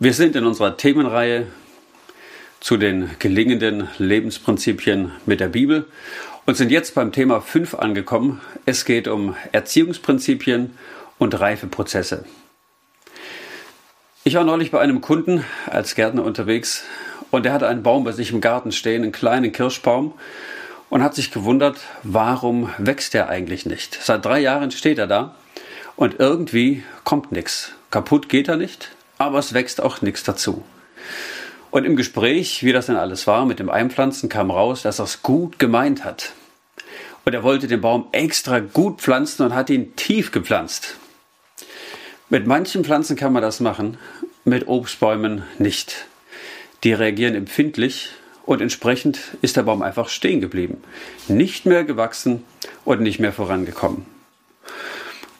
Wir 0.00 0.12
sind 0.12 0.34
in 0.34 0.44
unserer 0.44 0.76
Themenreihe 0.76 1.46
zu 2.58 2.76
den 2.76 3.10
gelingenden 3.20 3.88
Lebensprinzipien 3.98 5.12
mit 5.24 5.38
der 5.38 5.46
Bibel 5.46 5.86
und 6.46 6.56
sind 6.56 6.72
jetzt 6.72 6.96
beim 6.96 7.12
Thema 7.12 7.40
5 7.40 7.74
angekommen. 7.74 8.40
Es 8.66 8.84
geht 8.84 9.06
um 9.06 9.36
Erziehungsprinzipien 9.52 10.76
und 11.18 11.38
Reifeprozesse. 11.38 12.24
Ich 14.24 14.34
war 14.34 14.42
neulich 14.42 14.72
bei 14.72 14.80
einem 14.80 15.00
Kunden 15.00 15.44
als 15.66 15.94
Gärtner 15.94 16.24
unterwegs 16.24 16.82
und 17.30 17.44
der 17.44 17.52
hatte 17.52 17.68
einen 17.68 17.84
Baum 17.84 18.02
bei 18.02 18.10
sich 18.10 18.32
im 18.32 18.40
Garten 18.40 18.72
stehen, 18.72 19.04
einen 19.04 19.12
kleinen 19.12 19.52
Kirschbaum 19.52 20.12
und 20.90 21.04
hat 21.04 21.14
sich 21.14 21.30
gewundert, 21.30 21.78
warum 22.02 22.68
wächst 22.78 23.14
der 23.14 23.28
eigentlich 23.28 23.64
nicht. 23.64 23.96
Seit 24.02 24.24
drei 24.24 24.40
Jahren 24.40 24.72
steht 24.72 24.98
er 24.98 25.06
da 25.06 25.36
und 25.94 26.18
irgendwie 26.18 26.82
kommt 27.04 27.30
nichts. 27.30 27.74
Kaputt 27.92 28.28
geht 28.28 28.48
er 28.48 28.56
nicht, 28.56 28.90
aber 29.18 29.38
es 29.38 29.54
wächst 29.54 29.80
auch 29.80 30.02
nichts 30.02 30.22
dazu. 30.24 30.64
Und 31.70 31.84
im 31.84 31.96
Gespräch, 31.96 32.62
wie 32.62 32.72
das 32.72 32.86
denn 32.86 32.96
alles 32.96 33.26
war 33.26 33.46
mit 33.46 33.58
dem 33.58 33.68
Einpflanzen, 33.68 34.28
kam 34.28 34.50
raus, 34.50 34.82
dass 34.82 35.00
er 35.00 35.06
es 35.06 35.22
gut 35.22 35.58
gemeint 35.58 36.04
hat. 36.04 36.32
Und 37.24 37.34
er 37.34 37.42
wollte 37.42 37.66
den 37.66 37.80
Baum 37.80 38.06
extra 38.12 38.60
gut 38.60 39.00
pflanzen 39.00 39.42
und 39.42 39.54
hat 39.54 39.70
ihn 39.70 39.96
tief 39.96 40.30
gepflanzt. 40.30 40.96
Mit 42.28 42.46
manchen 42.46 42.84
Pflanzen 42.84 43.16
kann 43.16 43.32
man 43.32 43.42
das 43.42 43.60
machen, 43.60 43.98
mit 44.44 44.68
Obstbäumen 44.68 45.42
nicht. 45.58 46.06
Die 46.84 46.92
reagieren 46.92 47.34
empfindlich 47.34 48.10
und 48.46 48.60
entsprechend 48.60 49.18
ist 49.42 49.56
der 49.56 49.62
Baum 49.62 49.82
einfach 49.82 50.08
stehen 50.08 50.40
geblieben. 50.40 50.82
Nicht 51.28 51.66
mehr 51.66 51.84
gewachsen 51.84 52.44
und 52.84 53.00
nicht 53.00 53.18
mehr 53.18 53.32
vorangekommen. 53.32 54.13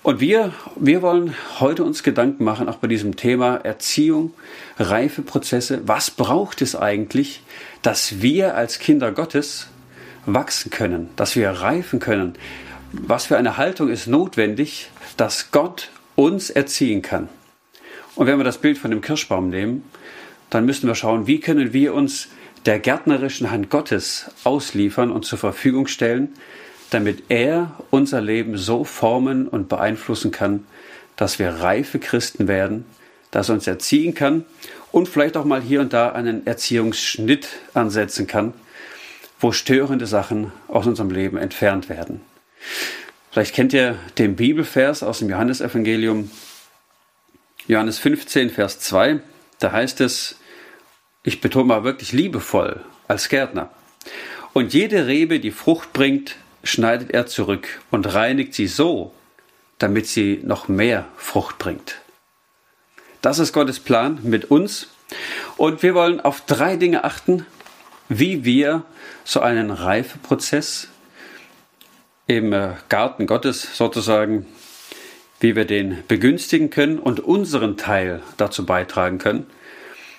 Und 0.04 0.20
wir, 0.20 0.52
wir 0.76 1.00
wollen 1.00 1.34
heute 1.60 1.82
uns 1.82 2.02
Gedanken 2.02 2.44
machen, 2.44 2.68
auch 2.68 2.76
bei 2.76 2.88
diesem 2.88 3.16
Thema 3.16 3.56
Erziehung, 3.56 4.34
Reifeprozesse. 4.78 5.80
Was 5.88 6.10
braucht 6.10 6.60
es 6.60 6.76
eigentlich, 6.76 7.42
dass 7.80 8.20
wir 8.20 8.54
als 8.54 8.78
Kinder 8.78 9.12
Gottes 9.12 9.68
wachsen 10.26 10.70
können, 10.70 11.08
dass 11.16 11.36
wir 11.36 11.48
reifen 11.48 12.00
können? 12.00 12.34
Was 12.92 13.24
für 13.24 13.38
eine 13.38 13.56
Haltung 13.56 13.88
ist 13.88 14.06
notwendig, 14.06 14.90
dass 15.16 15.52
Gott 15.52 15.88
uns 16.16 16.50
erziehen 16.50 17.00
kann? 17.00 17.30
Und 18.14 18.26
wenn 18.26 18.36
wir 18.36 18.44
das 18.44 18.58
Bild 18.58 18.76
von 18.76 18.90
dem 18.90 19.00
Kirschbaum 19.00 19.48
nehmen, 19.48 19.84
dann 20.50 20.66
müssen 20.66 20.86
wir 20.86 20.96
schauen, 20.96 21.26
wie 21.26 21.40
können 21.40 21.72
wir 21.72 21.94
uns 21.94 22.28
der 22.66 22.78
gärtnerischen 22.78 23.50
Hand 23.50 23.70
Gottes 23.70 24.30
ausliefern 24.44 25.10
und 25.10 25.24
zur 25.24 25.38
Verfügung 25.38 25.86
stellen, 25.86 26.34
damit 26.94 27.24
er 27.28 27.72
unser 27.90 28.20
Leben 28.20 28.56
so 28.56 28.84
formen 28.84 29.48
und 29.48 29.68
beeinflussen 29.68 30.30
kann, 30.30 30.64
dass 31.16 31.40
wir 31.40 31.48
reife 31.48 31.98
Christen 31.98 32.46
werden, 32.46 32.84
dass 33.32 33.48
er 33.48 33.56
uns 33.56 33.66
erziehen 33.66 34.14
kann 34.14 34.44
und 34.92 35.08
vielleicht 35.08 35.36
auch 35.36 35.44
mal 35.44 35.60
hier 35.60 35.80
und 35.80 35.92
da 35.92 36.12
einen 36.12 36.46
Erziehungsschnitt 36.46 37.48
ansetzen 37.74 38.28
kann, 38.28 38.54
wo 39.40 39.50
störende 39.50 40.06
Sachen 40.06 40.52
aus 40.68 40.86
unserem 40.86 41.10
Leben 41.10 41.36
entfernt 41.36 41.88
werden. 41.88 42.20
Vielleicht 43.32 43.56
kennt 43.56 43.72
ihr 43.72 43.98
den 44.16 44.36
Bibelvers 44.36 45.02
aus 45.02 45.18
dem 45.18 45.28
Johannesevangelium, 45.28 46.30
Johannes 47.66 47.98
15, 47.98 48.50
Vers 48.50 48.78
2. 48.78 49.18
Da 49.58 49.72
heißt 49.72 50.00
es, 50.00 50.36
ich 51.24 51.40
betone 51.40 51.64
mal 51.64 51.82
wirklich 51.82 52.12
liebevoll 52.12 52.84
als 53.08 53.28
Gärtner. 53.28 53.70
Und 54.52 54.72
jede 54.72 55.08
Rebe, 55.08 55.40
die 55.40 55.50
Frucht 55.50 55.92
bringt, 55.92 56.36
schneidet 56.64 57.12
er 57.12 57.26
zurück 57.26 57.80
und 57.90 58.12
reinigt 58.12 58.54
sie 58.54 58.66
so, 58.66 59.12
damit 59.78 60.06
sie 60.06 60.40
noch 60.42 60.68
mehr 60.68 61.06
Frucht 61.16 61.58
bringt. 61.58 61.96
Das 63.22 63.38
ist 63.38 63.52
Gottes 63.52 63.80
Plan 63.80 64.18
mit 64.22 64.50
uns. 64.50 64.88
Und 65.56 65.82
wir 65.82 65.94
wollen 65.94 66.20
auf 66.20 66.42
drei 66.42 66.76
Dinge 66.76 67.04
achten, 67.04 67.46
wie 68.08 68.44
wir 68.44 68.84
so 69.24 69.40
einen 69.40 69.70
Reifeprozess 69.70 70.88
im 72.26 72.52
äh, 72.52 72.70
Garten 72.88 73.26
Gottes 73.26 73.76
sozusagen, 73.76 74.46
wie 75.40 75.56
wir 75.56 75.64
den 75.64 76.02
begünstigen 76.08 76.70
können 76.70 76.98
und 76.98 77.20
unseren 77.20 77.76
Teil 77.76 78.22
dazu 78.36 78.66
beitragen 78.66 79.18
können, 79.18 79.46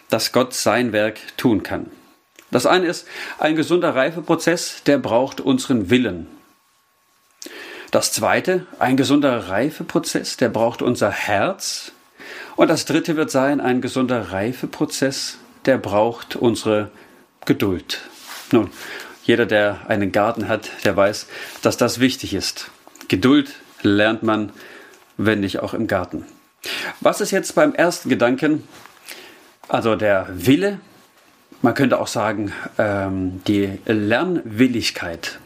dass 0.10 0.32
Gott 0.32 0.54
sein 0.54 0.92
Werk 0.92 1.20
tun 1.38 1.64
kann. 1.64 1.90
Das 2.52 2.66
eine 2.66 2.86
ist, 2.86 3.08
ein 3.40 3.56
gesunder 3.56 3.96
Reifeprozess, 3.96 4.84
der 4.84 4.98
braucht 4.98 5.42
unseren 5.42 5.90
Willen. 5.90 6.28
Das 7.96 8.12
zweite, 8.12 8.68
ein 8.78 8.98
gesunder 8.98 9.48
Reifeprozess, 9.48 10.36
der 10.36 10.50
braucht 10.50 10.82
unser 10.82 11.12
Herz. 11.12 11.94
Und 12.58 12.68
das 12.68 12.84
dritte 12.84 13.16
wird 13.16 13.32
sein, 13.32 13.62
ein 13.62 13.80
gesunder 13.80 14.34
Reifeprozess, 14.34 15.38
der 15.64 15.78
braucht 15.78 16.36
unsere 16.36 16.92
Geduld. 17.46 18.02
Nun, 18.52 18.70
jeder, 19.24 19.46
der 19.46 19.80
einen 19.88 20.12
Garten 20.12 20.50
hat, 20.50 20.72
der 20.84 20.98
weiß, 20.98 21.28
dass 21.62 21.78
das 21.78 22.02
wichtig 22.02 22.34
ist. 22.34 22.70
Geduld 23.08 23.54
lernt 23.82 24.24
man, 24.24 24.52
wenn 25.16 25.40
nicht 25.40 25.60
auch 25.60 25.74
im 25.74 25.88
Garten. 25.88 26.26
Was 27.00 27.22
ist 27.22 27.32
jetzt 27.32 27.56
beim 27.56 27.74
ersten 27.74 28.10
Gedanken? 28.10 28.68
Also 29.70 29.96
der 29.96 30.28
Wille, 30.34 30.82
man 31.62 31.74
könnte 31.74 32.02
auch 32.02 32.08
sagen, 32.08 32.52
ähm, 32.78 33.42
die 33.48 33.80
Lernwilligkeit. 33.86 35.40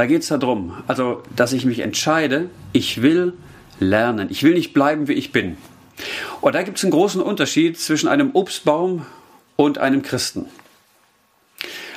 Da 0.00 0.06
geht 0.06 0.22
es 0.22 0.28
darum, 0.28 0.82
also, 0.86 1.22
dass 1.36 1.52
ich 1.52 1.66
mich 1.66 1.80
entscheide, 1.80 2.48
ich 2.72 3.02
will 3.02 3.34
lernen. 3.80 4.28
Ich 4.30 4.42
will 4.42 4.54
nicht 4.54 4.72
bleiben, 4.72 5.08
wie 5.08 5.12
ich 5.12 5.30
bin. 5.30 5.58
Und 6.40 6.54
da 6.54 6.62
gibt 6.62 6.78
es 6.78 6.84
einen 6.84 6.90
großen 6.90 7.20
Unterschied 7.20 7.78
zwischen 7.78 8.08
einem 8.08 8.30
Obstbaum 8.32 9.04
und 9.56 9.76
einem 9.76 10.00
Christen. 10.00 10.46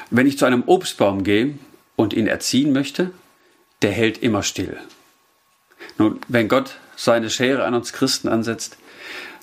Wenn 0.10 0.28
ich 0.28 0.38
zu 0.38 0.44
einem 0.44 0.64
Obstbaum 0.66 1.24
gehe 1.24 1.58
und 1.96 2.12
ihn 2.12 2.28
erziehen 2.28 2.74
möchte, 2.74 3.12
der 3.82 3.94
hält 3.94 4.18
immer 4.18 4.44
still. 4.44 4.76
Nun, 5.98 6.20
wenn 6.28 6.50
Gott 6.50 6.76
seine 6.98 7.30
Schere 7.30 7.64
an 7.64 7.74
uns 7.74 7.94
Christen 7.94 8.28
ansetzt, 8.28 8.76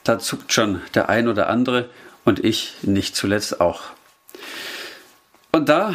da 0.05 0.19
zuckt 0.19 0.53
schon 0.53 0.83
der 0.93 1.09
ein 1.09 1.29
oder 1.29 1.49
andere 1.49 1.89
und 2.27 2.45
ich 2.45 2.75
nicht 2.83 3.17
zuletzt 3.17 3.63
auch. 3.63 3.85
Und 5.53 5.69
da 5.69 5.95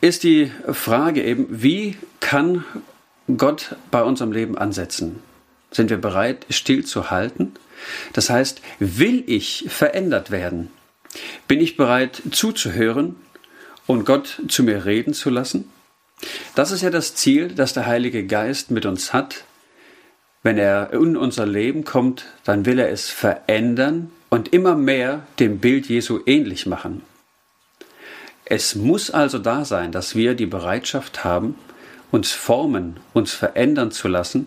ist 0.00 0.22
die 0.22 0.52
Frage 0.72 1.24
eben, 1.24 1.46
wie 1.50 1.96
kann 2.20 2.64
Gott 3.36 3.76
bei 3.90 4.02
unserem 4.02 4.32
Leben 4.32 4.56
ansetzen? 4.56 5.20
Sind 5.70 5.90
wir 5.90 5.96
bereit, 5.96 6.46
still 6.50 6.84
zu 6.84 7.10
halten? 7.10 7.52
Das 8.12 8.30
heißt, 8.30 8.60
will 8.78 9.24
ich 9.26 9.66
verändert 9.68 10.30
werden? 10.30 10.70
Bin 11.48 11.60
ich 11.60 11.76
bereit 11.76 12.22
zuzuhören 12.30 13.16
und 13.86 14.04
Gott 14.04 14.40
zu 14.48 14.62
mir 14.62 14.84
reden 14.84 15.14
zu 15.14 15.30
lassen? 15.30 15.68
Das 16.54 16.70
ist 16.70 16.82
ja 16.82 16.90
das 16.90 17.14
Ziel, 17.16 17.48
das 17.48 17.72
der 17.72 17.86
Heilige 17.86 18.24
Geist 18.26 18.70
mit 18.70 18.86
uns 18.86 19.12
hat. 19.12 19.44
Wenn 20.44 20.58
er 20.58 20.92
in 20.92 21.16
unser 21.16 21.46
Leben 21.46 21.84
kommt, 21.84 22.26
dann 22.44 22.66
will 22.66 22.78
er 22.78 22.90
es 22.90 23.10
verändern 23.10 24.10
und 24.30 24.52
immer 24.52 24.76
mehr 24.76 25.26
dem 25.40 25.58
Bild 25.58 25.86
Jesu 25.86 26.20
ähnlich 26.26 26.66
machen. 26.66 27.02
Es 28.44 28.74
muss 28.74 29.10
also 29.10 29.38
da 29.38 29.64
sein, 29.64 29.92
dass 29.92 30.14
wir 30.14 30.34
die 30.34 30.46
Bereitschaft 30.46 31.24
haben, 31.24 31.54
uns 32.10 32.32
formen, 32.32 32.98
uns 33.12 33.32
verändern 33.32 33.90
zu 33.90 34.08
lassen, 34.08 34.46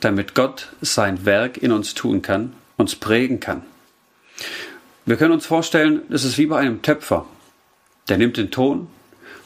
damit 0.00 0.34
Gott 0.34 0.68
sein 0.80 1.24
Werk 1.24 1.56
in 1.56 1.72
uns 1.72 1.94
tun 1.94 2.22
kann, 2.22 2.52
uns 2.76 2.94
prägen 2.94 3.40
kann. 3.40 3.62
Wir 5.06 5.16
können 5.16 5.32
uns 5.32 5.46
vorstellen, 5.46 6.02
es 6.10 6.24
ist 6.24 6.38
wie 6.38 6.46
bei 6.46 6.58
einem 6.58 6.82
Töpfer. 6.82 7.26
Der 8.08 8.18
nimmt 8.18 8.36
den 8.36 8.50
Ton, 8.50 8.88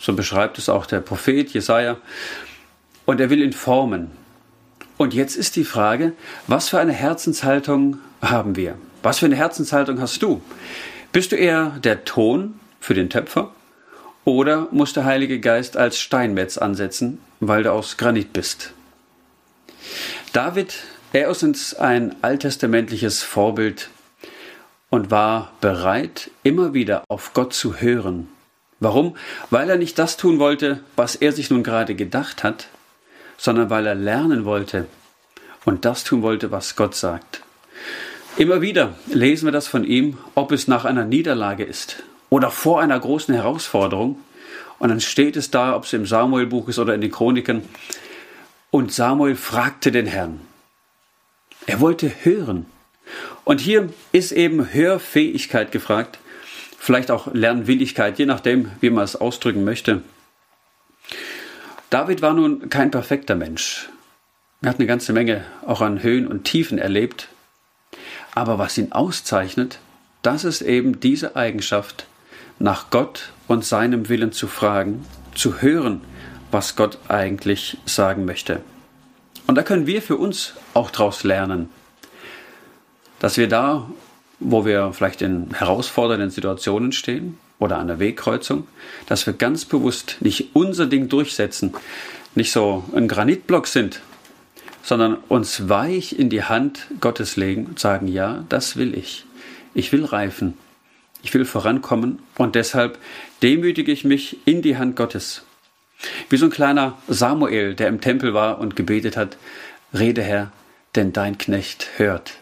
so 0.01 0.13
beschreibt 0.15 0.59
es 0.59 0.69
auch 0.69 0.87
der 0.87 1.01
Prophet 1.01 1.51
Jesaja, 1.51 1.97
und 3.07 3.21
er 3.21 3.31
will 3.31 3.43
ihn 3.43 3.53
formen. 3.53 4.11
Und 4.97 5.15
jetzt 5.15 5.37
ist 5.37 5.57
die 5.57 5.65
Frage, 5.65 6.13
was 6.47 6.69
für 6.69 6.79
eine 6.79 6.93
Herzenshaltung 6.93 7.99
haben 8.21 8.57
wir? 8.57 8.77
Was 9.03 9.21
für 9.21 9.27
eine 9.27 9.37
Herzenshaltung 9.37 10.01
hast 10.01 10.23
du? 10.23 10.43
Bist 11.13 11.33
du 11.33 11.37
eher 11.37 11.79
der 11.83 12.05
Ton 12.05 12.59
für 12.81 12.95
den 12.95 13.09
Töpfer 13.09 13.53
oder 14.29 14.69
muss 14.73 14.93
der 14.93 15.07
Heilige 15.07 15.41
Geist 15.41 15.79
als 15.79 15.99
Steinmetz 15.99 16.59
ansetzen, 16.59 17.19
weil 17.41 17.63
du 17.63 17.73
aus 17.73 17.97
Granit 17.97 18.35
bist? 18.35 18.75
David, 20.35 20.75
er 21.15 21.31
ist 21.31 21.43
uns 21.43 21.73
ein 21.73 22.15
alttestamentliches 22.21 23.23
Vorbild 23.23 23.89
und 24.91 25.11
war 25.11 25.53
bereit, 25.63 26.31
immer 26.43 26.75
wieder 26.75 27.05
auf 27.09 27.33
Gott 27.33 27.55
zu 27.55 27.77
hören. 27.77 28.29
Warum? 28.81 29.17
Weil 29.49 29.71
er 29.71 29.79
nicht 29.79 29.99
das 29.99 30.19
tun 30.19 30.39
wollte, 30.39 30.81
was 30.95 31.15
er 31.15 31.33
sich 31.33 31.49
nun 31.49 31.63
gerade 31.63 31.95
gedacht 31.95 32.45
hat, 32.45 32.69
sondern 33.39 33.71
weil 33.71 33.87
er 33.87 33.95
lernen 33.95 34.45
wollte 34.45 34.89
und 35.65 35.87
das 35.87 36.05
tun 36.05 36.21
wollte, 36.21 36.51
was 36.51 36.77
Gott 36.77 36.95
sagt. 36.95 37.43
Immer 38.37 38.61
wieder 38.61 38.95
lesen 39.07 39.47
wir 39.47 39.53
das 39.53 39.69
von 39.69 39.85
ihm, 39.85 40.19
ob 40.35 40.53
es 40.53 40.69
nach 40.69 40.85
einer 40.85 41.07
Niederlage 41.07 41.65
ist, 41.65 42.03
oder 42.31 42.51
vor 42.51 42.81
einer 42.81 42.99
großen 42.99 43.35
Herausforderung. 43.35 44.19
Und 44.79 44.91
dann 44.91 45.01
steht 45.01 45.37
es 45.37 45.51
da, 45.51 45.75
ob 45.75 45.85
es 45.85 45.93
im 45.93 46.07
Samuelbuch 46.07 46.69
ist 46.69 46.79
oder 46.79 46.95
in 46.95 47.01
den 47.01 47.11
Chroniken. 47.11 47.63
Und 48.71 48.93
Samuel 48.93 49.35
fragte 49.35 49.91
den 49.91 50.07
Herrn. 50.07 50.41
Er 51.67 51.81
wollte 51.81 52.11
hören. 52.23 52.67
Und 53.45 53.61
hier 53.61 53.89
ist 54.13 54.33
eben 54.33 54.73
Hörfähigkeit 54.73 55.73
gefragt, 55.73 56.19
vielleicht 56.79 57.11
auch 57.11 57.33
Lernwilligkeit, 57.33 58.19
je 58.19 58.27
nachdem, 58.27 58.71
wie 58.81 58.91
man 58.91 59.05
es 59.05 59.17
ausdrücken 59.17 59.65
möchte. 59.65 60.03
David 61.91 62.21
war 62.21 62.35
nun 62.35 62.69
kein 62.69 62.91
perfekter 62.91 63.35
Mensch. 63.35 63.89
Er 64.61 64.71
hat 64.71 64.79
eine 64.79 64.87
ganze 64.87 65.13
Menge 65.13 65.45
auch 65.67 65.81
an 65.81 66.03
Höhen 66.03 66.27
und 66.27 66.45
Tiefen 66.45 66.79
erlebt. 66.79 67.29
Aber 68.35 68.59
was 68.59 68.77
ihn 68.77 68.93
auszeichnet, 68.93 69.79
das 70.23 70.45
ist 70.45 70.63
eben 70.63 71.01
diese 71.01 71.37
Eigenschaft, 71.37 72.07
nach 72.59 72.91
Gott 72.91 73.33
und 73.47 73.65
seinem 73.65 74.09
Willen 74.09 74.33
zu 74.33 74.47
fragen, 74.47 75.05
zu 75.35 75.61
hören, 75.61 76.01
was 76.51 76.77
Gott 76.77 76.99
eigentlich 77.09 77.79
sagen 77.85 78.25
möchte. 78.25 78.61
Und 79.47 79.55
da 79.55 79.63
können 79.63 79.87
wir 79.87 80.03
für 80.03 80.17
uns 80.17 80.55
auch 80.75 80.91
daraus 80.91 81.25
lernen, 81.25 81.69
dass 83.19 83.37
wir 83.37 83.49
da, 83.49 83.89
wo 84.41 84.65
wir 84.65 84.93
vielleicht 84.93 85.23
in 85.23 85.53
herausfordernden 85.55 86.31
Situationen 86.31 86.93
stehen 86.93 87.39
oder 87.59 87.79
an 87.79 87.89
der 87.89 87.99
Wegkreuzung, 87.99 88.67
dass 89.07 89.27
wir 89.27 89.33
ganz 89.33 89.65
bewusst 89.65 90.17
nicht 90.21 90.51
unser 90.55 90.87
Ding 90.87 91.09
durchsetzen, 91.09 91.73
nicht 92.35 92.53
so 92.53 92.85
ein 92.95 93.09
Granitblock 93.09 93.67
sind, 93.67 94.01
sondern 94.83 95.17
uns 95.29 95.69
weich 95.69 96.19
in 96.19 96.31
die 96.31 96.45
Hand 96.45 96.87
Gottes 97.01 97.37
legen 97.37 97.67
und 97.67 97.79
sagen, 97.79 98.07
ja, 98.09 98.45
das 98.49 98.77
will 98.77 98.97
ich. 98.97 99.25
Ich 99.75 99.93
will 99.93 100.05
reifen. 100.05 100.55
Ich 101.29 101.35
will 101.35 101.45
vorankommen 101.45 102.21
und 102.39 102.55
deshalb 102.55 102.97
demütige 103.43 103.93
ich 103.93 104.03
mich 104.03 104.39
in 104.47 104.63
die 104.63 104.79
Hand 104.79 104.97
Gottes. 104.97 105.43
Wie 106.31 106.39
so 106.39 106.47
ein 106.47 106.51
kleiner 106.51 106.97
Samuel, 107.07 107.75
der 107.75 107.89
im 107.89 108.01
Tempel 108.01 108.33
war 108.33 108.59
und 108.59 108.77
gebetet 108.77 109.19
hat, 109.19 109.37
Rede 109.93 110.23
Herr, 110.23 110.53
denn 110.95 111.13
dein 111.13 111.37
Knecht 111.37 111.87
hört. 111.99 112.33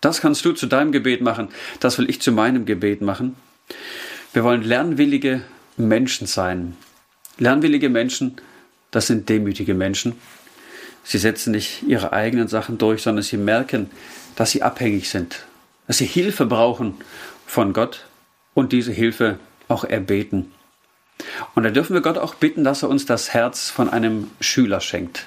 Das 0.00 0.20
kannst 0.20 0.44
du 0.44 0.52
zu 0.52 0.68
deinem 0.68 0.92
Gebet 0.92 1.22
machen, 1.22 1.48
das 1.80 1.98
will 1.98 2.08
ich 2.08 2.22
zu 2.22 2.30
meinem 2.30 2.66
Gebet 2.66 3.02
machen. 3.02 3.34
Wir 4.32 4.44
wollen 4.44 4.62
lernwillige 4.62 5.42
Menschen 5.76 6.28
sein. 6.28 6.76
Lernwillige 7.38 7.88
Menschen, 7.88 8.36
das 8.92 9.08
sind 9.08 9.28
demütige 9.28 9.74
Menschen. 9.74 10.14
Sie 11.02 11.18
setzen 11.18 11.50
nicht 11.50 11.82
ihre 11.82 12.12
eigenen 12.12 12.46
Sachen 12.46 12.78
durch, 12.78 13.02
sondern 13.02 13.24
sie 13.24 13.38
merken, 13.38 13.90
dass 14.36 14.52
sie 14.52 14.62
abhängig 14.62 15.10
sind, 15.10 15.46
dass 15.88 15.98
sie 15.98 16.06
Hilfe 16.06 16.46
brauchen 16.46 16.94
von 17.48 17.72
Gott 17.72 18.04
und 18.54 18.72
diese 18.72 18.92
Hilfe 18.92 19.38
auch 19.66 19.82
erbeten. 19.82 20.52
Und 21.54 21.64
da 21.64 21.70
dürfen 21.70 21.94
wir 21.94 22.02
Gott 22.02 22.18
auch 22.18 22.34
bitten, 22.34 22.62
dass 22.62 22.82
er 22.82 22.90
uns 22.90 23.06
das 23.06 23.34
Herz 23.34 23.70
von 23.70 23.88
einem 23.88 24.30
Schüler 24.40 24.80
schenkt. 24.80 25.26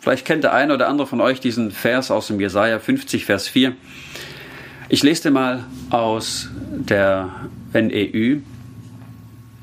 Vielleicht 0.00 0.24
kennt 0.24 0.42
der 0.42 0.54
eine 0.54 0.74
oder 0.74 0.88
andere 0.88 1.06
von 1.06 1.20
euch 1.20 1.38
diesen 1.38 1.70
Vers 1.70 2.10
aus 2.10 2.28
dem 2.28 2.40
Jesaja 2.40 2.78
50, 2.78 3.26
Vers 3.26 3.46
4. 3.48 3.76
Ich 4.88 5.02
lese 5.02 5.24
den 5.24 5.34
mal 5.34 5.64
aus 5.90 6.48
der 6.70 7.28
NEU. 7.74 8.38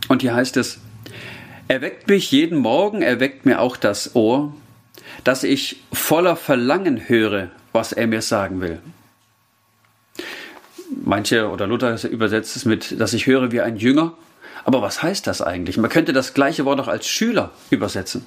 Und 0.08 0.22
hier 0.22 0.36
heißt 0.36 0.56
es, 0.58 0.80
er 1.68 1.82
weckt 1.82 2.08
mich 2.08 2.32
jeden 2.32 2.60
Morgen, 2.60 3.02
er 3.02 3.20
weckt 3.20 3.46
mir 3.46 3.60
auch 3.60 3.76
das 3.76 4.16
Ohr, 4.16 4.54
dass 5.24 5.44
ich 5.44 5.82
voller 5.92 6.36
Verlangen 6.36 7.10
höre, 7.10 7.50
was 7.74 7.92
er 7.92 8.08
mir 8.08 8.22
sagen 8.22 8.62
will. 8.62 8.80
Manche 11.08 11.50
oder 11.50 11.68
Luther 11.68 12.04
übersetzt 12.10 12.58
es 12.58 12.66
mit, 12.66 13.00
dass 13.00 13.14
ich 13.14 13.28
höre 13.28 13.54
wie 13.54 13.62
ein 13.62 13.78
Jünger. 13.78 14.14
Aber 14.66 14.82
was 14.82 15.02
heißt 15.02 15.26
das 15.26 15.42
eigentlich? 15.42 15.78
Man 15.78 15.90
könnte 15.90 16.12
das 16.12 16.34
gleiche 16.34 16.66
Wort 16.66 16.82
auch 16.82 16.90
als 16.90 17.08
Schüler 17.08 17.52
übersetzen. 17.70 18.26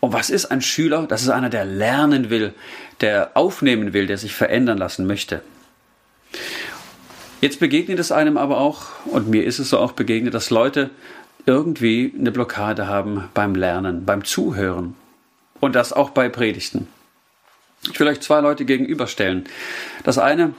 Und 0.00 0.12
was 0.12 0.28
ist 0.28 0.46
ein 0.46 0.60
Schüler? 0.60 1.06
Das 1.08 1.22
ist 1.22 1.30
einer, 1.30 1.48
der 1.48 1.64
lernen 1.64 2.28
will, 2.28 2.52
der 3.00 3.30
aufnehmen 3.32 3.94
will, 3.94 4.06
der 4.06 4.18
sich 4.18 4.34
verändern 4.34 4.76
lassen 4.76 5.06
möchte. 5.06 5.40
Jetzt 7.40 7.60
begegnet 7.60 7.98
es 7.98 8.12
einem 8.12 8.36
aber 8.36 8.58
auch, 8.58 9.06
und 9.06 9.28
mir 9.28 9.44
ist 9.44 9.58
es 9.58 9.70
so 9.70 9.78
auch 9.78 9.92
begegnet, 9.92 10.34
dass 10.34 10.50
Leute 10.50 10.90
irgendwie 11.46 12.12
eine 12.18 12.30
Blockade 12.30 12.88
haben 12.88 13.30
beim 13.32 13.54
Lernen, 13.54 14.04
beim 14.04 14.22
Zuhören. 14.22 14.96
Und 15.60 15.74
das 15.74 15.94
auch 15.94 16.10
bei 16.10 16.28
Predigten. 16.28 16.88
Ich 17.90 17.98
will 17.98 18.08
euch 18.08 18.20
zwei 18.20 18.40
Leute 18.40 18.66
gegenüberstellen. 18.66 19.44
Das 20.04 20.18
eine, 20.18 20.52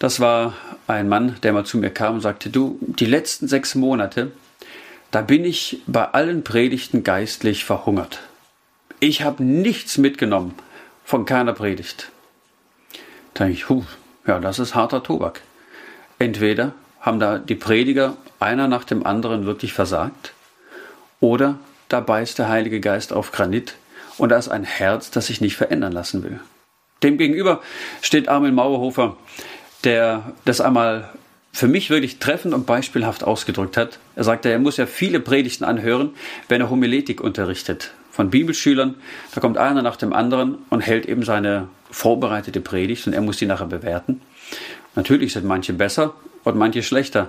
das 0.00 0.18
war 0.18 0.54
ein 0.88 1.08
Mann, 1.08 1.36
der 1.42 1.52
mal 1.52 1.64
zu 1.64 1.78
mir 1.78 1.90
kam 1.90 2.14
und 2.16 2.20
sagte, 2.22 2.50
du, 2.50 2.78
die 2.80 3.06
letzten 3.06 3.46
sechs 3.46 3.76
Monate, 3.76 4.32
da 5.10 5.20
bin 5.20 5.44
ich 5.44 5.82
bei 5.86 6.04
allen 6.06 6.42
Predigten 6.42 7.04
geistlich 7.04 7.64
verhungert. 7.64 8.20
Ich 8.98 9.22
habe 9.22 9.44
nichts 9.44 9.98
mitgenommen 9.98 10.54
von 11.04 11.26
keiner 11.26 11.52
Predigt. 11.52 12.10
Da 13.34 13.44
denke 13.44 13.58
ich, 13.58 13.68
huh, 13.68 13.84
ja, 14.26 14.40
das 14.40 14.58
ist 14.58 14.74
harter 14.74 15.02
Tobak. 15.02 15.42
Entweder 16.18 16.72
haben 17.00 17.20
da 17.20 17.38
die 17.38 17.54
Prediger 17.54 18.16
einer 18.40 18.68
nach 18.68 18.84
dem 18.84 19.04
anderen 19.04 19.46
wirklich 19.46 19.74
versagt, 19.74 20.32
oder 21.20 21.58
da 21.88 22.00
beißt 22.00 22.38
der 22.38 22.48
Heilige 22.48 22.80
Geist 22.80 23.12
auf 23.12 23.32
Granit 23.32 23.74
und 24.16 24.30
da 24.30 24.38
ist 24.38 24.48
ein 24.48 24.64
Herz, 24.64 25.10
das 25.10 25.26
sich 25.26 25.42
nicht 25.42 25.56
verändern 25.56 25.92
lassen 25.92 26.22
will. 26.22 26.40
Demgegenüber 27.02 27.60
steht 28.00 28.28
Armin 28.28 28.54
Mauerhofer, 28.54 29.16
der 29.84 30.32
das 30.44 30.60
einmal 30.60 31.10
für 31.52 31.68
mich 31.68 31.90
wirklich 31.90 32.18
treffend 32.18 32.54
und 32.54 32.66
beispielhaft 32.66 33.24
ausgedrückt 33.24 33.76
hat. 33.76 33.98
Er 34.14 34.24
sagte, 34.24 34.50
er 34.50 34.58
muss 34.58 34.76
ja 34.76 34.86
viele 34.86 35.20
Predigten 35.20 35.64
anhören, 35.64 36.10
wenn 36.48 36.60
er 36.60 36.70
Homiletik 36.70 37.20
unterrichtet 37.20 37.92
von 38.10 38.30
Bibelschülern. 38.30 38.94
Da 39.34 39.40
kommt 39.40 39.58
einer 39.58 39.82
nach 39.82 39.96
dem 39.96 40.12
anderen 40.12 40.58
und 40.70 40.80
hält 40.80 41.06
eben 41.06 41.24
seine 41.24 41.68
vorbereitete 41.90 42.60
Predigt 42.60 43.06
und 43.06 43.14
er 43.14 43.20
muss 43.20 43.38
die 43.38 43.46
nachher 43.46 43.66
bewerten. 43.66 44.20
Natürlich 44.94 45.32
sind 45.32 45.44
manche 45.44 45.72
besser 45.72 46.14
und 46.44 46.56
manche 46.56 46.82
schlechter. 46.82 47.28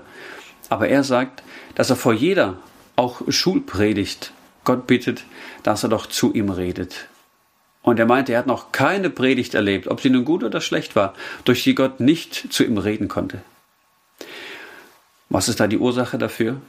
Aber 0.70 0.88
er 0.88 1.04
sagt, 1.04 1.44
dass 1.76 1.90
er 1.90 1.96
vor 1.96 2.14
jeder, 2.14 2.58
auch 2.96 3.22
Schulpredigt, 3.28 4.32
Gott 4.64 4.86
bittet, 4.86 5.24
dass 5.64 5.84
er 5.84 5.90
doch 5.90 6.06
zu 6.06 6.34
ihm 6.34 6.50
redet. 6.50 7.08
Und 7.84 8.00
er 8.00 8.06
meinte, 8.06 8.34
er 8.34 8.40
hat 8.40 8.48
noch 8.48 8.72
keine 8.72 9.10
Predigt 9.10 9.56
erlebt, 9.56 9.88
ob 9.88 10.02
sie 10.02 10.10
nun 10.10 10.26
gut 10.26 10.44
oder 10.44 10.62
schlecht 10.62 10.96
war, 10.96 11.14
durch 11.46 11.64
die 11.64 11.76
Gott 11.76 12.00
nicht 12.00 12.54
zu 12.54 12.64
ihm 12.64 12.78
reden 12.78 13.08
konnte. 13.08 13.42
Was 15.30 15.50
ist 15.50 15.60
da 15.60 15.68
die 15.68 15.80
Ursache 15.80 16.18
dafür? 16.18 16.62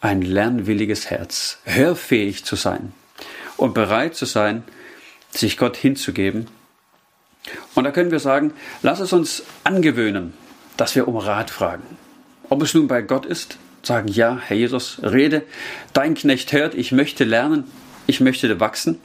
ein 0.00 0.22
lernwilliges 0.22 1.10
Herz, 1.10 1.58
hörfähig 1.64 2.44
zu 2.44 2.56
sein 2.56 2.92
und 3.56 3.74
bereit 3.74 4.14
zu 4.14 4.24
sein, 4.24 4.62
sich 5.30 5.56
Gott 5.56 5.76
hinzugeben. 5.76 6.46
Und 7.74 7.84
da 7.84 7.90
können 7.90 8.10
wir 8.10 8.20
sagen, 8.20 8.52
lass 8.82 9.00
es 9.00 9.12
uns 9.12 9.42
angewöhnen, 9.64 10.34
dass 10.76 10.94
wir 10.94 11.08
um 11.08 11.16
Rat 11.16 11.50
fragen. 11.50 11.84
Ob 12.48 12.62
es 12.62 12.74
nun 12.74 12.88
bei 12.88 13.02
Gott 13.02 13.26
ist, 13.26 13.58
sagen, 13.82 14.08
ja, 14.08 14.38
Herr 14.44 14.56
Jesus, 14.56 15.00
rede, 15.02 15.42
dein 15.92 16.14
Knecht 16.14 16.52
hört, 16.52 16.74
ich 16.74 16.92
möchte 16.92 17.24
lernen, 17.24 17.64
ich 18.06 18.20
möchte 18.20 18.60
wachsen. 18.60 19.00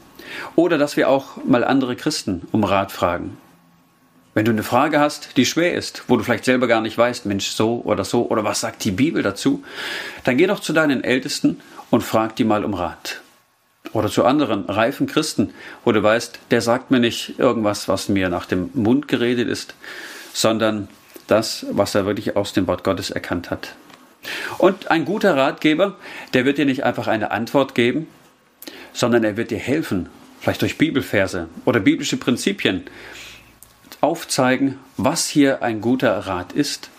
Oder 0.55 0.77
dass 0.77 0.97
wir 0.97 1.09
auch 1.09 1.43
mal 1.45 1.63
andere 1.63 1.95
Christen 1.95 2.47
um 2.51 2.63
Rat 2.63 2.91
fragen. 2.91 3.37
Wenn 4.33 4.45
du 4.45 4.51
eine 4.51 4.63
Frage 4.63 4.99
hast, 4.99 5.35
die 5.35 5.45
schwer 5.45 5.73
ist, 5.73 6.03
wo 6.07 6.15
du 6.15 6.23
vielleicht 6.23 6.45
selber 6.45 6.67
gar 6.67 6.79
nicht 6.79 6.97
weißt, 6.97 7.25
Mensch, 7.25 7.47
so 7.47 7.81
oder 7.83 8.05
so, 8.05 8.27
oder 8.29 8.45
was 8.45 8.61
sagt 8.61 8.83
die 8.85 8.91
Bibel 8.91 9.23
dazu, 9.23 9.63
dann 10.23 10.37
geh 10.37 10.47
doch 10.47 10.61
zu 10.61 10.71
deinen 10.71 11.03
Ältesten 11.03 11.59
und 11.89 12.01
frag 12.01 12.37
die 12.37 12.45
mal 12.45 12.63
um 12.63 12.73
Rat. 12.73 13.21
Oder 13.91 14.09
zu 14.09 14.23
anderen 14.23 14.65
reifen 14.65 15.05
Christen, 15.05 15.53
wo 15.83 15.91
du 15.91 16.01
weißt, 16.01 16.39
der 16.49 16.61
sagt 16.61 16.91
mir 16.91 16.99
nicht 16.99 17.39
irgendwas, 17.39 17.89
was 17.89 18.07
mir 18.07 18.29
nach 18.29 18.45
dem 18.45 18.69
Mund 18.73 19.09
geredet 19.09 19.49
ist, 19.49 19.75
sondern 20.33 20.87
das, 21.27 21.65
was 21.71 21.93
er 21.93 22.05
wirklich 22.05 22.37
aus 22.37 22.53
dem 22.53 22.67
Wort 22.67 22.85
Gottes 22.85 23.09
erkannt 23.09 23.51
hat. 23.51 23.75
Und 24.57 24.91
ein 24.91 25.03
guter 25.03 25.35
Ratgeber, 25.35 25.97
der 26.33 26.45
wird 26.45 26.57
dir 26.57 26.65
nicht 26.65 26.85
einfach 26.85 27.07
eine 27.07 27.31
Antwort 27.31 27.75
geben, 27.75 28.07
sondern 28.93 29.23
er 29.25 29.35
wird 29.35 29.51
dir 29.51 29.57
helfen, 29.57 30.09
vielleicht 30.41 30.61
durch 30.61 30.77
Bibelverse 30.77 31.47
oder 31.65 31.79
biblische 31.79 32.17
Prinzipien, 32.17 32.83
aufzeigen, 34.01 34.79
was 34.97 35.27
hier 35.27 35.61
ein 35.61 35.79
guter 35.79 36.17
Rat 36.17 36.53
ist. 36.53 36.89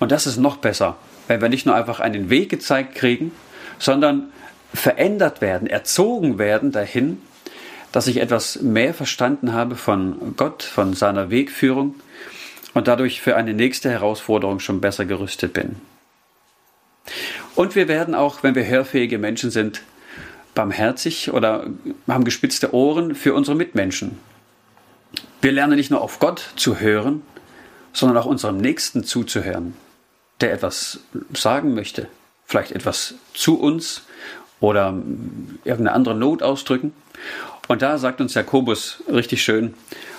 Und 0.00 0.10
das 0.10 0.26
ist 0.26 0.38
noch 0.38 0.56
besser, 0.56 0.96
wenn 1.28 1.42
wir 1.42 1.50
nicht 1.50 1.66
nur 1.66 1.74
einfach 1.74 2.00
einen 2.00 2.30
Weg 2.30 2.48
gezeigt 2.48 2.94
kriegen, 2.94 3.30
sondern 3.78 4.32
verändert 4.72 5.40
werden, 5.40 5.68
erzogen 5.68 6.38
werden 6.38 6.72
dahin, 6.72 7.20
dass 7.92 8.06
ich 8.06 8.16
etwas 8.16 8.60
mehr 8.60 8.94
verstanden 8.94 9.52
habe 9.52 9.76
von 9.76 10.34
Gott, 10.36 10.62
von 10.62 10.94
seiner 10.94 11.30
Wegführung 11.30 11.94
und 12.72 12.88
dadurch 12.88 13.20
für 13.20 13.36
eine 13.36 13.54
nächste 13.54 13.90
Herausforderung 13.90 14.58
schon 14.58 14.80
besser 14.80 15.04
gerüstet 15.04 15.52
bin. 15.52 15.76
Und 17.54 17.76
wir 17.76 17.86
werden 17.86 18.14
auch, 18.14 18.42
wenn 18.42 18.54
wir 18.54 18.66
hörfähige 18.66 19.18
Menschen 19.18 19.50
sind, 19.50 19.82
barmherzig 20.54 21.32
oder 21.32 21.66
haben 22.08 22.24
gespitzte 22.24 22.74
Ohren 22.74 23.14
für 23.14 23.34
unsere 23.34 23.56
Mitmenschen. 23.56 24.18
Wir 25.40 25.52
lernen 25.52 25.76
nicht 25.76 25.90
nur 25.90 26.00
auf 26.00 26.18
Gott 26.20 26.52
zu 26.56 26.80
hören, 26.80 27.22
sondern 27.92 28.18
auch 28.18 28.26
unserem 28.26 28.56
Nächsten 28.56 29.04
zuzuhören, 29.04 29.74
der 30.40 30.52
etwas 30.52 31.00
sagen 31.32 31.74
möchte, 31.74 32.08
vielleicht 32.46 32.72
etwas 32.72 33.14
zu 33.34 33.58
uns 33.58 34.02
oder 34.60 34.94
irgendeine 35.64 35.92
andere 35.92 36.14
Not 36.14 36.42
ausdrücken. 36.42 36.92
Und 37.68 37.82
da 37.82 37.98
sagt 37.98 38.20
uns 38.20 38.34
Jakobus 38.34 39.02
richtig 39.08 39.42
schön, 39.42 39.74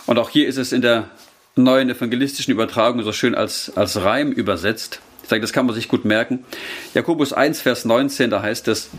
und 0.08 0.20
auch 0.20 0.30
hier 0.30 0.48
ist 0.48 0.58
es 0.58 0.72
in 0.72 0.82
der 0.82 1.10
neuen 1.56 1.90
evangelistischen 1.90 2.52
Übertragung 2.52 3.02
so 3.04 3.12
schön 3.12 3.34
als, 3.34 3.72
als 3.76 4.02
Reim 4.04 4.32
übersetzt. 4.32 5.00
Ich 5.24 5.30
sage, 5.30 5.42
das 5.42 5.54
kann 5.54 5.66
man 5.66 5.74
sich 5.74 5.88
gut 5.88 6.06
merken. 6.06 6.46
Jakobus 6.94 7.34
1, 7.34 7.62
Vers 7.62 7.86
19, 7.86 8.30
da 8.30 8.42
heißt 8.42 8.68
es, 8.68 8.90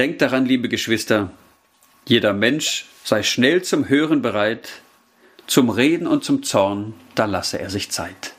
Denkt 0.00 0.22
daran, 0.22 0.46
liebe 0.46 0.70
Geschwister, 0.70 1.30
jeder 2.08 2.32
Mensch 2.32 2.86
sei 3.04 3.22
schnell 3.22 3.60
zum 3.60 3.86
Hören 3.86 4.22
bereit, 4.22 4.80
zum 5.46 5.68
Reden 5.68 6.06
und 6.06 6.24
zum 6.24 6.42
Zorn, 6.42 6.94
da 7.14 7.26
lasse 7.26 7.60
er 7.60 7.68
sich 7.68 7.90
Zeit. 7.90 8.32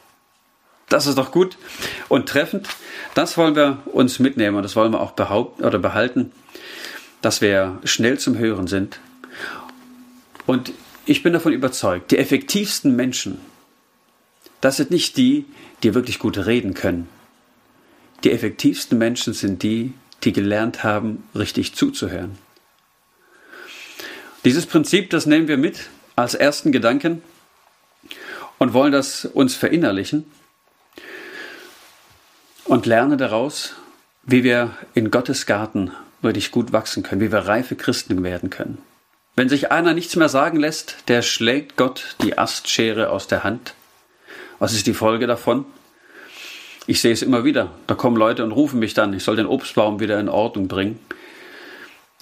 Das 0.89 1.05
ist 1.05 1.19
doch 1.19 1.31
gut 1.31 1.59
und 2.09 2.27
treffend. 2.27 2.67
Das 3.13 3.37
wollen 3.37 3.55
wir 3.55 3.77
uns 3.85 4.17
mitnehmen 4.17 4.57
und 4.57 4.63
das 4.63 4.75
wollen 4.75 4.91
wir 4.91 5.01
auch 5.01 5.11
behaupten 5.11 5.63
oder 5.63 5.77
behalten, 5.77 6.31
dass 7.21 7.41
wir 7.41 7.79
schnell 7.83 8.17
zum 8.17 8.39
Hören 8.39 8.65
sind. 8.65 8.99
Und 10.47 10.73
ich 11.05 11.21
bin 11.21 11.31
davon 11.31 11.53
überzeugt, 11.53 12.09
die 12.09 12.17
effektivsten 12.17 12.95
Menschen, 12.95 13.39
das 14.61 14.77
sind 14.77 14.89
nicht 14.89 15.15
die, 15.15 15.45
die 15.83 15.93
wirklich 15.93 16.17
gut 16.17 16.39
reden 16.39 16.73
können. 16.73 17.07
Die 18.23 18.31
effektivsten 18.31 18.97
Menschen 18.97 19.35
sind 19.35 19.61
die, 19.61 19.93
die 20.23 20.33
gelernt 20.33 20.83
haben, 20.83 21.27
richtig 21.35 21.75
zuzuhören. 21.75 22.37
Dieses 24.43 24.65
Prinzip, 24.65 25.09
das 25.09 25.25
nehmen 25.25 25.47
wir 25.47 25.57
mit 25.57 25.89
als 26.15 26.33
ersten 26.33 26.71
Gedanken 26.71 27.21
und 28.57 28.73
wollen 28.73 28.91
das 28.91 29.25
uns 29.25 29.55
verinnerlichen 29.55 30.25
und 32.65 32.85
lernen 32.85 33.17
daraus, 33.17 33.75
wie 34.23 34.43
wir 34.43 34.75
in 34.93 35.11
Gottes 35.11 35.45
Garten 35.45 35.91
wirklich 36.21 36.51
gut 36.51 36.71
wachsen 36.71 37.03
können, 37.03 37.21
wie 37.21 37.31
wir 37.31 37.39
reife 37.39 37.75
Christen 37.75 38.23
werden 38.23 38.49
können. 38.49 38.77
Wenn 39.35 39.49
sich 39.49 39.71
einer 39.71 39.93
nichts 39.93 40.15
mehr 40.15 40.29
sagen 40.29 40.59
lässt, 40.59 40.97
der 41.07 41.21
schlägt 41.21 41.77
Gott 41.77 42.15
die 42.21 42.37
Astschere 42.37 43.09
aus 43.09 43.27
der 43.27 43.43
Hand. 43.43 43.73
Was 44.59 44.73
ist 44.73 44.87
die 44.87 44.93
Folge 44.93 45.25
davon? 45.25 45.65
Ich 46.87 47.01
sehe 47.01 47.13
es 47.13 47.21
immer 47.21 47.43
wieder. 47.45 47.71
Da 47.87 47.95
kommen 47.95 48.17
Leute 48.17 48.43
und 48.43 48.51
rufen 48.51 48.79
mich 48.79 48.93
dann, 48.93 49.13
ich 49.13 49.23
soll 49.23 49.35
den 49.35 49.45
Obstbaum 49.45 49.99
wieder 49.99 50.19
in 50.19 50.29
Ordnung 50.29 50.67
bringen. 50.67 50.99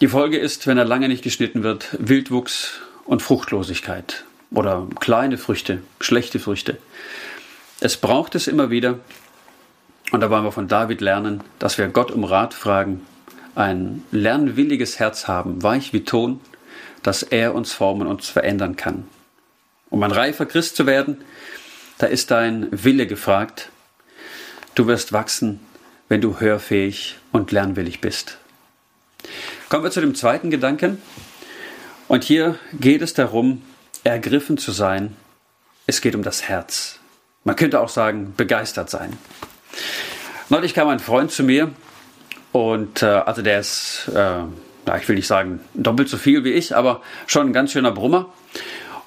Die 0.01 0.07
Folge 0.07 0.37
ist, 0.37 0.67
wenn 0.67 0.77
er 0.77 0.85
lange 0.85 1.07
nicht 1.07 1.23
geschnitten 1.23 1.63
wird, 1.63 1.89
Wildwuchs 1.99 2.79
und 3.05 3.21
Fruchtlosigkeit 3.21 4.23
oder 4.51 4.87
kleine 4.99 5.37
Früchte, 5.37 5.81
schlechte 5.99 6.39
Früchte. 6.39 6.77
Es 7.79 7.97
braucht 7.97 8.35
es 8.35 8.47
immer 8.47 8.69
wieder. 8.69 8.99
Und 10.11 10.21
da 10.21 10.29
wollen 10.29 10.43
wir 10.43 10.51
von 10.51 10.67
David 10.67 11.01
lernen, 11.01 11.43
dass 11.59 11.77
wir 11.77 11.87
Gott 11.87 12.11
um 12.11 12.23
Rat 12.23 12.53
fragen, 12.53 13.05
ein 13.55 14.03
lernwilliges 14.11 14.99
Herz 14.99 15.27
haben, 15.27 15.61
weich 15.63 15.93
wie 15.93 16.03
Ton, 16.03 16.39
dass 17.03 17.23
er 17.23 17.53
uns 17.53 17.73
formen 17.73 18.07
und 18.07 18.15
uns 18.15 18.29
verändern 18.29 18.75
kann. 18.75 19.07
Um 19.89 20.01
ein 20.03 20.11
reifer 20.11 20.45
Christ 20.45 20.75
zu 20.75 20.85
werden, 20.85 21.17
da 21.97 22.07
ist 22.07 22.31
dein 22.31 22.67
Wille 22.71 23.07
gefragt. 23.07 23.69
Du 24.79 24.87
wirst 24.87 25.11
wachsen, 25.11 25.59
wenn 26.07 26.21
du 26.21 26.39
hörfähig 26.39 27.17
und 27.33 27.51
lernwillig 27.51 27.99
bist. 27.99 28.37
Kommen 29.67 29.83
wir 29.83 29.91
zu 29.91 29.99
dem 29.99 30.15
zweiten 30.15 30.51
Gedanken. 30.51 31.01
Und 32.07 32.23
hier 32.23 32.57
geht 32.71 33.01
es 33.01 33.13
darum, 33.13 33.61
ergriffen 34.05 34.57
zu 34.57 34.71
sein. 34.71 35.17
Es 35.85 35.99
geht 35.99 36.15
um 36.15 36.23
das 36.23 36.43
Herz. 36.47 36.99
Man 37.43 37.57
könnte 37.57 37.81
auch 37.81 37.89
sagen, 37.89 38.33
begeistert 38.37 38.89
sein. 38.89 39.17
Neulich 40.47 40.73
kam 40.73 40.87
ein 40.87 40.99
Freund 40.99 41.29
zu 41.29 41.43
mir 41.43 41.73
und 42.53 43.03
äh, 43.03 43.07
also 43.07 43.41
der 43.41 43.59
ist, 43.59 44.09
äh, 44.15 44.43
ich 44.97 45.09
will 45.09 45.17
nicht 45.17 45.27
sagen 45.27 45.59
doppelt 45.73 46.07
so 46.07 46.15
viel 46.15 46.45
wie 46.45 46.53
ich, 46.53 46.73
aber 46.73 47.01
schon 47.27 47.47
ein 47.47 47.53
ganz 47.53 47.73
schöner 47.73 47.91
Brummer. 47.91 48.31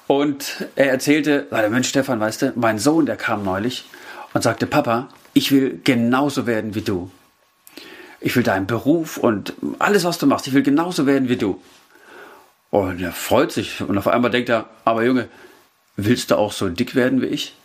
Und 0.05 0.67
er 0.75 0.91
erzählte, 0.91 1.47
Mensch 1.71 1.89
Stefan, 1.89 2.19
weißt 2.19 2.41
du, 2.43 2.53
mein 2.57 2.77
Sohn, 2.77 3.07
der 3.07 3.15
kam 3.15 3.43
neulich 3.43 3.85
und 4.35 4.43
sagte, 4.43 4.67
Papa, 4.67 5.09
ich 5.33 5.51
will 5.51 5.79
genauso 5.83 6.45
werden 6.45 6.75
wie 6.75 6.81
du 6.81 7.11
ich 8.23 8.37
will 8.37 8.43
deinen 8.43 8.65
Beruf 8.65 9.17
und 9.17 9.53
alles, 9.79 10.05
was 10.05 10.17
du 10.17 10.25
machst, 10.25 10.47
ich 10.47 10.53
will 10.53 10.63
genauso 10.63 11.05
werden 11.05 11.27
wie 11.27 11.35
du. 11.35 11.61
Und 12.71 13.01
er 13.01 13.11
freut 13.11 13.51
sich 13.51 13.81
und 13.81 13.97
auf 13.97 14.07
einmal 14.07 14.31
denkt 14.31 14.49
er, 14.49 14.69
aber 14.85 15.03
Junge, 15.03 15.27
willst 15.97 16.31
du 16.31 16.37
auch 16.37 16.53
so 16.53 16.69
dick 16.69 16.95
werden 16.95 17.21
wie 17.21 17.27
ich? 17.27 17.55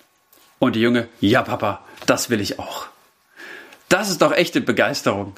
Und 0.59 0.75
die 0.75 0.81
Junge, 0.81 1.09
ja 1.21 1.43
Papa, 1.43 1.83
das 2.07 2.29
will 2.29 2.41
ich 2.41 2.59
auch. 2.59 2.89
Das 3.89 4.11
ist 4.11 4.21
doch 4.21 4.33
echte 4.33 4.61
Begeisterung. 4.61 5.35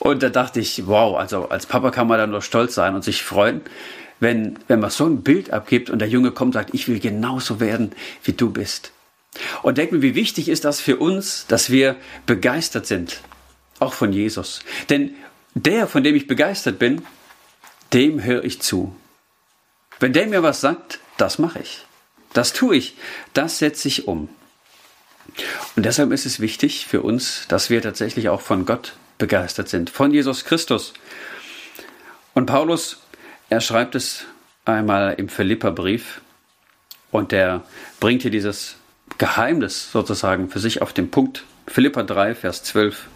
Und 0.00 0.22
da 0.22 0.28
dachte 0.28 0.60
ich, 0.60 0.86
wow, 0.86 1.16
also 1.16 1.48
als 1.48 1.66
Papa 1.66 1.92
kann 1.92 2.08
man 2.08 2.18
dann 2.18 2.30
nur 2.30 2.42
stolz 2.42 2.74
sein 2.74 2.94
und 2.96 3.04
sich 3.04 3.22
freuen, 3.22 3.60
wenn, 4.18 4.58
wenn 4.66 4.80
man 4.80 4.90
so 4.90 5.06
ein 5.06 5.22
Bild 5.22 5.52
abgibt 5.52 5.90
und 5.90 6.00
der 6.00 6.08
Junge 6.08 6.32
kommt 6.32 6.56
und 6.56 6.60
sagt, 6.60 6.74
ich 6.74 6.88
will 6.88 6.98
genauso 6.98 7.60
werden, 7.60 7.92
wie 8.24 8.32
du 8.32 8.50
bist. 8.50 8.90
Und 9.62 9.78
denk 9.78 9.92
mir, 9.92 10.02
wie 10.02 10.14
wichtig 10.14 10.48
ist 10.48 10.64
das 10.64 10.80
für 10.80 10.96
uns, 10.96 11.46
dass 11.48 11.70
wir 11.70 11.96
begeistert 12.26 12.86
sind 12.86 13.20
auch 13.78 13.92
von 13.92 14.12
Jesus. 14.12 14.60
Denn 14.88 15.14
der, 15.54 15.86
von 15.86 16.04
dem 16.04 16.14
ich 16.14 16.26
begeistert 16.26 16.78
bin, 16.78 17.04
dem 17.92 18.22
höre 18.22 18.44
ich 18.44 18.60
zu. 18.60 18.94
Wenn 20.00 20.12
der 20.12 20.26
mir 20.26 20.42
was 20.42 20.60
sagt, 20.60 21.00
das 21.16 21.38
mache 21.38 21.60
ich. 21.60 21.84
Das 22.32 22.52
tue 22.52 22.76
ich. 22.76 22.96
Das 23.32 23.58
setze 23.58 23.88
ich 23.88 24.06
um. 24.06 24.28
Und 25.74 25.84
deshalb 25.86 26.12
ist 26.12 26.26
es 26.26 26.40
wichtig 26.40 26.86
für 26.86 27.02
uns, 27.02 27.46
dass 27.48 27.70
wir 27.70 27.82
tatsächlich 27.82 28.28
auch 28.28 28.40
von 28.40 28.66
Gott 28.66 28.94
begeistert 29.18 29.68
sind, 29.68 29.90
von 29.90 30.12
Jesus 30.12 30.44
Christus. 30.44 30.92
Und 32.34 32.46
Paulus, 32.46 32.98
er 33.48 33.60
schreibt 33.60 33.94
es 33.94 34.24
einmal 34.64 35.14
im 35.14 35.28
Philipperbrief 35.28 36.20
und 37.10 37.32
er 37.32 37.64
bringt 37.98 38.22
hier 38.22 38.30
dieses 38.30 38.76
Geheimnis 39.18 39.90
sozusagen 39.90 40.48
für 40.48 40.58
sich 40.58 40.82
auf 40.82 40.92
den 40.92 41.10
Punkt. 41.10 41.44
Philippa 41.66 42.02
3, 42.02 42.34
Vers 42.34 42.62
12. 42.64 43.06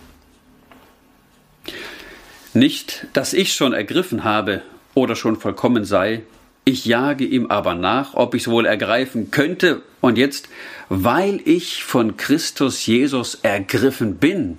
Nicht, 2.52 3.06
dass 3.12 3.32
ich 3.32 3.52
schon 3.52 3.72
ergriffen 3.72 4.24
habe 4.24 4.62
oder 4.94 5.14
schon 5.14 5.36
vollkommen 5.36 5.84
sei, 5.84 6.22
ich 6.64 6.84
jage 6.84 7.24
ihm 7.24 7.46
aber 7.46 7.74
nach, 7.74 8.14
ob 8.14 8.34
ich 8.34 8.42
es 8.42 8.48
wohl 8.48 8.66
ergreifen 8.66 9.30
könnte. 9.30 9.82
Und 10.00 10.18
jetzt, 10.18 10.48
weil 10.88 11.40
ich 11.44 11.84
von 11.84 12.16
Christus 12.16 12.86
Jesus 12.86 13.36
ergriffen 13.42 14.16
bin. 14.16 14.58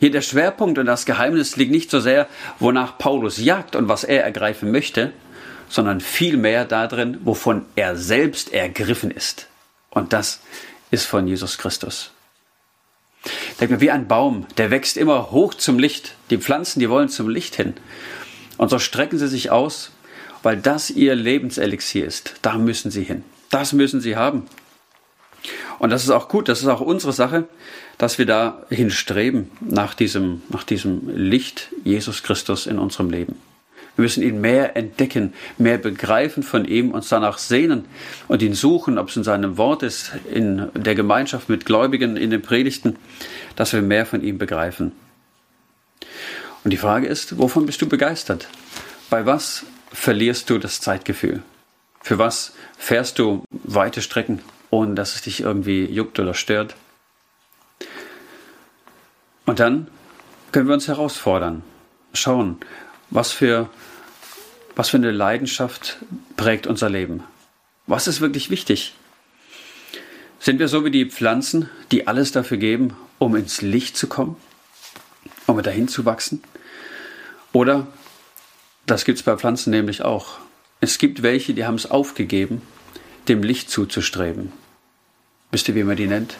Hier 0.00 0.10
der 0.10 0.22
Schwerpunkt 0.22 0.78
und 0.78 0.86
das 0.86 1.06
Geheimnis 1.06 1.56
liegt 1.56 1.70
nicht 1.70 1.90
so 1.90 2.00
sehr, 2.00 2.26
wonach 2.58 2.98
Paulus 2.98 3.38
jagt 3.38 3.76
und 3.76 3.88
was 3.88 4.02
er 4.02 4.24
ergreifen 4.24 4.72
möchte, 4.72 5.12
sondern 5.72 6.00
vielmehr 6.02 6.66
darin, 6.66 7.18
wovon 7.24 7.64
er 7.76 7.96
selbst 7.96 8.52
ergriffen 8.52 9.10
ist. 9.10 9.46
Und 9.88 10.12
das 10.12 10.40
ist 10.90 11.06
von 11.06 11.26
Jesus 11.26 11.56
Christus. 11.56 12.10
Denk 13.58 13.70
mir, 13.70 13.80
wie 13.80 13.90
ein 13.90 14.06
Baum, 14.06 14.46
der 14.58 14.70
wächst 14.70 14.98
immer 14.98 15.30
hoch 15.30 15.54
zum 15.54 15.78
Licht. 15.78 16.14
Die 16.28 16.36
Pflanzen, 16.36 16.78
die 16.78 16.90
wollen 16.90 17.08
zum 17.08 17.30
Licht 17.30 17.56
hin. 17.56 17.72
Und 18.58 18.68
so 18.68 18.78
strecken 18.78 19.18
sie 19.18 19.28
sich 19.28 19.50
aus, 19.50 19.92
weil 20.42 20.58
das 20.58 20.90
ihr 20.90 21.14
Lebenselixier 21.14 22.04
ist. 22.04 22.34
Da 22.42 22.58
müssen 22.58 22.90
sie 22.90 23.04
hin. 23.04 23.24
Das 23.48 23.72
müssen 23.72 24.02
sie 24.02 24.14
haben. 24.14 24.46
Und 25.78 25.88
das 25.88 26.04
ist 26.04 26.10
auch 26.10 26.28
gut, 26.28 26.50
das 26.50 26.60
ist 26.60 26.68
auch 26.68 26.82
unsere 26.82 27.14
Sache, 27.14 27.48
dass 27.96 28.18
wir 28.18 28.26
dahin 28.26 28.90
streben, 28.90 29.50
nach 29.60 29.94
diesem, 29.94 30.42
nach 30.50 30.64
diesem 30.64 31.08
Licht 31.16 31.70
Jesus 31.82 32.22
Christus 32.22 32.66
in 32.66 32.78
unserem 32.78 33.08
Leben. 33.08 33.40
Wir 33.96 34.02
müssen 34.02 34.22
ihn 34.22 34.40
mehr 34.40 34.76
entdecken, 34.76 35.34
mehr 35.58 35.76
begreifen 35.76 36.42
von 36.42 36.64
ihm, 36.64 36.92
uns 36.92 37.08
danach 37.08 37.38
sehnen 37.38 37.84
und 38.26 38.40
ihn 38.40 38.54
suchen, 38.54 38.98
ob 38.98 39.10
es 39.10 39.16
in 39.16 39.24
seinem 39.24 39.58
Wort 39.58 39.82
ist, 39.82 40.12
in 40.32 40.70
der 40.74 40.94
Gemeinschaft 40.94 41.48
mit 41.48 41.66
Gläubigen, 41.66 42.16
in 42.16 42.30
den 42.30 42.40
Predigten, 42.40 42.96
dass 43.54 43.72
wir 43.72 43.82
mehr 43.82 44.06
von 44.06 44.22
ihm 44.22 44.38
begreifen. 44.38 44.92
Und 46.64 46.70
die 46.70 46.78
Frage 46.78 47.06
ist, 47.06 47.38
wovon 47.38 47.66
bist 47.66 47.82
du 47.82 47.88
begeistert? 47.88 48.48
Bei 49.10 49.26
was 49.26 49.66
verlierst 49.92 50.48
du 50.48 50.58
das 50.58 50.80
Zeitgefühl? 50.80 51.42
Für 52.00 52.18
was 52.18 52.54
fährst 52.78 53.18
du 53.18 53.44
weite 53.50 54.00
Strecken, 54.00 54.40
ohne 54.70 54.94
dass 54.94 55.14
es 55.14 55.22
dich 55.22 55.40
irgendwie 55.40 55.84
juckt 55.84 56.18
oder 56.18 56.34
stört? 56.34 56.76
Und 59.44 59.60
dann 59.60 59.88
können 60.50 60.68
wir 60.68 60.74
uns 60.74 60.88
herausfordern, 60.88 61.62
schauen, 62.12 62.58
was 63.12 63.30
für, 63.30 63.68
was 64.74 64.88
für 64.88 64.96
eine 64.96 65.10
Leidenschaft 65.10 65.98
prägt 66.36 66.66
unser 66.66 66.88
Leben? 66.88 67.22
Was 67.86 68.06
ist 68.08 68.20
wirklich 68.20 68.50
wichtig? 68.50 68.94
Sind 70.40 70.58
wir 70.58 70.68
so 70.68 70.84
wie 70.84 70.90
die 70.90 71.06
Pflanzen, 71.06 71.68
die 71.92 72.06
alles 72.06 72.32
dafür 72.32 72.56
geben, 72.56 72.96
um 73.18 73.36
ins 73.36 73.60
Licht 73.60 73.96
zu 73.96 74.08
kommen, 74.08 74.36
um 75.46 75.62
dahin 75.62 75.88
zu 75.88 76.04
wachsen? 76.04 76.42
Oder, 77.52 77.86
das 78.86 79.04
gibt 79.04 79.18
es 79.18 79.24
bei 79.24 79.36
Pflanzen 79.36 79.70
nämlich 79.70 80.02
auch, 80.02 80.38
es 80.80 80.98
gibt 80.98 81.22
welche, 81.22 81.54
die 81.54 81.64
haben 81.64 81.76
es 81.76 81.90
aufgegeben, 81.90 82.62
dem 83.28 83.42
Licht 83.42 83.70
zuzustreben. 83.70 84.52
Wisst 85.52 85.68
ihr, 85.68 85.74
wie 85.74 85.84
man 85.84 85.96
die 85.96 86.06
nennt? 86.06 86.36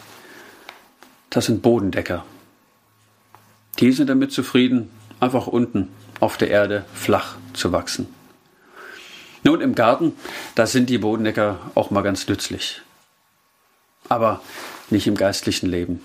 Das 1.30 1.46
sind 1.46 1.62
Bodendecker. 1.62 2.24
Die 3.78 3.92
sind 3.92 4.08
damit 4.08 4.32
zufrieden, 4.32 4.90
einfach 5.20 5.46
unten 5.46 5.88
auf 6.22 6.36
der 6.36 6.50
Erde 6.50 6.84
flach 6.94 7.34
zu 7.52 7.72
wachsen. 7.72 8.06
Nun, 9.42 9.60
im 9.60 9.74
Garten, 9.74 10.12
da 10.54 10.66
sind 10.66 10.88
die 10.88 10.98
Bodendecker 10.98 11.58
auch 11.74 11.90
mal 11.90 12.02
ganz 12.02 12.28
nützlich. 12.28 12.80
Aber 14.08 14.40
nicht 14.88 15.08
im 15.08 15.16
geistlichen 15.16 15.68
Leben. 15.68 16.00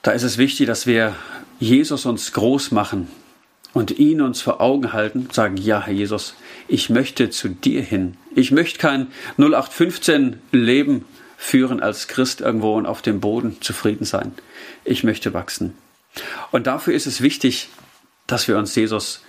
Da 0.00 0.12
ist 0.12 0.22
es 0.22 0.38
wichtig, 0.38 0.66
dass 0.66 0.86
wir 0.86 1.14
Jesus 1.60 2.06
uns 2.06 2.32
groß 2.32 2.70
machen 2.70 3.08
und 3.74 3.98
ihn 3.98 4.22
uns 4.22 4.40
vor 4.40 4.62
Augen 4.62 4.94
halten, 4.94 5.28
sagen, 5.30 5.58
ja, 5.58 5.82
Herr 5.82 5.92
Jesus, 5.92 6.36
ich 6.68 6.88
möchte 6.88 7.28
zu 7.28 7.50
dir 7.50 7.82
hin. 7.82 8.16
Ich 8.34 8.50
möchte 8.50 8.78
kein 8.78 9.08
0815 9.36 10.40
Leben 10.52 11.04
führen 11.36 11.82
als 11.82 12.08
Christ 12.08 12.40
irgendwo 12.40 12.76
und 12.76 12.86
auf 12.86 13.02
dem 13.02 13.20
Boden 13.20 13.60
zufrieden 13.60 14.06
sein. 14.06 14.32
Ich 14.84 15.04
möchte 15.04 15.34
wachsen. 15.34 15.76
Und 16.50 16.66
dafür 16.66 16.94
ist 16.94 17.06
es 17.06 17.20
wichtig, 17.20 17.68
dass 18.26 18.48
wir 18.48 18.58
uns 18.58 18.74
Jesus 18.74 19.22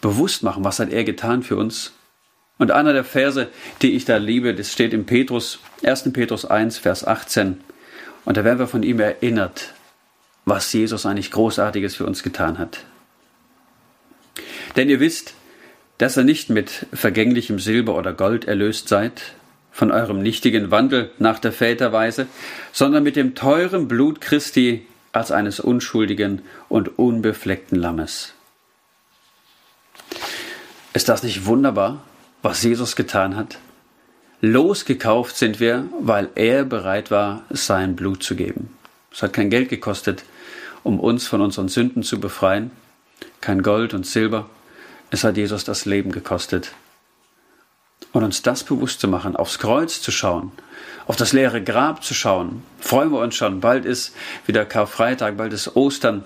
bewusst 0.00 0.42
machen, 0.42 0.64
was 0.64 0.78
hat 0.78 0.92
er 0.92 1.04
getan 1.04 1.42
für 1.42 1.56
uns. 1.56 1.92
Und 2.58 2.70
einer 2.70 2.92
der 2.92 3.04
Verse, 3.04 3.48
die 3.82 3.92
ich 3.92 4.04
da 4.04 4.16
liebe, 4.16 4.54
das 4.54 4.72
steht 4.72 4.92
im 4.92 5.06
Petrus, 5.06 5.58
1. 5.82 6.12
Petrus 6.12 6.44
1, 6.44 6.78
Vers 6.78 7.06
18. 7.06 7.60
Und 8.24 8.36
da 8.36 8.44
werden 8.44 8.58
wir 8.58 8.68
von 8.68 8.82
ihm 8.82 9.00
erinnert, 9.00 9.74
was 10.44 10.72
Jesus 10.72 11.06
eigentlich 11.06 11.30
Großartiges 11.30 11.96
für 11.96 12.06
uns 12.06 12.22
getan 12.22 12.58
hat. 12.58 12.84
Denn 14.76 14.88
ihr 14.88 15.00
wisst, 15.00 15.34
dass 15.98 16.16
ihr 16.16 16.24
nicht 16.24 16.50
mit 16.50 16.86
vergänglichem 16.92 17.58
Silber 17.58 17.96
oder 17.96 18.12
Gold 18.12 18.44
erlöst 18.44 18.88
seid, 18.88 19.34
von 19.70 19.90
eurem 19.90 20.22
nichtigen 20.22 20.70
Wandel 20.70 21.10
nach 21.18 21.40
der 21.40 21.52
Väterweise, 21.52 22.28
sondern 22.72 23.02
mit 23.02 23.16
dem 23.16 23.34
teuren 23.34 23.88
Blut 23.88 24.20
Christi 24.20 24.86
als 25.12 25.32
eines 25.32 25.60
unschuldigen 25.60 26.42
und 26.68 26.98
unbefleckten 26.98 27.78
Lammes. 27.78 28.34
Ist 30.94 31.08
das 31.08 31.24
nicht 31.24 31.44
wunderbar, 31.44 32.04
was 32.40 32.62
Jesus 32.62 32.94
getan 32.94 33.34
hat? 33.34 33.58
Losgekauft 34.40 35.36
sind 35.36 35.58
wir, 35.58 35.88
weil 36.00 36.28
er 36.36 36.64
bereit 36.64 37.10
war, 37.10 37.42
sein 37.50 37.96
Blut 37.96 38.22
zu 38.22 38.36
geben. 38.36 38.70
Es 39.10 39.20
hat 39.20 39.32
kein 39.32 39.50
Geld 39.50 39.70
gekostet, 39.70 40.24
um 40.84 41.00
uns 41.00 41.26
von 41.26 41.40
unseren 41.40 41.66
Sünden 41.66 42.04
zu 42.04 42.20
befreien, 42.20 42.70
kein 43.40 43.64
Gold 43.64 43.92
und 43.92 44.06
Silber. 44.06 44.48
Es 45.10 45.24
hat 45.24 45.36
Jesus 45.36 45.64
das 45.64 45.84
Leben 45.84 46.12
gekostet. 46.12 46.70
Und 48.12 48.22
uns 48.22 48.42
das 48.42 48.62
bewusst 48.62 49.00
zu 49.00 49.08
machen, 49.08 49.34
aufs 49.34 49.58
Kreuz 49.58 50.00
zu 50.00 50.12
schauen, 50.12 50.52
auf 51.08 51.16
das 51.16 51.32
leere 51.32 51.60
Grab 51.60 52.04
zu 52.04 52.14
schauen, 52.14 52.62
freuen 52.78 53.10
wir 53.10 53.18
uns 53.18 53.34
schon. 53.34 53.60
Bald 53.60 53.84
ist 53.84 54.14
wieder 54.46 54.64
Karfreitag, 54.64 55.36
bald 55.36 55.54
ist 55.54 55.74
Ostern 55.74 56.22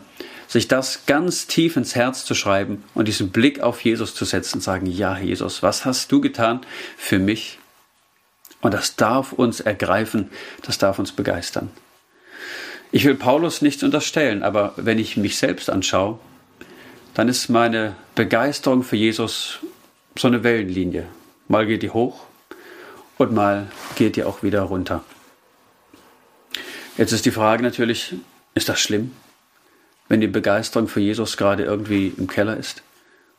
sich 0.48 0.66
das 0.66 1.04
ganz 1.06 1.46
tief 1.46 1.76
ins 1.76 1.94
Herz 1.94 2.24
zu 2.24 2.34
schreiben 2.34 2.82
und 2.94 3.06
diesen 3.06 3.30
Blick 3.30 3.60
auf 3.60 3.84
Jesus 3.84 4.14
zu 4.14 4.24
setzen 4.24 4.56
und 4.56 4.62
sagen, 4.62 4.86
ja 4.86 5.16
Jesus, 5.18 5.62
was 5.62 5.84
hast 5.84 6.10
du 6.10 6.20
getan 6.20 6.62
für 6.96 7.18
mich? 7.18 7.58
Und 8.60 8.74
das 8.74 8.96
darf 8.96 9.32
uns 9.32 9.60
ergreifen, 9.60 10.30
das 10.62 10.78
darf 10.78 10.98
uns 10.98 11.12
begeistern. 11.12 11.70
Ich 12.90 13.04
will 13.04 13.14
Paulus 13.14 13.60
nichts 13.60 13.82
unterstellen, 13.82 14.42
aber 14.42 14.72
wenn 14.76 14.98
ich 14.98 15.18
mich 15.18 15.36
selbst 15.36 15.68
anschaue, 15.68 16.18
dann 17.12 17.28
ist 17.28 17.50
meine 17.50 17.94
Begeisterung 18.14 18.82
für 18.82 18.96
Jesus 18.96 19.58
so 20.16 20.28
eine 20.28 20.42
Wellenlinie. 20.42 21.06
Mal 21.46 21.66
geht 21.66 21.82
die 21.82 21.90
hoch 21.90 22.24
und 23.18 23.34
mal 23.34 23.66
geht 23.96 24.16
die 24.16 24.24
auch 24.24 24.42
wieder 24.42 24.62
runter. 24.62 25.04
Jetzt 26.96 27.12
ist 27.12 27.26
die 27.26 27.30
Frage 27.30 27.62
natürlich, 27.62 28.14
ist 28.54 28.68
das 28.68 28.80
schlimm? 28.80 29.12
Wenn 30.08 30.20
die 30.20 30.26
Begeisterung 30.26 30.88
für 30.88 31.00
Jesus 31.00 31.36
gerade 31.36 31.64
irgendwie 31.64 32.12
im 32.16 32.26
Keller 32.26 32.56
ist. 32.56 32.82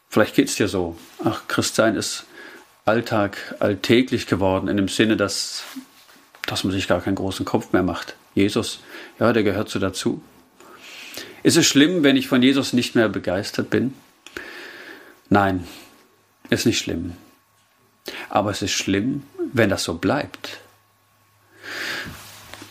Vielleicht 0.09 0.35
geht 0.35 0.49
es 0.49 0.55
dir 0.55 0.67
so. 0.67 0.97
Ach, 1.23 1.43
Christsein 1.47 1.95
ist 1.95 2.25
Alltag, 2.85 3.55
alltäglich 3.59 4.27
geworden, 4.27 4.67
in 4.67 4.77
dem 4.77 4.87
Sinne, 4.87 5.17
dass, 5.17 5.63
dass 6.45 6.63
man 6.63 6.73
sich 6.73 6.87
gar 6.87 7.01
keinen 7.01 7.15
großen 7.15 7.45
Kopf 7.45 7.73
mehr 7.73 7.83
macht. 7.83 8.15
Jesus, 8.33 8.79
ja, 9.19 9.33
der 9.33 9.43
gehört 9.43 9.69
so 9.69 9.79
dazu. 9.79 10.21
Ist 11.43 11.57
es 11.57 11.65
schlimm, 11.65 12.03
wenn 12.03 12.17
ich 12.17 12.27
von 12.27 12.41
Jesus 12.41 12.73
nicht 12.73 12.95
mehr 12.95 13.09
begeistert 13.09 13.69
bin? 13.69 13.93
Nein, 15.29 15.67
ist 16.49 16.65
nicht 16.65 16.79
schlimm. 16.79 17.13
Aber 18.29 18.51
es 18.51 18.61
ist 18.61 18.71
schlimm, 18.71 19.23
wenn 19.53 19.69
das 19.69 19.83
so 19.83 19.95
bleibt. 19.95 20.59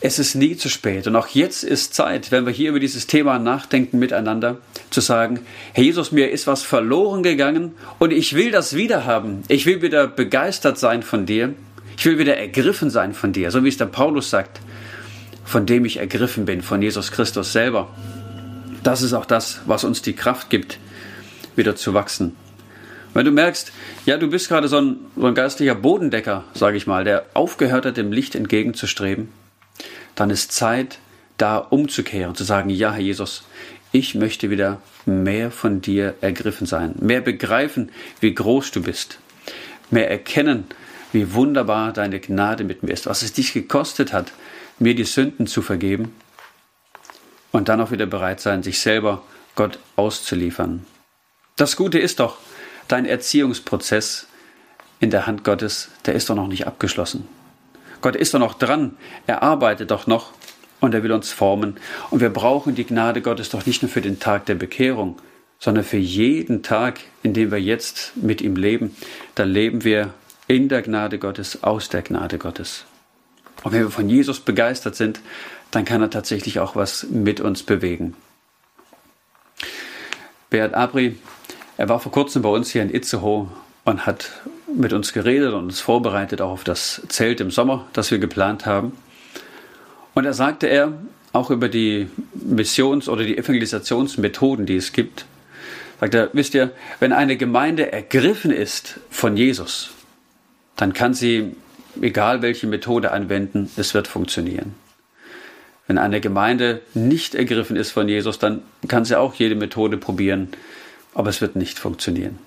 Es 0.01 0.21
ist 0.21 0.37
nie 0.37 0.57
zu 0.57 0.69
spät. 0.69 1.09
Und 1.09 1.17
auch 1.17 1.27
jetzt 1.29 1.65
ist 1.65 1.93
Zeit, 1.93 2.31
wenn 2.31 2.47
wir 2.47 2.53
hier 2.53 2.71
über 2.71 2.79
dieses 2.79 3.09
Thema 3.09 3.39
nachdenken 3.41 3.99
miteinander, 3.99 4.59
zu 4.91 5.01
sagen, 5.01 5.41
Herr 5.73 5.83
Jesus, 5.83 6.13
mir 6.13 6.31
ist 6.31 6.47
was 6.47 6.63
verloren 6.63 7.25
gegangen 7.25 7.73
und 7.99 8.13
ich 8.13 8.35
will 8.35 8.53
das 8.53 8.77
wieder 8.77 9.07
haben. 9.07 9.43
Ich 9.49 9.67
will 9.67 9.83
wieder 9.83 10.07
begeistert 10.07 10.79
sein 10.79 11.03
von 11.03 11.27
dir. 11.27 11.55
Ich 11.97 12.07
will 12.07 12.19
wieder 12.19 12.37
ergriffen 12.37 12.91
sein 12.91 13.13
von 13.13 13.33
dir. 13.33 13.51
So 13.51 13.65
wie 13.65 13.69
es 13.69 13.77
der 13.77 13.87
Paulus 13.87 14.31
sagt, 14.31 14.61
von 15.45 15.67
dem 15.67 15.85
ich 15.85 15.97
ergriffen 15.97 16.45
bin, 16.45 16.63
von 16.63 16.81
Jesus 16.81 17.11
Christus 17.11 17.53
selber. 17.53 17.89
Das 18.85 19.03
ist 19.03 19.15
auch 19.15 19.27
das, 19.27 19.63
was 19.67 19.83
uns 19.83 20.01
die 20.01 20.13
Kraft 20.13 20.49
gibt, 20.49 20.79
wieder 21.57 21.75
zu 21.75 21.93
wachsen. 21.93 22.37
Wenn 23.15 23.25
du 23.25 23.33
merkst, 23.33 23.73
ja, 24.07 24.17
du 24.17 24.29
bist 24.29 24.49
gerade 24.49 24.69
so 24.69 24.81
ein, 24.81 24.97
so 25.17 25.27
ein 25.27 25.35
geistlicher 25.35 25.75
Bodendecker, 25.75 26.45
sage 26.55 26.77
ich 26.77 26.87
mal, 26.87 27.03
der 27.03 27.27
aufgehört 27.35 27.85
hat, 27.85 27.97
dem 27.97 28.13
Licht 28.13 28.37
entgegenzustreben, 28.37 29.29
dann 30.19 30.31
ist 30.31 30.51
Zeit, 30.51 30.99
da 31.37 31.59
umzukehren, 31.59 32.35
zu 32.35 32.43
sagen, 32.43 32.71
ja, 32.71 32.93
Herr 32.93 33.01
Jesus, 33.01 33.45
ich 33.93 34.17
möchte 34.17 34.51
wieder 34.51 34.83
mehr 35.07 35.53
von 35.53 35.81
dir 35.81 36.17
ergriffen 36.21 36.67
sein, 36.67 36.97
mehr 37.01 37.21
begreifen, 37.21 37.93
wie 38.19 38.35
groß 38.35 38.73
du 38.73 38.83
bist, 38.83 39.21
mehr 39.91 40.11
erkennen, 40.11 40.67
wie 41.13 41.35
wunderbar 41.35 41.93
deine 41.93 42.19
Gnade 42.19 42.65
mit 42.65 42.83
mir 42.83 42.93
ist, 42.93 43.07
was 43.07 43.23
es 43.23 43.33
dich 43.33 43.53
gekostet 43.53 44.13
hat, 44.13 44.33
mir 44.81 44.97
die 44.97 45.05
Sünden 45.05 45.47
zu 45.47 45.63
vergeben 45.63 46.13
und 47.53 47.69
dann 47.69 47.81
auch 47.81 47.93
wieder 47.93 48.07
bereit 48.07 48.41
sein, 48.41 48.65
sich 48.65 48.81
selber 48.81 49.23
Gott 49.55 49.79
auszuliefern. 49.95 50.85
Das 51.55 51.77
Gute 51.77 52.01
ist 52.01 52.19
doch, 52.19 52.39
dein 52.89 53.07
Erziehungsprozess 53.07 54.27
in 54.99 55.11
der 55.11 55.29
Hand 55.29 55.45
Gottes, 55.45 55.91
der 56.07 56.15
ist 56.15 56.29
doch 56.29 56.35
noch 56.35 56.49
nicht 56.49 56.67
abgeschlossen. 56.67 57.29
Gott 58.01 58.17
ist 58.17 58.35
doch 58.35 58.39
noch 58.39 58.55
dran, 58.55 58.97
er 59.27 59.43
arbeitet 59.43 59.91
doch 59.91 60.07
noch 60.07 60.33
und 60.81 60.95
er 60.95 61.03
will 61.03 61.13
uns 61.13 61.33
formen. 61.33 61.77
Und 62.11 62.21
wir 62.21 62.31
brauchen 62.31 62.75
die 62.75 62.85
Gnade 62.85 63.23
Gottes 63.23 63.51
doch 63.51 63.67
nicht 63.67 63.83
nur 63.83 63.91
für 63.91 64.01
den 64.01 64.21
Tag 64.21 64.47
der 64.47 64.55
Bekehrung, 64.55 65.17
sondern 65.59 65.85
für 65.85 65.97
jeden 65.97 66.63
Tag, 66.63 67.01
in 67.23 67.35
dem 67.35 67.51
wir 67.51 67.61
jetzt 67.61 68.13
mit 68.17 68.41
ihm 68.41 68.57
leben. 68.57 68.97
Da 69.35 69.45
leben 69.45 69.85
wir 69.85 70.15
in 70.47 70.69
der 70.69 70.83
Gnade 70.83 71.19
Gottes, 71.19 71.63
aus 71.63 71.89
der 71.89 72.03
Gnade 72.03 72.39
Gottes. 72.39 72.85
Und 73.65 73.73
wenn 73.73 73.83
wir 73.83 73.91
von 73.91 74.09
Jesus 74.09 74.41
begeistert 74.41 74.95
sind, 74.95 75.21
dann 75.71 75.85
kann 75.85 76.01
er 76.01 76.11
tatsächlich 76.11 76.61
auch 76.61 76.77
was 76.77 77.05
mit 77.11 77.41
uns 77.41 77.63
bewegen. 77.63 78.15
Beat 80.49 80.75
Abri, 80.75 81.19
er 81.77 81.89
war 81.89 82.01
vor 82.01 82.13
kurzem 82.13 82.43
bei 82.43 82.49
uns 82.49 82.71
hier 82.71 82.83
in 82.83 82.95
Itzehoe 82.95 83.49
und 83.85 84.07
hat 84.07 84.31
mit 84.75 84.93
uns 84.93 85.13
geredet 85.13 85.53
und 85.55 85.65
uns 85.65 85.81
vorbereitet 85.81 86.41
auch 86.41 86.51
auf 86.51 86.65
das 86.65 87.03
Zelt 87.09 87.41
im 87.41 87.51
Sommer, 87.51 87.87
das 87.93 88.11
wir 88.11 88.19
geplant 88.19 88.67
haben. 88.67 88.93
Und 90.15 90.25
da 90.25 90.33
sagte 90.33 90.67
er 90.67 90.93
auch 91.33 91.51
über 91.51 91.69
die 91.69 92.09
Missions- 92.35 93.09
oder 93.09 93.25
die 93.25 93.39
Evangelisationsmethoden, 93.39 94.67
die 94.67 94.77
es 94.77 94.93
gibt. 94.93 95.27
Sagt 96.01 96.15
er, 96.15 96.31
wisst 96.33 96.55
ihr, 96.55 96.73
wenn 97.01 97.13
eine 97.13 97.37
Gemeinde 97.37 97.93
ergriffen 97.93 98.51
ist 98.51 99.01
von 99.11 99.37
Jesus, 99.37 99.91
dann 100.77 100.93
kann 100.93 101.15
sie 101.15 101.55
egal 102.01 102.43
welche 102.43 102.67
Methode 102.67 103.13
anwenden, 103.13 103.71
es 103.77 103.95
wird 103.95 104.09
funktionieren. 104.09 104.75
Wenn 105.87 105.99
eine 105.99 106.21
Gemeinde 106.21 106.83
nicht 106.95 107.35
ergriffen 107.35 107.77
ist 107.77 107.93
von 107.93 108.09
Jesus, 108.09 108.39
dann 108.39 108.63
kann 108.89 109.05
sie 109.05 109.19
auch 109.19 109.35
jede 109.35 109.55
Methode 109.55 109.97
probieren, 109.97 110.49
aber 111.15 111.31
es 111.31 111.41
wird 111.41 111.57
nicht 111.57 111.79
funktionieren. 111.79 112.39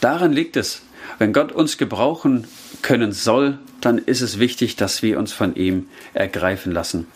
Daran 0.00 0.32
liegt 0.32 0.56
es, 0.56 0.82
wenn 1.18 1.32
Gott 1.32 1.52
uns 1.52 1.78
gebrauchen 1.78 2.46
können 2.82 3.12
soll, 3.12 3.58
dann 3.80 3.98
ist 3.98 4.20
es 4.20 4.38
wichtig, 4.38 4.76
dass 4.76 5.02
wir 5.02 5.18
uns 5.18 5.32
von 5.32 5.54
ihm 5.54 5.88
ergreifen 6.14 6.72
lassen. 6.72 7.06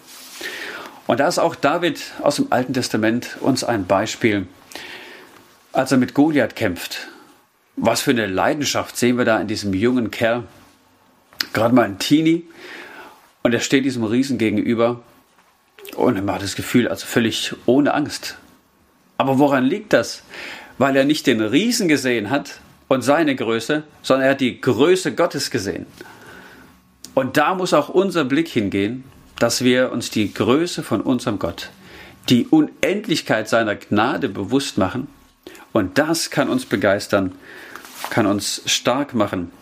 Und 1.07 1.21
da 1.21 1.29
ist 1.29 1.39
auch 1.39 1.55
David 1.55 2.01
aus 2.23 2.37
dem 2.37 2.47
Alten 2.51 2.73
Testament 2.73 3.37
uns 3.41 3.65
ein 3.65 3.87
Beispiel, 3.87 4.47
als 5.73 5.93
er 5.93 5.99
mit 5.99 6.15
Goliath 6.15 6.57
kämpft. 6.57 7.09
Was 7.77 8.03
für 8.03 8.11
eine 8.11 8.27
Leidenschaft 8.27 8.97
sehen 8.97 9.19
wir 9.19 9.25
da 9.25 9.41
in 9.41 9.49
diesem 9.49 9.75
jungen 9.75 10.11
Kerl, 10.11 10.45
gerade 11.53 11.75
mal 11.75 11.85
ein 11.85 11.99
Teenie, 11.99 12.45
und 13.43 13.55
er 13.55 13.61
steht 13.61 13.85
diesem 13.85 14.05
Riesen 14.05 14.39
gegenüber 14.39 15.03
und 15.97 16.17
er 16.17 16.35
hat 16.35 16.43
das 16.43 16.57
Gefühl, 16.57 16.89
also 16.89 17.07
völlig 17.07 17.55
ohne 17.67 17.95
Angst. 17.95 18.37
Aber 19.17 19.39
woran 19.39 19.65
liegt 19.65 19.93
das? 19.93 20.23
Weil 20.79 20.97
er 20.97 21.05
nicht 21.05 21.27
den 21.27 21.41
Riesen 21.41 21.89
gesehen 21.89 22.31
hat, 22.31 22.61
und 22.91 23.03
seine 23.03 23.37
Größe, 23.37 23.85
sondern 24.03 24.27
er 24.27 24.31
hat 24.33 24.41
die 24.41 24.61
Größe 24.61 25.15
Gottes 25.15 25.53
gesehen. 25.53 25.87
Und 27.15 27.37
da 27.37 27.55
muss 27.55 27.73
auch 27.73 27.89
unser 27.89 28.25
Blick 28.25 28.49
hingehen, 28.49 29.05
dass 29.39 29.63
wir 29.63 29.93
uns 29.93 30.11
die 30.11 30.35
Größe 30.35 30.83
von 30.83 31.01
unserem 31.01 31.39
Gott, 31.39 31.71
die 32.29 32.49
Unendlichkeit 32.49 33.49
seiner 33.49 33.77
Gnade 33.77 34.29
bewusst 34.29 34.77
machen. 34.77 35.07
Und 35.73 35.99
das 35.99 36.31
kann 36.31 36.49
uns 36.49 36.67
begeistern, 36.67 37.33
kann 38.11 38.27
uns 38.27 38.63
stark 38.67 39.15
machen 39.15 39.53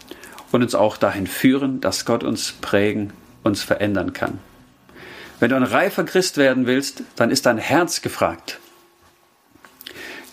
und 0.51 0.63
uns 0.63 0.75
auch 0.75 0.97
dahin 0.97 1.27
führen, 1.27 1.83
dass 1.83 2.07
Gott 2.07 2.25
uns 2.25 2.53
prägen, 2.53 3.13
uns 3.43 3.63
verändern 3.63 4.15
kann. 4.15 4.39
Wenn 5.39 5.51
du 5.51 5.57
ein 5.57 5.65
reifer 5.65 6.05
Christ 6.05 6.39
werden 6.39 6.67
willst, 6.67 7.03
dann 7.17 7.31
ist 7.31 7.45
dein 7.45 7.59
Herz 7.59 8.01
gefragt. 8.01 8.59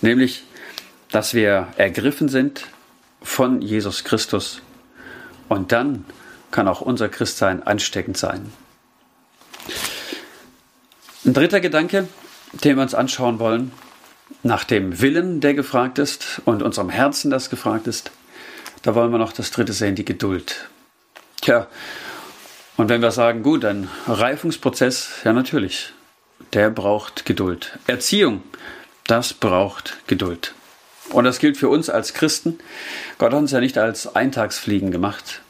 Nämlich, 0.02 0.46
dass 1.12 1.34
wir 1.34 1.68
ergriffen 1.76 2.30
sind 2.30 2.68
von 3.26 3.62
Jesus 3.62 4.04
Christus. 4.04 4.62
Und 5.50 5.72
dann 5.72 6.06
kann 6.52 6.68
auch 6.68 6.82
unser 6.82 7.10
Christsein 7.10 7.64
ansteckend 7.64 8.18
sein. 8.18 8.54
Ein 11.26 11.34
dritter 11.34 11.60
Gedanke, 11.60 12.08
den 12.54 12.78
wir 12.78 12.84
uns 12.84 12.94
anschauen 12.94 13.40
wollen, 13.40 13.72
nach 14.44 14.64
dem 14.64 15.02
Willen, 15.02 15.42
der 15.42 15.54
gefragt 15.54 16.00
ist, 16.00 16.42
und 16.46 16.62
unserem 16.62 16.90
Herzen, 16.90 17.32
das 17.32 17.50
gefragt 17.50 17.88
ist, 17.88 18.12
da 18.84 18.96
wollen 18.96 19.12
wir 19.12 19.18
noch 19.18 19.34
das 19.34 19.52
dritte 19.52 19.74
sehen, 19.74 19.96
die 19.96 20.06
Geduld. 20.06 20.70
Tja, 21.42 21.68
und 22.78 22.90
wenn 22.90 23.02
wir 23.02 23.12
sagen, 23.12 23.42
gut, 23.42 23.66
ein 23.66 23.90
Reifungsprozess, 24.08 25.10
ja 25.24 25.34
natürlich, 25.34 25.94
der 26.54 26.70
braucht 26.70 27.26
Geduld. 27.26 27.80
Erziehung, 27.88 28.44
das 29.08 29.34
braucht 29.34 29.98
Geduld. 30.08 30.54
Und 31.10 31.24
das 31.24 31.40
gilt 31.40 31.58
für 31.58 31.70
uns 31.70 31.90
als 31.90 32.14
Christen. 32.14 32.60
Gott 33.18 33.32
hat 33.32 33.40
uns 33.40 33.52
ja 33.52 33.60
nicht 33.60 33.78
als 33.78 34.16
Eintagsfliegen 34.16 34.92
gemacht, 34.92 35.42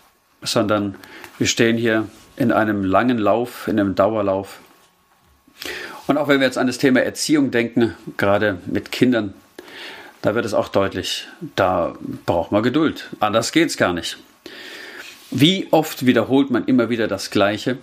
sondern 0.41 0.95
wir 1.37 1.47
stehen 1.47 1.77
hier 1.77 2.07
in 2.37 2.51
einem 2.51 2.83
langen 2.83 3.17
Lauf, 3.17 3.67
in 3.67 3.79
einem 3.79 3.95
Dauerlauf. 3.95 4.59
Und 6.07 6.17
auch 6.17 6.27
wenn 6.27 6.39
wir 6.39 6.47
jetzt 6.47 6.57
an 6.57 6.67
das 6.67 6.77
Thema 6.77 7.01
Erziehung 7.01 7.51
denken, 7.51 7.95
gerade 8.17 8.59
mit 8.65 8.91
Kindern, 8.91 9.33
da 10.21 10.35
wird 10.35 10.45
es 10.45 10.53
auch 10.53 10.67
deutlich, 10.67 11.27
da 11.55 11.95
braucht 12.25 12.51
man 12.51 12.63
Geduld. 12.63 13.09
Anders 13.19 13.51
geht 13.51 13.69
es 13.69 13.77
gar 13.77 13.93
nicht. 13.93 14.17
Wie 15.31 15.67
oft 15.71 16.05
wiederholt 16.05 16.51
man 16.51 16.65
immer 16.65 16.89
wieder 16.89 17.07
das 17.07 17.31
Gleiche, 17.31 17.77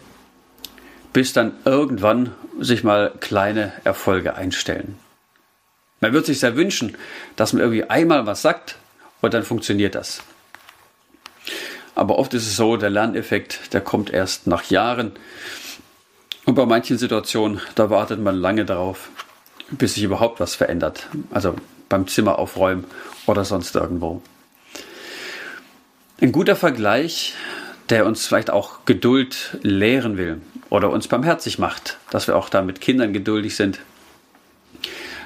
bis 1.13 1.33
dann 1.33 1.53
irgendwann 1.65 2.33
sich 2.61 2.85
mal 2.85 3.13
kleine 3.21 3.73
Erfolge 3.85 4.35
einstellen. 4.37 4.97
Man 6.03 6.13
wird 6.13 6.27
sich 6.27 6.41
sehr 6.41 6.57
wünschen, 6.57 6.97
dass 7.37 7.53
man 7.53 7.63
irgendwie 7.63 7.85
einmal 7.85 8.27
was 8.27 8.43
sagt 8.43 8.77
und 9.21 9.33
dann 9.33 9.45
funktioniert 9.45 9.95
das. 9.95 10.21
Aber 11.95 12.19
oft 12.19 12.35
ist 12.35 12.45
es 12.45 12.57
so, 12.57 12.77
der 12.77 12.91
Lerneffekt, 12.91 13.73
der 13.73 13.83
kommt 13.83 14.11
erst 14.11 14.49
nach 14.49 14.65
Jahren. 14.65 15.13
Und 16.45 16.57
bei 16.57 16.67
manchen 16.67 16.99
Situationen, 16.99 17.61
da 17.77 17.89
wartet 17.89 18.19
man 18.19 18.35
lange 18.35 18.65
darauf, 18.65 19.11
bis 19.71 19.95
sich 19.95 20.03
überhaupt 20.03 20.41
was 20.41 20.57
verändert. 20.57 21.07
Also 21.31 21.55
beim 21.89 22.09
Zimmer 22.09 22.37
aufräumen 22.41 22.85
oder 23.27 23.45
sonst 23.45 23.77
irgendwo. 23.77 24.23
Ein 26.21 26.33
guter 26.33 26.57
Vergleich, 26.57 27.35
der 27.91 28.07
uns 28.07 28.27
vielleicht 28.27 28.51
auch 28.51 28.87
Geduld 28.87 29.57
lehren 29.63 30.17
will 30.17 30.41
oder 30.69 30.91
uns 30.91 31.07
barmherzig 31.07 31.61
macht, 31.61 31.99
dass 32.11 32.27
wir 32.27 32.35
auch 32.35 32.49
da 32.49 32.63
mit 32.63 32.81
Kindern 32.81 33.13
geduldig 33.13 33.55
sind. 33.55 33.79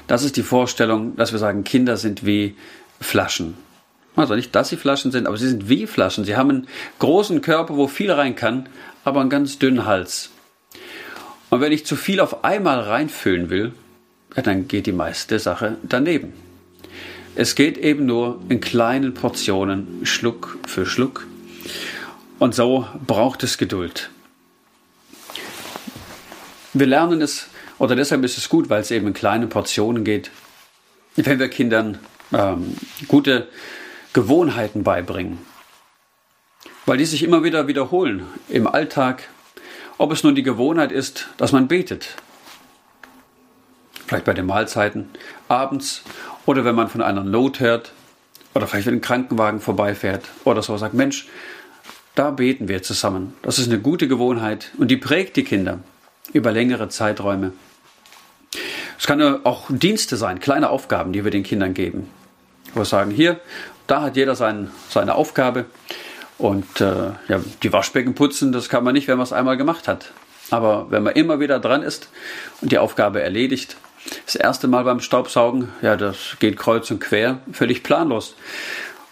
Das 0.06 0.22
ist 0.22 0.36
die 0.36 0.42
Vorstellung, 0.42 1.16
dass 1.16 1.32
wir 1.32 1.38
sagen, 1.38 1.64
Kinder 1.64 1.96
sind 1.96 2.24
wie 2.24 2.56
Flaschen. 3.00 3.54
Also 4.14 4.34
nicht, 4.34 4.54
dass 4.54 4.70
sie 4.70 4.76
Flaschen 4.76 5.12
sind, 5.12 5.26
aber 5.26 5.36
sie 5.36 5.48
sind 5.48 5.68
wie 5.68 5.86
Flaschen. 5.86 6.24
Sie 6.24 6.36
haben 6.36 6.50
einen 6.50 6.68
großen 6.98 7.42
Körper, 7.42 7.76
wo 7.76 7.86
viel 7.86 8.10
rein 8.10 8.34
kann, 8.34 8.68
aber 9.04 9.20
einen 9.20 9.30
ganz 9.30 9.58
dünnen 9.58 9.84
Hals. 9.84 10.30
Und 11.50 11.60
wenn 11.60 11.72
ich 11.72 11.84
zu 11.86 11.96
viel 11.96 12.20
auf 12.20 12.44
einmal 12.44 12.80
reinfüllen 12.80 13.50
will, 13.50 13.72
ja, 14.34 14.42
dann 14.42 14.68
geht 14.68 14.86
die 14.86 14.92
meiste 14.92 15.38
Sache 15.38 15.76
daneben. 15.82 16.32
Es 17.34 17.54
geht 17.54 17.76
eben 17.76 18.06
nur 18.06 18.40
in 18.48 18.60
kleinen 18.60 19.12
Portionen, 19.12 20.00
Schluck 20.04 20.58
für 20.66 20.86
Schluck. 20.86 21.26
Und 22.38 22.54
so 22.54 22.86
braucht 23.06 23.42
es 23.42 23.58
Geduld. 23.58 24.10
Wir 26.72 26.86
lernen 26.86 27.20
es, 27.20 27.48
oder 27.78 27.96
deshalb 27.96 28.24
ist 28.24 28.38
es 28.38 28.48
gut, 28.48 28.70
weil 28.70 28.80
es 28.80 28.90
eben 28.90 29.08
in 29.08 29.14
kleinen 29.14 29.48
Portionen 29.48 30.04
geht, 30.04 30.30
wenn 31.16 31.38
wir 31.38 31.48
Kindern 31.48 31.98
ähm, 32.32 32.76
gute 33.08 33.48
Gewohnheiten 34.12 34.82
beibringen. 34.82 35.38
Weil 36.86 36.98
die 36.98 37.04
sich 37.04 37.22
immer 37.22 37.42
wieder 37.42 37.66
wiederholen 37.66 38.26
im 38.48 38.66
Alltag. 38.66 39.28
Ob 39.98 40.12
es 40.12 40.22
nun 40.22 40.34
die 40.34 40.42
Gewohnheit 40.42 40.92
ist, 40.92 41.28
dass 41.36 41.52
man 41.52 41.68
betet. 41.68 42.16
Vielleicht 44.06 44.24
bei 44.24 44.34
den 44.34 44.46
Mahlzeiten, 44.46 45.08
abends 45.48 46.02
oder 46.44 46.64
wenn 46.64 46.74
man 46.74 46.88
von 46.88 47.02
einer 47.02 47.24
Not 47.24 47.60
hört 47.60 47.92
oder 48.54 48.66
vielleicht 48.66 48.86
wenn 48.86 48.94
ein 48.94 49.00
Krankenwagen 49.00 49.60
vorbeifährt 49.60 50.24
oder 50.44 50.62
so 50.62 50.76
sagt, 50.76 50.94
Mensch, 50.94 51.28
da 52.14 52.30
beten 52.30 52.68
wir 52.68 52.82
zusammen. 52.82 53.34
Das 53.42 53.58
ist 53.58 53.68
eine 53.68 53.80
gute 53.80 54.06
Gewohnheit 54.06 54.70
und 54.78 54.90
die 54.90 54.96
prägt 54.96 55.36
die 55.36 55.44
Kinder 55.44 55.80
über 56.32 56.52
längere 56.52 56.88
Zeiträume. 56.88 57.52
Es 58.98 59.06
kann 59.06 59.44
auch 59.44 59.66
Dienste 59.68 60.16
sein, 60.16 60.40
kleine 60.40 60.70
Aufgaben, 60.70 61.12
die 61.12 61.24
wir 61.24 61.30
den 61.30 61.42
Kindern 61.42 61.74
geben. 61.74 62.08
Wo 62.72 62.80
wir 62.80 62.84
sagen, 62.84 63.10
hier, 63.10 63.40
da 63.86 64.02
hat 64.02 64.16
jeder 64.16 64.34
sein, 64.34 64.70
seine 64.88 65.14
Aufgabe. 65.14 65.66
Und 66.38 66.80
äh, 66.80 67.12
ja, 67.28 67.40
die 67.62 67.72
Waschbecken 67.72 68.14
putzen, 68.14 68.52
das 68.52 68.68
kann 68.68 68.84
man 68.84 68.94
nicht, 68.94 69.08
wenn 69.08 69.16
man 69.16 69.24
es 69.24 69.32
einmal 69.32 69.56
gemacht 69.56 69.88
hat. 69.88 70.12
Aber 70.50 70.90
wenn 70.90 71.02
man 71.02 71.14
immer 71.14 71.40
wieder 71.40 71.58
dran 71.58 71.82
ist 71.82 72.08
und 72.60 72.72
die 72.72 72.78
Aufgabe 72.78 73.22
erledigt, 73.22 73.76
das 74.24 74.36
erste 74.36 74.68
Mal 74.68 74.84
beim 74.84 75.00
Staubsaugen, 75.00 75.68
ja, 75.82 75.96
das 75.96 76.36
geht 76.38 76.56
kreuz 76.56 76.90
und 76.90 77.00
quer, 77.00 77.40
völlig 77.52 77.82
planlos. 77.82 78.36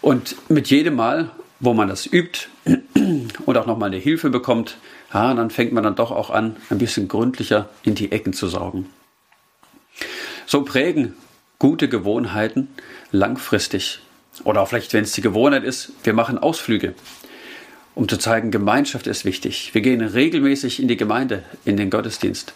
Und 0.01 0.35
mit 0.49 0.67
jedem 0.69 0.95
Mal, 0.95 1.31
wo 1.59 1.73
man 1.73 1.87
das 1.87 2.05
übt 2.05 2.47
und 3.45 3.57
auch 3.57 3.65
nochmal 3.65 3.87
eine 3.87 3.97
Hilfe 3.97 4.29
bekommt, 4.29 4.77
ja, 5.13 5.33
dann 5.33 5.49
fängt 5.49 5.73
man 5.73 5.83
dann 5.83 5.95
doch 5.95 6.11
auch 6.11 6.29
an, 6.29 6.57
ein 6.69 6.77
bisschen 6.77 7.07
gründlicher 7.07 7.69
in 7.83 7.95
die 7.95 8.11
Ecken 8.11 8.33
zu 8.33 8.47
saugen. 8.47 8.87
So 10.45 10.63
prägen 10.63 11.13
gute 11.59 11.89
Gewohnheiten 11.89 12.69
langfristig. 13.11 13.99
Oder 14.43 14.61
auch 14.61 14.67
vielleicht, 14.67 14.93
wenn 14.93 15.03
es 15.03 15.13
die 15.13 15.21
Gewohnheit 15.21 15.63
ist, 15.63 15.91
wir 16.03 16.13
machen 16.13 16.37
Ausflüge, 16.37 16.93
um 17.95 18.09
zu 18.09 18.17
zeigen, 18.17 18.51
Gemeinschaft 18.51 19.07
ist 19.07 19.23
wichtig. 19.23 19.71
Wir 19.73 19.81
gehen 19.81 20.01
regelmäßig 20.01 20.81
in 20.81 20.87
die 20.87 20.97
Gemeinde, 20.97 21.43
in 21.63 21.77
den 21.77 21.89
Gottesdienst 21.89 22.53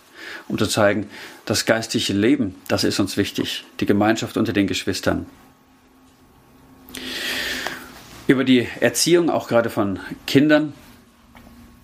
um 0.47 0.57
zu 0.57 0.67
zeigen, 0.67 1.09
das 1.45 1.65
geistliche 1.65 2.13
Leben, 2.13 2.55
das 2.67 2.83
ist 2.83 2.99
uns 2.99 3.17
wichtig, 3.17 3.65
die 3.79 3.85
Gemeinschaft 3.85 4.37
unter 4.37 4.53
den 4.53 4.67
Geschwistern. 4.67 5.25
Über 8.27 8.43
die 8.43 8.67
Erziehung, 8.79 9.29
auch 9.29 9.47
gerade 9.47 9.69
von 9.69 9.99
Kindern, 10.27 10.73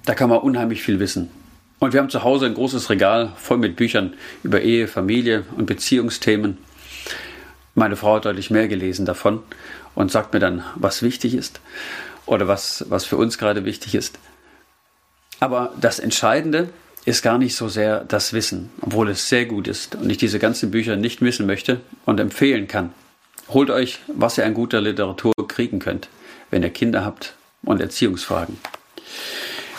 da 0.05 0.13
kann 0.13 0.29
man 0.29 0.39
unheimlich 0.39 0.83
viel 0.83 0.99
wissen. 0.99 1.31
Und 1.79 1.93
wir 1.93 1.99
haben 1.99 2.09
zu 2.09 2.23
Hause 2.23 2.45
ein 2.45 2.53
großes 2.53 2.89
Regal 2.89 3.33
voll 3.37 3.57
mit 3.57 3.75
Büchern 3.75 4.13
über 4.43 4.61
Ehe, 4.61 4.87
Familie 4.87 5.43
und 5.57 5.65
Beziehungsthemen. 5.65 6.57
Meine 7.73 7.95
Frau 7.97 8.15
hat 8.15 8.25
deutlich 8.25 8.49
mehr 8.49 8.67
gelesen 8.67 9.05
davon 9.05 9.43
und 9.93 10.11
sagt 10.11 10.33
mir 10.33 10.39
dann, 10.39 10.63
was 10.75 11.01
wichtig 11.01 11.33
ist 11.33 11.59
oder 12.25 12.47
was, 12.47 12.85
was 12.89 13.05
für 13.05 13.17
uns 13.17 13.37
gerade 13.37 13.65
wichtig 13.65 13.95
ist. 13.95 14.17
Aber 15.39 15.73
das 15.79 15.99
Entscheidende 15.99 16.69
ist 17.03 17.21
gar 17.21 17.37
nicht 17.37 17.55
so 17.55 17.67
sehr 17.67 18.03
das 18.03 18.33
Wissen, 18.33 18.71
obwohl 18.81 19.09
es 19.09 19.29
sehr 19.29 19.45
gut 19.45 19.67
ist 19.67 19.95
und 19.95 20.09
ich 20.09 20.17
diese 20.17 20.39
ganzen 20.39 20.71
Bücher 20.71 20.95
nicht 20.95 21.21
missen 21.21 21.45
möchte 21.45 21.81
und 22.05 22.19
empfehlen 22.19 22.67
kann. 22.67 22.93
Holt 23.49 23.69
euch, 23.69 23.99
was 24.07 24.37
ihr 24.37 24.45
an 24.45 24.55
guter 24.55 24.81
Literatur 24.81 25.33
kriegen 25.47 25.79
könnt, 25.79 26.09
wenn 26.49 26.63
ihr 26.63 26.71
Kinder 26.71 27.05
habt 27.05 27.35
und 27.63 27.79
Erziehungsfragen. 27.79 28.57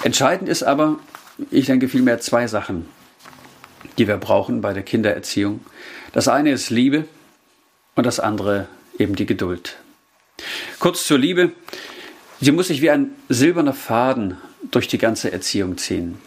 Entscheidend 0.05 0.49
ist 0.49 0.63
aber, 0.63 0.99
ich 1.51 1.67
denke 1.67 1.89
vielmehr 1.89 2.21
zwei 2.21 2.47
Sachen, 2.47 2.87
die 3.99 4.09
wir 4.09 4.17
brauchen 4.17 4.61
bei 4.61 4.73
der 4.73 4.83
Kindererziehung. 4.83 5.61
Das 6.13 6.29
eine 6.29 6.51
ist 6.51 6.71
Liebe 6.71 7.05
und 7.95 8.07
das 8.07 8.21
andere 8.21 8.69
eben 8.99 9.15
die 9.15 9.27
Geduld. 9.27 9.77
Kurz 10.79 11.07
zur 11.07 11.19
Liebe. 11.19 11.53
Sie 12.41 12.53
muss 12.53 12.69
sich 12.69 12.83
wie 12.83 12.91
ein 12.91 13.13
silberner 13.29 13.73
Faden 13.73 14.37
durch 14.71 14.89
die 14.89 14.99
ganze 14.99 15.33
Erziehung 15.33 15.79
ziehen. 15.79 16.19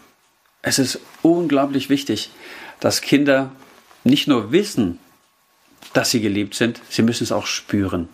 Es 0.62 0.78
ist 0.78 1.00
unglaublich 1.22 1.88
wichtig, 1.88 2.30
dass 2.80 3.00
Kinder 3.00 3.52
nicht 4.02 4.26
nur 4.26 4.50
wissen, 4.52 4.98
dass 5.92 6.10
sie 6.10 6.20
geliebt 6.20 6.54
sind, 6.54 6.80
sie 6.88 7.02
müssen 7.02 7.24
es 7.24 7.32
auch 7.32 7.46
spüren. 7.46 8.08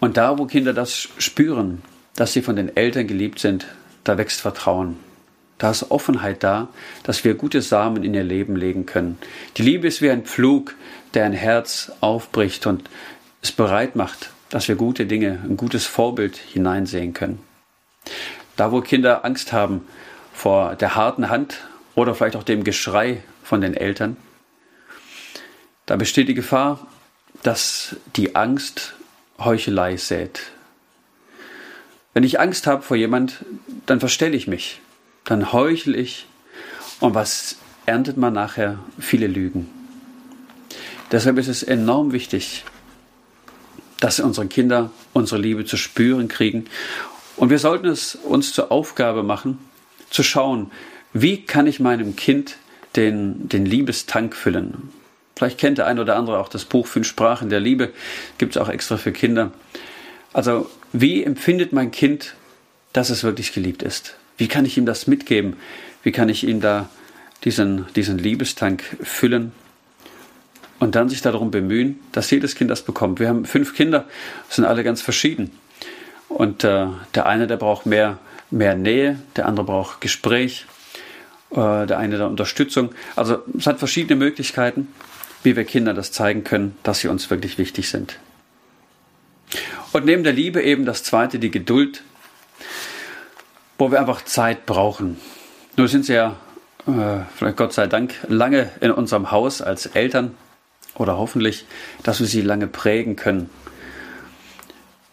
Und 0.00 0.16
da, 0.16 0.38
wo 0.38 0.46
Kinder 0.46 0.72
das 0.72 1.08
spüren, 1.18 1.82
dass 2.14 2.32
sie 2.32 2.42
von 2.42 2.56
den 2.56 2.76
Eltern 2.76 3.06
geliebt 3.06 3.38
sind, 3.38 3.66
da 4.08 4.18
wächst 4.18 4.40
Vertrauen. 4.40 4.96
Da 5.58 5.70
ist 5.70 5.90
Offenheit 5.90 6.44
da, 6.44 6.68
dass 7.02 7.24
wir 7.24 7.34
gute 7.34 7.62
Samen 7.62 8.04
in 8.04 8.14
ihr 8.14 8.22
Leben 8.22 8.56
legen 8.56 8.86
können. 8.86 9.18
Die 9.56 9.62
Liebe 9.62 9.88
ist 9.88 10.00
wie 10.00 10.10
ein 10.10 10.24
Pflug, 10.24 10.74
der 11.14 11.24
ein 11.24 11.32
Herz 11.32 11.92
aufbricht 12.00 12.66
und 12.66 12.88
es 13.42 13.52
bereit 13.52 13.96
macht, 13.96 14.30
dass 14.50 14.68
wir 14.68 14.76
gute 14.76 15.06
Dinge, 15.06 15.40
ein 15.44 15.56
gutes 15.56 15.86
Vorbild 15.86 16.36
hineinsehen 16.36 17.12
können. 17.12 17.40
Da, 18.56 18.72
wo 18.72 18.80
Kinder 18.80 19.24
Angst 19.24 19.52
haben, 19.52 19.86
vor 20.32 20.76
der 20.76 20.94
harten 20.94 21.28
Hand 21.28 21.58
oder 21.96 22.14
vielleicht 22.14 22.36
auch 22.36 22.44
dem 22.44 22.62
Geschrei 22.62 23.22
von 23.42 23.60
den 23.60 23.74
Eltern. 23.74 24.16
Da 25.86 25.96
besteht 25.96 26.28
die 26.28 26.34
Gefahr, 26.34 26.86
dass 27.42 27.96
die 28.14 28.36
Angst 28.36 28.94
Heuchelei 29.38 29.96
sät. 29.96 30.42
Wenn 32.18 32.24
ich 32.24 32.40
Angst 32.40 32.66
habe 32.66 32.82
vor 32.82 32.96
jemand, 32.96 33.44
dann 33.86 34.00
verstelle 34.00 34.36
ich 34.36 34.48
mich, 34.48 34.80
dann 35.22 35.52
heuchle 35.52 35.96
ich 35.96 36.26
und 36.98 37.14
was 37.14 37.58
erntet 37.86 38.16
man 38.16 38.32
nachher? 38.32 38.80
Viele 38.98 39.28
Lügen. 39.28 39.68
Deshalb 41.12 41.38
ist 41.38 41.46
es 41.46 41.62
enorm 41.62 42.10
wichtig, 42.10 42.64
dass 44.00 44.18
unsere 44.18 44.48
Kinder 44.48 44.90
unsere 45.12 45.40
Liebe 45.40 45.64
zu 45.64 45.76
spüren 45.76 46.26
kriegen. 46.26 46.64
Und 47.36 47.50
wir 47.50 47.60
sollten 47.60 47.86
es 47.86 48.16
uns 48.16 48.52
zur 48.52 48.72
Aufgabe 48.72 49.22
machen, 49.22 49.56
zu 50.10 50.24
schauen, 50.24 50.72
wie 51.12 51.44
kann 51.44 51.68
ich 51.68 51.78
meinem 51.78 52.16
Kind 52.16 52.56
den, 52.96 53.48
den 53.48 53.64
Liebestank 53.64 54.34
füllen. 54.34 54.90
Vielleicht 55.36 55.58
kennt 55.58 55.78
der 55.78 55.86
eine 55.86 56.00
oder 56.00 56.16
andere 56.16 56.40
auch 56.40 56.48
das 56.48 56.64
Buch 56.64 56.88
Fünf 56.88 57.06
Sprachen 57.06 57.48
der 57.48 57.60
Liebe, 57.60 57.92
gibt 58.38 58.56
es 58.56 58.60
auch 58.60 58.68
extra 58.68 58.96
für 58.96 59.12
Kinder. 59.12 59.52
Also 60.32 60.68
wie 60.92 61.22
empfindet 61.24 61.72
mein 61.72 61.90
Kind, 61.90 62.34
dass 62.92 63.10
es 63.10 63.24
wirklich 63.24 63.52
geliebt 63.52 63.82
ist? 63.82 64.16
Wie 64.36 64.48
kann 64.48 64.64
ich 64.64 64.78
ihm 64.78 64.86
das 64.86 65.06
mitgeben? 65.06 65.56
Wie 66.02 66.12
kann 66.12 66.28
ich 66.28 66.46
ihm 66.46 66.60
da 66.60 66.88
diesen, 67.44 67.86
diesen 67.94 68.18
Liebestank 68.18 68.82
füllen? 69.02 69.52
und 70.78 70.94
dann 70.94 71.08
sich 71.08 71.22
darum 71.22 71.50
bemühen, 71.50 71.98
dass 72.12 72.30
jedes 72.30 72.54
Kind 72.54 72.70
das 72.70 72.82
bekommt. 72.82 73.20
Wir 73.20 73.28
haben 73.28 73.44
fünf 73.44 73.74
Kinder, 73.74 74.04
sind 74.48 74.64
alle 74.64 74.84
ganz 74.84 75.02
verschieden. 75.02 75.50
Und 76.28 76.64
äh, 76.64 76.86
der 77.14 77.26
eine, 77.26 77.46
der 77.46 77.56
braucht 77.56 77.86
mehr, 77.86 78.18
mehr 78.50 78.74
Nähe, 78.74 79.18
der 79.36 79.46
andere 79.46 79.66
braucht 79.66 80.00
Gespräch, 80.00 80.66
äh, 81.50 81.86
der 81.86 81.98
eine 81.98 82.18
der 82.18 82.28
Unterstützung. 82.28 82.90
Also 83.16 83.42
es 83.56 83.66
hat 83.66 83.78
verschiedene 83.78 84.16
Möglichkeiten, 84.16 84.88
wie 85.42 85.56
wir 85.56 85.64
Kindern 85.64 85.96
das 85.96 86.12
zeigen 86.12 86.44
können, 86.44 86.76
dass 86.82 87.00
sie 87.00 87.08
uns 87.08 87.30
wirklich 87.30 87.58
wichtig 87.58 87.88
sind. 87.88 88.18
Und 89.92 90.04
neben 90.04 90.22
der 90.22 90.32
Liebe 90.32 90.62
eben 90.62 90.84
das 90.84 91.02
zweite, 91.02 91.38
die 91.38 91.50
Geduld, 91.50 92.02
wo 93.78 93.90
wir 93.90 94.00
einfach 94.00 94.24
Zeit 94.24 94.66
brauchen. 94.66 95.18
Nur 95.76 95.88
sind 95.88 96.04
sie 96.04 96.14
ja, 96.14 96.36
äh, 96.86 97.20
vielleicht 97.36 97.56
Gott 97.56 97.72
sei 97.72 97.86
Dank, 97.86 98.14
lange 98.28 98.70
in 98.80 98.90
unserem 98.90 99.30
Haus 99.30 99.62
als 99.62 99.86
Eltern 99.86 100.34
oder 100.94 101.16
hoffentlich, 101.16 101.64
dass 102.02 102.20
wir 102.20 102.26
sie 102.26 102.42
lange 102.42 102.66
prägen 102.66 103.16
können. 103.16 103.48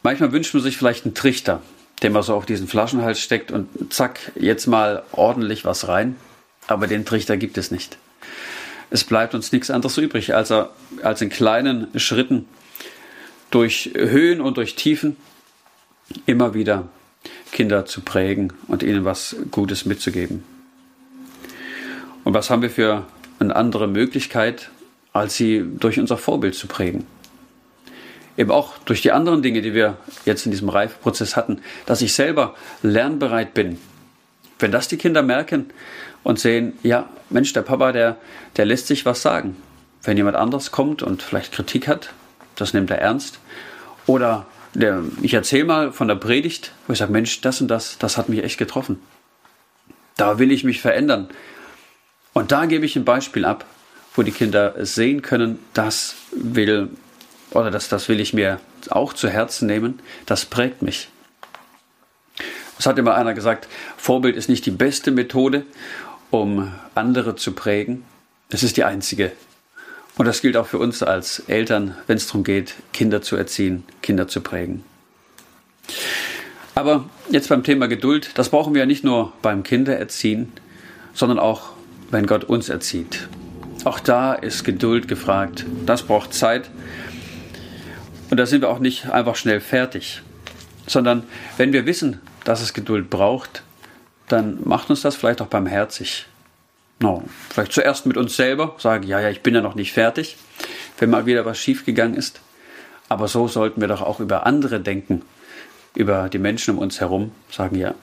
Manchmal 0.03 0.31
wünscht 0.31 0.53
man 0.53 0.63
sich 0.63 0.77
vielleicht 0.77 1.05
einen 1.05 1.15
Trichter, 1.15 1.61
den 2.03 2.11
man 2.11 2.23
so 2.23 2.35
auf 2.35 2.45
diesen 2.45 2.67
Flaschenhals 2.67 3.19
steckt 3.19 3.51
und 3.51 3.93
zack, 3.93 4.19
jetzt 4.35 4.67
mal 4.67 5.03
ordentlich 5.11 5.63
was 5.63 5.87
rein. 5.87 6.15
Aber 6.67 6.87
den 6.87 7.05
Trichter 7.05 7.37
gibt 7.37 7.57
es 7.57 7.71
nicht. 7.71 7.97
Es 8.89 9.03
bleibt 9.03 9.33
uns 9.35 9.51
nichts 9.51 9.69
anderes 9.71 9.97
übrig, 9.97 10.35
als, 10.35 10.51
als 11.01 11.21
in 11.21 11.29
kleinen 11.29 11.87
Schritten 11.99 12.47
durch 13.55 13.91
Höhen 13.95 14.41
und 14.41 14.57
durch 14.57 14.75
Tiefen 14.75 15.15
immer 16.25 16.53
wieder 16.53 16.89
Kinder 17.53 17.85
zu 17.85 18.01
prägen 18.01 18.51
und 18.67 18.83
ihnen 18.83 19.05
was 19.05 19.37
Gutes 19.49 19.85
mitzugeben. 19.85 20.43
Und 22.25 22.33
was 22.33 22.49
haben 22.49 22.61
wir 22.61 22.69
für 22.69 23.07
eine 23.39 23.55
andere 23.55 23.87
Möglichkeit, 23.87 24.71
als 25.13 25.37
sie 25.37 25.63
durch 25.79 25.97
unser 25.97 26.17
Vorbild 26.17 26.55
zu 26.55 26.67
prägen. 26.67 27.07
Eben 28.35 28.51
auch 28.51 28.77
durch 28.79 29.01
die 29.01 29.13
anderen 29.13 29.41
Dinge, 29.41 29.61
die 29.61 29.73
wir 29.73 29.95
jetzt 30.25 30.45
in 30.45 30.51
diesem 30.51 30.67
Reifeprozess 30.67 31.37
hatten, 31.37 31.61
dass 31.85 32.01
ich 32.01 32.13
selber 32.13 32.55
lernbereit 32.83 33.53
bin. 33.53 33.77
Wenn 34.59 34.73
das 34.73 34.89
die 34.89 34.97
Kinder 34.97 35.23
merken 35.23 35.67
und 36.23 36.39
sehen, 36.39 36.73
ja, 36.83 37.07
Mensch, 37.29 37.53
der 37.53 37.61
Papa, 37.61 37.93
der, 37.93 38.17
der 38.57 38.65
lässt 38.65 38.87
sich 38.87 39.05
was 39.05 39.21
sagen. 39.21 39.55
Wenn 40.03 40.17
jemand 40.17 40.35
anders 40.35 40.71
kommt 40.71 41.01
und 41.03 41.23
vielleicht 41.23 41.53
Kritik 41.53 41.87
hat, 41.87 42.09
das 42.55 42.73
nimmt 42.73 42.89
er 42.91 42.99
ernst. 42.99 43.39
Oder 44.05 44.45
der, 44.73 45.03
ich 45.21 45.33
erzähle 45.33 45.65
mal 45.65 45.91
von 45.91 46.07
der 46.07 46.15
Predigt, 46.15 46.71
wo 46.87 46.93
ich 46.93 46.99
sage, 46.99 47.11
Mensch, 47.11 47.41
das 47.41 47.61
und 47.61 47.69
das, 47.69 47.97
das 47.97 48.17
hat 48.17 48.29
mich 48.29 48.43
echt 48.43 48.57
getroffen. 48.57 49.01
Da 50.17 50.39
will 50.39 50.51
ich 50.51 50.63
mich 50.63 50.81
verändern. 50.81 51.29
Und 52.33 52.51
da 52.51 52.65
gebe 52.65 52.85
ich 52.85 52.95
ein 52.95 53.05
Beispiel 53.05 53.45
ab, 53.45 53.65
wo 54.15 54.23
die 54.23 54.31
Kinder 54.31 54.73
sehen 54.85 55.21
können, 55.21 55.59
das 55.73 56.15
will 56.31 56.89
oder 57.51 57.71
das, 57.71 57.89
das 57.89 58.09
will 58.09 58.19
ich 58.19 58.33
mir 58.33 58.59
auch 58.89 59.13
zu 59.13 59.29
Herzen 59.29 59.67
nehmen, 59.67 59.99
das 60.25 60.45
prägt 60.45 60.81
mich. 60.81 61.09
Es 62.77 62.85
hat 62.85 62.97
immer 62.97 63.15
einer 63.15 63.33
gesagt, 63.33 63.67
Vorbild 63.95 64.35
ist 64.35 64.49
nicht 64.49 64.65
die 64.65 64.71
beste 64.71 65.11
Methode, 65.11 65.65
um 66.29 66.73
andere 66.93 67.35
zu 67.35 67.53
prägen. 67.53 68.03
Es 68.49 68.63
ist 68.63 68.75
die 68.75 68.83
einzige. 68.83 69.31
Und 70.17 70.25
das 70.25 70.41
gilt 70.41 70.55
auch 70.55 70.67
für 70.67 70.77
uns 70.77 71.03
als 71.03 71.39
Eltern, 71.47 71.95
wenn 72.07 72.17
es 72.17 72.27
darum 72.27 72.43
geht, 72.43 72.75
Kinder 72.93 73.21
zu 73.21 73.35
erziehen, 73.35 73.83
Kinder 74.01 74.27
zu 74.27 74.41
prägen. 74.41 74.83
Aber 76.73 77.05
jetzt 77.29 77.49
beim 77.49 77.63
Thema 77.63 77.87
Geduld, 77.87 78.31
das 78.35 78.49
brauchen 78.49 78.73
wir 78.73 78.81
ja 78.81 78.85
nicht 78.85 79.03
nur 79.03 79.33
beim 79.41 79.63
Kindererziehen, 79.63 80.51
sondern 81.13 81.39
auch, 81.39 81.71
wenn 82.11 82.27
Gott 82.27 82.43
uns 82.43 82.69
erzieht. 82.69 83.27
Auch 83.83 83.99
da 83.99 84.33
ist 84.33 84.63
Geduld 84.63 85.07
gefragt. 85.07 85.65
Das 85.85 86.03
braucht 86.03 86.33
Zeit. 86.33 86.69
Und 88.29 88.37
da 88.37 88.45
sind 88.45 88.61
wir 88.61 88.69
auch 88.69 88.79
nicht 88.79 89.09
einfach 89.09 89.35
schnell 89.35 89.61
fertig, 89.61 90.21
sondern 90.87 91.23
wenn 91.57 91.71
wir 91.73 91.85
wissen, 91.85 92.19
dass 92.43 92.61
es 92.61 92.73
Geduld 92.73 93.09
braucht, 93.09 93.63
dann 94.27 94.59
macht 94.63 94.89
uns 94.89 95.01
das 95.01 95.15
vielleicht 95.15 95.41
auch 95.41 95.47
barmherzig. 95.47 96.25
No, 96.99 97.23
vielleicht 97.49 97.73
zuerst 97.73 98.05
mit 98.05 98.17
uns 98.17 98.35
selber, 98.35 98.75
sagen, 98.79 99.05
ja, 99.05 99.19
ja, 99.19 99.29
ich 99.29 99.41
bin 99.41 99.53
ja 99.53 99.61
noch 99.61 99.75
nicht 99.75 99.91
fertig, 99.91 100.37
wenn 100.97 101.09
mal 101.09 101.25
wieder 101.25 101.45
was 101.45 101.57
schiefgegangen 101.57 102.15
ist. 102.15 102.41
Aber 103.09 103.27
so 103.27 103.47
sollten 103.47 103.81
wir 103.81 103.87
doch 103.87 104.01
auch 104.01 104.19
über 104.19 104.45
andere 104.45 104.79
denken, 104.79 105.21
über 105.93 106.29
die 106.29 106.39
Menschen 106.39 106.75
um 106.75 106.79
uns 106.79 106.99
herum, 106.99 107.31
sagen, 107.51 107.77
ja, 107.77 107.93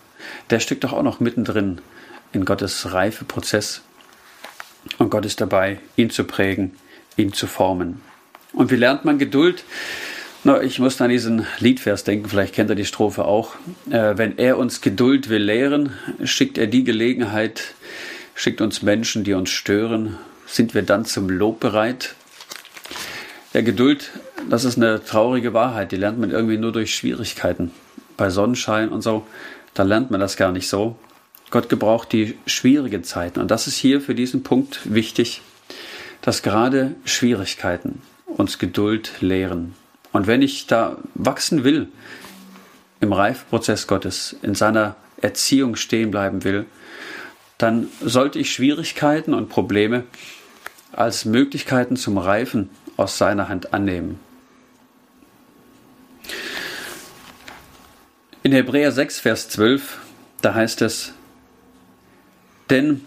der 0.50 0.60
steckt 0.60 0.84
doch 0.84 0.92
auch 0.92 1.02
noch 1.02 1.20
mittendrin 1.20 1.80
in 2.32 2.44
Gottes 2.44 2.92
Reifeprozess. 2.92 3.82
Und 4.98 5.10
Gott 5.10 5.24
ist 5.24 5.40
dabei, 5.40 5.78
ihn 5.96 6.10
zu 6.10 6.24
prägen, 6.24 6.76
ihn 7.16 7.32
zu 7.32 7.46
formen. 7.46 8.00
Und 8.52 8.70
wie 8.70 8.76
lernt 8.76 9.04
man 9.04 9.18
Geduld? 9.18 9.64
Na, 10.44 10.60
ich 10.60 10.78
muss 10.80 11.00
an 11.00 11.10
diesen 11.10 11.46
Liedvers 11.60 12.04
denken, 12.04 12.28
vielleicht 12.28 12.54
kennt 12.54 12.68
er 12.68 12.76
die 12.76 12.84
Strophe 12.84 13.24
auch. 13.24 13.54
Äh, 13.90 14.18
wenn 14.18 14.38
er 14.38 14.58
uns 14.58 14.80
Geduld 14.80 15.28
will 15.28 15.42
lehren, 15.42 15.92
schickt 16.24 16.58
er 16.58 16.66
die 16.66 16.82
Gelegenheit, 16.82 17.74
schickt 18.34 18.60
uns 18.60 18.82
Menschen, 18.82 19.24
die 19.24 19.34
uns 19.34 19.50
stören. 19.50 20.18
Sind 20.46 20.74
wir 20.74 20.82
dann 20.82 21.04
zum 21.04 21.28
Lob 21.28 21.60
bereit? 21.60 22.14
Ja, 23.52 23.60
Geduld, 23.60 24.10
das 24.48 24.64
ist 24.64 24.76
eine 24.76 25.04
traurige 25.04 25.52
Wahrheit, 25.52 25.92
die 25.92 25.96
lernt 25.96 26.18
man 26.18 26.30
irgendwie 26.30 26.56
nur 26.56 26.72
durch 26.72 26.94
Schwierigkeiten. 26.94 27.70
Bei 28.16 28.30
Sonnenschein 28.30 28.88
und 28.88 29.02
so, 29.02 29.26
da 29.74 29.82
lernt 29.82 30.10
man 30.10 30.20
das 30.20 30.36
gar 30.36 30.52
nicht 30.52 30.68
so. 30.68 30.96
Gott 31.50 31.68
gebraucht 31.68 32.12
die 32.12 32.36
schwierigen 32.46 33.04
Zeiten. 33.04 33.40
Und 33.40 33.50
das 33.50 33.66
ist 33.66 33.76
hier 33.76 34.00
für 34.00 34.14
diesen 34.14 34.42
Punkt 34.42 34.80
wichtig, 34.84 35.42
dass 36.22 36.42
gerade 36.42 36.94
Schwierigkeiten 37.04 38.00
uns 38.26 38.58
Geduld 38.58 39.12
lehren. 39.20 39.74
Und 40.12 40.26
wenn 40.26 40.40
ich 40.40 40.66
da 40.66 40.96
wachsen 41.14 41.64
will, 41.64 41.88
im 43.00 43.12
Reifprozess 43.12 43.86
Gottes, 43.86 44.36
in 44.42 44.54
seiner 44.54 44.96
Erziehung 45.20 45.76
stehen 45.76 46.10
bleiben 46.10 46.44
will, 46.44 46.66
dann 47.62 47.88
sollte 48.00 48.40
ich 48.40 48.52
Schwierigkeiten 48.52 49.34
und 49.34 49.48
Probleme 49.48 50.02
als 50.90 51.24
Möglichkeiten 51.24 51.96
zum 51.96 52.18
Reifen 52.18 52.70
aus 52.96 53.18
seiner 53.18 53.48
Hand 53.48 53.72
annehmen. 53.72 54.18
In 58.42 58.50
Hebräer 58.50 58.90
6, 58.90 59.20
Vers 59.20 59.48
12, 59.50 59.98
da 60.40 60.54
heißt 60.54 60.82
es, 60.82 61.12
denn 62.68 63.06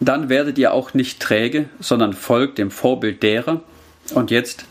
dann 0.00 0.30
werdet 0.30 0.56
ihr 0.56 0.72
auch 0.72 0.94
nicht 0.94 1.20
träge, 1.20 1.68
sondern 1.78 2.14
folgt 2.14 2.56
dem 2.56 2.70
Vorbild 2.70 3.22
derer, 3.22 3.62
und 4.14 4.30
jetzt, 4.30 4.64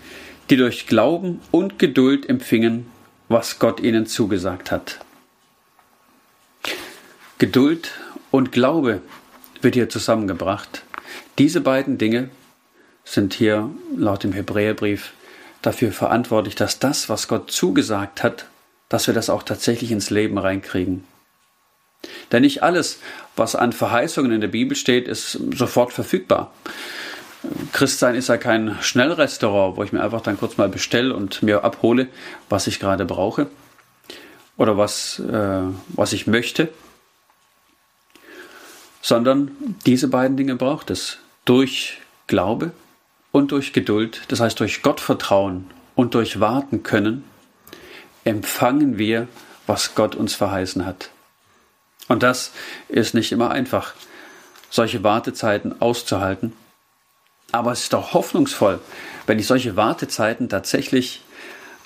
die 0.49 0.57
durch 0.57 0.87
Glauben 0.87 1.39
und 1.51 1.77
Geduld 1.77 2.27
empfingen, 2.27 2.87
was 3.27 3.59
Gott 3.59 3.79
ihnen 3.79 4.07
zugesagt 4.07 4.71
hat. 4.71 4.99
Geduld 7.37 7.91
und 8.31 8.51
Glaube 8.51 9.01
wird 9.61 9.75
hier 9.75 9.89
zusammengebracht. 9.89 10.83
Diese 11.37 11.61
beiden 11.61 11.97
Dinge 11.97 12.29
sind 13.03 13.33
hier 13.33 13.69
laut 13.95 14.23
dem 14.23 14.33
Hebräerbrief 14.33 15.13
dafür 15.61 15.91
verantwortlich, 15.91 16.55
dass 16.55 16.79
das, 16.79 17.09
was 17.09 17.27
Gott 17.27 17.51
zugesagt 17.51 18.23
hat, 18.23 18.45
dass 18.87 19.07
wir 19.07 19.13
das 19.13 19.29
auch 19.29 19.43
tatsächlich 19.43 19.91
ins 19.91 20.09
Leben 20.09 20.37
reinkriegen. 20.37 21.03
Denn 22.31 22.43
nicht 22.43 22.63
alles, 22.63 22.99
was 23.35 23.55
an 23.55 23.73
Verheißungen 23.73 24.31
in 24.31 24.41
der 24.41 24.47
Bibel 24.47 24.75
steht, 24.75 25.07
ist 25.07 25.39
sofort 25.53 25.91
verfügbar. 25.91 26.53
Christsein 27.71 28.15
ist 28.15 28.29
ja 28.29 28.37
kein 28.37 28.77
Schnellrestaurant, 28.81 29.77
wo 29.77 29.83
ich 29.83 29.93
mir 29.93 30.03
einfach 30.03 30.21
dann 30.21 30.37
kurz 30.37 30.57
mal 30.57 30.69
bestelle 30.69 31.15
und 31.15 31.41
mir 31.41 31.63
abhole, 31.63 32.07
was 32.49 32.67
ich 32.67 32.79
gerade 32.79 33.05
brauche 33.05 33.47
oder 34.57 34.77
was, 34.77 35.19
äh, 35.19 35.61
was 35.89 36.13
ich 36.13 36.27
möchte, 36.27 36.69
sondern 39.01 39.51
diese 39.85 40.07
beiden 40.07 40.37
Dinge 40.37 40.55
braucht 40.55 40.89
es. 40.89 41.17
durch 41.45 41.99
Glaube 42.27 42.73
und 43.31 43.51
durch 43.51 43.73
Geduld, 43.73 44.21
das 44.27 44.39
heißt 44.39 44.59
durch 44.59 44.81
Gottvertrauen 44.81 45.69
und 45.95 46.13
durch 46.13 46.39
Warten 46.39 46.83
können, 46.83 47.23
empfangen 48.23 48.97
wir, 48.97 49.27
was 49.65 49.95
Gott 49.95 50.15
uns 50.15 50.35
verheißen 50.35 50.85
hat. 50.85 51.09
Und 52.07 52.23
das 52.23 52.51
ist 52.87 53.13
nicht 53.13 53.31
immer 53.31 53.51
einfach, 53.51 53.93
solche 54.69 55.03
Wartezeiten 55.03 55.81
auszuhalten. 55.81 56.53
Aber 57.51 57.71
es 57.71 57.83
ist 57.83 57.93
doch 57.93 58.13
hoffnungsvoll, 58.13 58.79
wenn 59.25 59.39
ich 59.39 59.47
solche 59.47 59.75
Wartezeiten 59.75 60.49
tatsächlich 60.49 61.23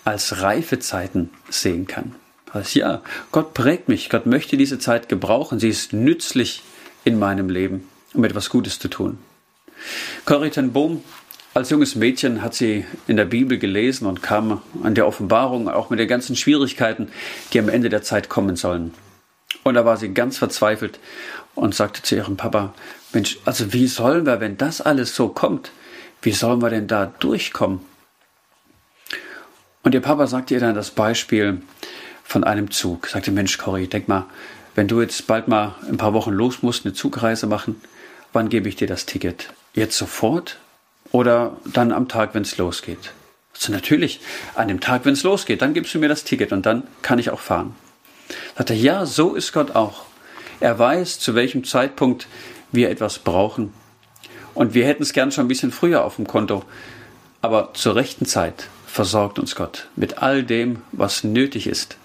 als 0.04 0.41
Reifezeiten 0.41 1.30
sehen 1.49 1.88
kann. 1.88 2.15
Also 2.52 2.80
ja, 2.80 3.02
Gott 3.32 3.54
prägt 3.54 3.88
mich, 3.88 4.10
Gott 4.10 4.26
möchte 4.26 4.58
diese 4.58 4.80
Zeit 4.80 5.10
gebrauchen, 5.10 5.60
sie 5.60 5.69
ist 5.69 5.93
nützlich 5.93 6.62
in 7.04 7.20
meinem 7.20 7.50
Leben, 7.50 7.88
um 8.13 8.24
etwas 8.24 8.50
Gutes 8.50 8.80
zu 8.80 8.88
tun. 8.88 9.18
Corrie 10.26 10.50
ten 10.50 10.72
Boom, 10.72 11.04
als 11.54 11.70
junges 11.70 11.96
Mädchen 11.96 12.42
hat 12.42 12.56
sie 12.56 12.86
in 13.08 13.18
der 13.18 13.26
Bibel 13.26 13.60
gelesen 13.60 14.08
und 14.08 14.24
kam 14.24 14.62
an 14.82 14.96
der 14.96 15.06
Offenbarung 15.06 15.70
auch 15.70 15.89
mit 15.89 16.00
den 16.00 16.08
ganzen 16.08 16.36
Schwierigkeiten, 16.36 17.10
die 17.52 17.60
am 17.60 17.70
Ende 17.70 17.89
der 17.89 18.02
Zeit 18.02 18.28
kommen 18.30 18.56
sollen. 18.56 18.94
Und 19.63 19.76
da 19.76 19.86
war 19.86 19.98
sie 19.98 20.13
ganz 20.13 20.38
verzweifelt 20.38 21.00
und 21.54 21.76
sagte 21.76 22.02
zu 22.02 22.16
ihrem 22.16 22.38
Papa, 22.38 22.74
Mensch, 23.13 23.38
also 23.46 23.72
wie 23.72 23.88
sollen 23.88 24.26
wir, 24.26 24.39
wenn 24.39 24.58
das 24.58 24.82
alles 24.82 25.16
so 25.16 25.30
kommt, 25.30 25.72
wie 26.24 26.32
sollen 26.32 26.62
wir 26.62 26.72
denn 26.72 26.88
da 26.88 27.06
durchkommen? 27.20 27.82
Und 29.84 29.94
ihr 29.94 30.02
Papa 30.02 30.26
sagte 30.26 30.56
ihr 30.56 30.60
dann 30.60 30.74
das 30.74 30.92
Beispiel 30.92 31.62
von 32.24 32.44
einem 32.44 32.72
Zug. 32.72 33.08
Sagte, 33.08 33.32
Mensch, 33.32 33.58
Corrie, 33.58 33.88
denk 33.88 34.08
mal, 34.08 34.26
wenn 34.76 34.88
du 34.88 35.02
jetzt 35.02 35.28
bald 35.28 35.48
mal 35.48 35.76
ein 35.88 35.98
paar 35.98 36.14
Wochen 36.14 36.32
los 36.32 36.62
musst, 36.62 36.86
eine 36.86 36.94
Zugreise 36.94 37.48
machen, 37.48 37.82
wann 38.32 38.50
gebe 38.50 38.70
ich 38.70 38.76
dir 38.76 38.88
das 38.88 39.06
Ticket? 39.06 39.54
Jetzt 39.74 39.98
sofort 39.98 40.58
oder 41.12 41.58
dann 41.66 41.92
am 41.92 42.08
Tag, 42.08 42.34
wenn 42.34 42.44
es 42.44 42.58
losgeht? 42.58 43.12
Also 43.54 43.72
natürlich, 43.72 44.20
an 44.56 44.68
dem 44.68 44.80
Tag, 44.80 45.06
wenn 45.06 45.14
es 45.14 45.24
losgeht, 45.24 45.62
dann 45.62 45.74
gibst 45.74 45.94
du 45.94 46.00
mir 46.00 46.10
das 46.10 46.24
Ticket 46.24 46.52
und 46.52 46.66
dann 46.66 46.84
kann 47.02 47.20
ich 47.20 47.30
auch 47.30 47.40
fahren. 47.40 47.76
Sagt 48.58 48.72
er, 48.72 48.76
ja, 48.76 49.06
so 49.06 49.36
ist 49.36 49.54
Gott 49.54 49.76
auch. 49.76 50.06
Er 50.60 50.80
weiß, 50.80 51.20
zu 51.20 51.36
welchem 51.36 51.64
Zeitpunkt 51.64 52.28
wir 52.72 52.90
etwas 52.90 53.20
brauchen. 53.20 53.74
Und 54.54 54.74
wir 54.74 54.86
hätten 54.86 55.04
es 55.04 55.14
gern 55.14 55.32
schon 55.32 55.46
ein 55.46 55.50
bisschen 55.50 55.72
früher 55.72 56.04
auf 56.04 56.16
dem 56.16 56.28
Konto. 56.28 56.64
Aber 57.42 57.74
zur 57.74 57.96
rechten 57.96 58.26
Zeit 58.26 58.70
versorgt 58.88 59.40
uns 59.40 59.56
Gott 59.56 59.88
mit 59.96 60.20
all 60.20 60.44
dem, 60.44 60.82
was 60.92 61.24
nötig 61.24 61.68
ist. 61.68 61.98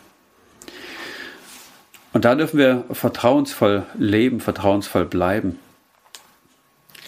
Und 2.13 2.25
da 2.25 2.35
dürfen 2.35 2.59
wir 2.59 2.85
vertrauensvoll 2.91 3.85
leben, 3.99 4.41
vertrauensvoll 4.41 5.05
bleiben, 5.05 5.59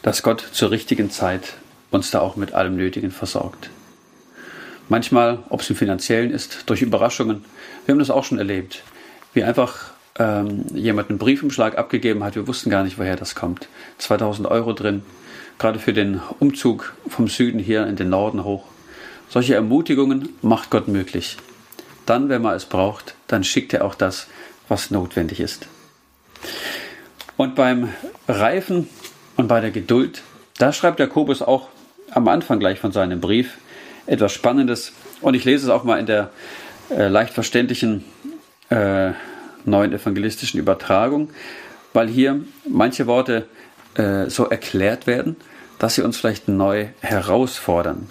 dass 0.03 0.23
Gott 0.23 0.45
zur 0.53 0.71
richtigen 0.71 1.11
Zeit 1.11 1.55
uns 1.91 2.11
da 2.11 2.21
auch 2.21 2.37
mit 2.37 2.53
allem 2.53 2.77
Nötigen 2.77 3.11
versorgt. 3.11 3.71
Manchmal, 4.89 5.39
ob 5.49 5.61
es 5.61 5.71
im 5.71 5.77
finanziellen 5.77 6.31
ist, 6.31 6.65
durch 6.67 6.83
Überraschungen. 6.83 7.45
Wir 7.85 7.93
haben 7.93 7.99
das 8.01 8.11
auch 8.11 8.25
schon 8.25 8.39
erlebt, 8.39 8.83
wie 9.35 9.45
einfach 9.45 9.93
ähm, 10.19 10.65
jemand 10.75 11.11
einen 11.11 11.19
Briefumschlag 11.19 11.79
abgegeben 11.79 12.25
hat. 12.25 12.35
Wir 12.35 12.47
wussten 12.47 12.71
gar 12.71 12.83
nicht, 12.83 12.99
woher 12.99 13.17
das 13.17 13.35
kommt. 13.35 13.69
2000 13.99 14.49
Euro 14.49 14.73
drin, 14.73 15.03
gerade 15.59 15.79
für 15.79 15.93
den 15.93 16.21
Umzug 16.41 16.93
vom 17.09 17.29
Süden 17.29 17.61
hier 17.61 17.87
in 17.87 17.97
den 17.97 18.11
Norden 18.11 18.45
hoch. 18.45 18.65
Solche 19.29 19.55
Ermutigungen 19.55 20.31
macht 20.43 20.71
Gott 20.71 20.89
möglich. 20.89 21.37
Dann, 22.05 22.29
wenn 22.29 22.43
man 22.43 22.57
es 22.57 22.65
braucht, 22.65 23.15
dann 23.29 23.45
schickt 23.45 23.73
er 23.73 23.85
auch 23.85 23.95
das, 23.95 24.27
was 24.71 24.91
notwendig 24.91 25.41
ist. 25.41 25.67
Und 27.37 27.55
beim 27.55 27.93
Reifen 28.29 28.89
und 29.37 29.49
bei 29.49 29.61
der 29.61 29.71
Geduld, 29.71 30.23
da 30.59 30.73
schreibt 30.73 31.01
Jakobus 31.01 31.43
auch 31.43 31.69
am 32.11 32.29
Anfang 32.29 32.61
gleich 32.61 32.79
von 32.79 32.93
seinem 32.93 33.21
Brief 33.21 33.59
etwas 34.07 34.33
Spannendes. 34.33 34.93
Und 35.21 35.35
ich 35.35 35.45
lese 35.45 35.67
es 35.67 35.71
auch 35.71 35.85
mal 35.85 35.99
in 35.99 36.07
der 36.07 36.31
äh, 36.91 37.09
leicht 37.09 37.35
verständlichen 37.35 38.05
äh, 38.71 39.13
neuen 39.65 39.93
evangelistischen 39.93 40.59
Übertragung, 40.59 41.31
weil 41.93 42.09
hier 42.09 42.41
manche 42.69 43.07
Worte 43.07 43.47
äh, 43.95 44.31
so 44.31 44.47
erklärt 44.47 45.07
werden, 45.07 45.37
dass 45.79 45.95
sie 45.95 46.03
uns 46.03 46.17
vielleicht 46.17 46.49
neu 46.49 46.89
herausfordern. 47.01 48.09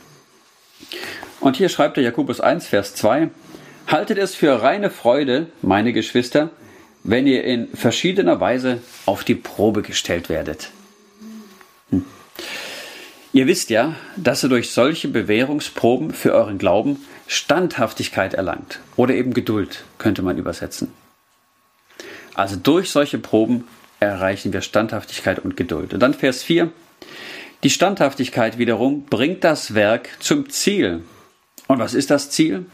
Und 1.40 1.56
hier 1.56 1.70
schreibt 1.70 1.98
der 1.98 2.04
Jakobus 2.04 2.42
1, 2.42 2.68
Vers 2.68 2.96
2, 2.96 3.30
Haltet 3.90 4.20
es 4.20 4.36
für 4.36 4.62
reine 4.62 4.92
Freude, 4.92 5.48
meine 5.64 5.94
Geschwister, 5.94 6.52
wenn 7.04 7.26
ihr 7.26 7.44
in 7.44 7.70
verschiedener 7.70 8.40
Weise 8.40 8.84
auf 9.08 9.24
die 9.24 9.34
Probe 9.34 9.82
gestellt 9.82 10.30
werdet. 10.30 10.70
Hm. 11.90 12.06
Ihr 13.34 13.48
wisst 13.48 13.72
ja, 13.72 13.96
dass 14.16 14.44
ihr 14.44 14.50
durch 14.50 14.70
solche 14.70 15.08
Bewährungsproben 15.08 16.12
für 16.12 16.34
euren 16.34 16.60
Glauben 16.60 17.04
Standhaftigkeit 17.26 18.36
erlangt 18.36 18.80
oder 18.96 19.16
eben 19.16 19.34
Geduld, 19.34 19.84
könnte 19.98 20.22
man 20.22 20.38
übersetzen. 20.38 20.94
Also 22.36 22.58
durch 22.58 22.92
solche 22.92 23.18
Proben 23.18 23.68
erreichen 24.00 24.54
wir 24.54 24.62
Standhaftigkeit 24.62 25.40
und 25.40 25.58
Geduld. 25.58 25.96
Und 25.96 26.02
dann 26.02 26.14
Vers 26.14 26.44
4. 26.44 26.72
Die 27.64 27.72
Standhaftigkeit 27.72 28.60
wiederum 28.60 29.06
bringt 29.06 29.44
das 29.44 29.74
Werk 29.74 30.10
zum 30.20 30.48
Ziel. 30.48 31.02
Und 31.66 31.80
was 31.80 31.96
ist 31.96 32.12
das 32.12 32.30
Ziel? 32.30 32.68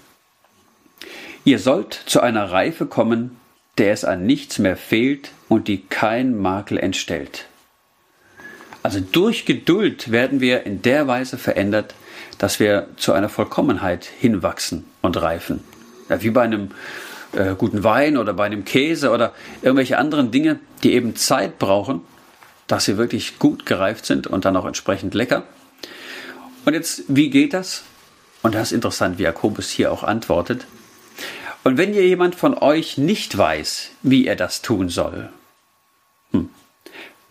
Ihr 1.45 1.60
sollt 1.60 1.93
zu 2.08 2.21
einer 2.21 2.51
Reife 2.51 2.88
kommen, 2.88 3.38
der 3.77 3.93
es 3.93 4.03
an 4.03 4.25
nichts 4.25 4.58
mehr 4.58 4.75
fehlt 4.75 5.31
und 5.47 5.67
die 5.67 5.84
kein 5.84 6.36
Makel 6.36 6.79
entstellt. 6.79 7.45
Also 8.81 8.99
durch 8.99 9.45
Geduld 9.45 10.12
werden 10.12 10.41
wir 10.41 10.65
in 10.65 10.81
der 10.81 11.08
Weise 11.08 11.38
verändert, 11.38 11.93
dass 12.39 12.60
wir 12.60 12.88
zu 12.97 13.13
einer 13.13 13.29
Vollkommenheit 13.29 14.05
hinwachsen 14.05 14.86
und 15.03 15.21
reifen. 15.21 15.63
Ja, 16.10 16.21
wie 16.23 16.31
bei 16.31 16.41
einem 16.41 16.71
äh, 17.34 17.53
guten 17.55 17.84
Wein 17.84 18.17
oder 18.17 18.34
bei 18.34 18.45
einem 18.45 18.65
Käse 18.65 19.12
oder 19.12 19.34
irgendwelche 19.62 19.99
anderen 19.99 20.31
Dinge, 20.31 20.60
die 20.84 20.93
eben 20.93 21.15
Zeit 21.15 21.60
brauchen, 21.60 22.01
dass 22.65 22.86
sie 22.86 22.97
wirklich 22.97 23.38
gut 23.38 23.67
gereift 23.67 24.08
sind 24.08 24.25
und 24.25 24.45
dann 24.45 24.58
auch 24.58 24.65
entsprechend 24.65 25.13
lecker. 25.13 25.43
Und 26.65 26.73
jetzt, 26.73 27.03
wie 27.08 27.29
geht 27.29 27.53
das? 27.53 27.84
Und 28.41 28.55
das 28.55 28.69
ist 28.69 28.71
interessant, 28.71 29.19
wie 29.19 29.23
Jakobus 29.23 29.69
hier 29.69 29.91
auch 29.91 30.03
antwortet. 30.03 30.65
Und 31.65 31.80
wenn 31.80 31.95
ihr 31.95 32.06
jemand 32.08 32.36
von 32.36 32.54
euch 32.54 32.99
nicht 32.99 33.36
weiß, 33.36 33.89
wie 34.04 34.28
er 34.28 34.36
das 34.36 34.62
tun 34.62 34.88
soll, 34.88 35.30
hm, 36.32 36.51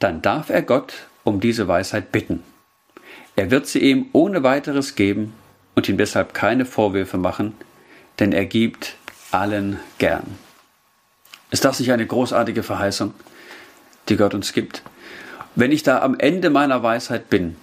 dann 0.01 0.23
darf 0.23 0.51
er 0.51 0.61
Gott 0.61 1.07
um 1.23 1.38
diese 1.38 1.68
Weisheit 1.68 2.11
bitten. 2.11 2.42
Er 3.37 3.53
wird 3.53 3.68
sie 3.68 3.79
ihm 3.79 4.07
ohne 4.12 4.42
weiteres 4.42 4.97
geben 4.97 5.35
und 5.77 5.88
ihm 5.88 5.97
deshalb 5.99 6.35
keine 6.35 6.66
Vorwürfe 6.66 7.16
machen, 7.16 7.55
denn 8.18 8.33
er 8.33 8.44
gibt 8.44 8.97
allen 9.31 9.79
gern. 9.99 10.37
Ist 11.53 11.64
das 11.64 11.79
nicht 11.79 11.92
eine 11.92 12.07
großartige 12.07 12.64
Verheißung, 12.64 13.14
die 14.09 14.16
Gott 14.16 14.35
uns 14.35 14.53
gibt? 14.53 14.83
Wenn 15.55 15.70
ich 15.70 15.85
da 15.85 16.03
am 16.03 16.18
Ende 16.18 16.51
meiner 16.51 16.83
Weisheit 16.83 17.31
bin, 17.31 17.55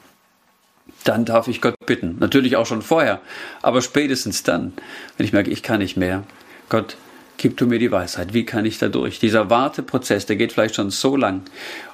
dann 1.03 1.25
darf 1.25 1.49
ich 1.49 1.60
Gott 1.60 1.75
bitten. 1.86 2.15
Natürlich 2.19 2.55
auch 2.55 2.65
schon 2.65 2.81
vorher, 2.81 3.19
aber 3.62 3.81
spätestens 3.81 4.43
dann, 4.43 4.71
wenn 5.17 5.25
ich 5.25 5.34
merke, 5.34 5.49
ich 5.49 5.63
kann 5.63 5.79
nicht 5.79 5.97
mehr, 5.97 6.23
Gott, 6.71 6.95
gib 7.36 7.57
du 7.57 7.67
mir 7.67 7.79
die 7.79 7.91
Weisheit. 7.91 8.34
Wie 8.34 8.45
kann 8.45 8.63
ich 8.65 8.77
da 8.77 8.88
durch? 8.88 9.19
Dieser 9.19 9.49
Warteprozess, 9.49 10.25
der 10.25 10.38
geht 10.38 10.53
vielleicht 10.53 10.75
schon 10.75 10.89
so 10.89 11.17
lang. 11.17 11.41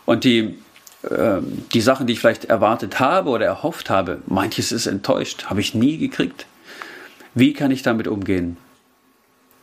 Und 0.06 0.24
die, 0.24 0.60
äh, 1.02 1.40
die 1.74 1.82
Sachen, 1.82 2.06
die 2.06 2.14
ich 2.14 2.20
vielleicht 2.20 2.46
erwartet 2.46 3.00
habe 3.00 3.32
oder 3.32 3.48
erhofft 3.48 3.90
habe, 3.90 4.22
manches 4.28 4.72
ist 4.72 4.86
enttäuscht, 4.86 5.46
habe 5.46 5.62
ich 5.62 5.74
nie 5.74 5.98
gekriegt. 5.98 6.46
Wie 7.34 7.54
kann 7.54 7.72
ich 7.72 7.82
damit 7.82 8.08
umgehen? 8.08 8.58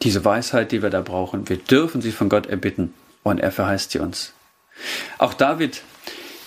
Diese 0.03 0.25
Weisheit, 0.25 0.73
die 0.73 0.83
wir 0.83 0.91
da 0.91 1.01
brauchen, 1.01 1.49
wir 1.49 1.59
dürfen 1.59 2.03
sie 2.03 2.11
von 2.11 2.29
Gott 2.29 2.47
erbitten 2.47 2.93
und 3.23 3.39
er 3.39 3.53
verheißt 3.53 3.93
sie 3.93 4.01
uns. 4.01 4.33
Auch 5.19 5.35
David, 5.35 5.83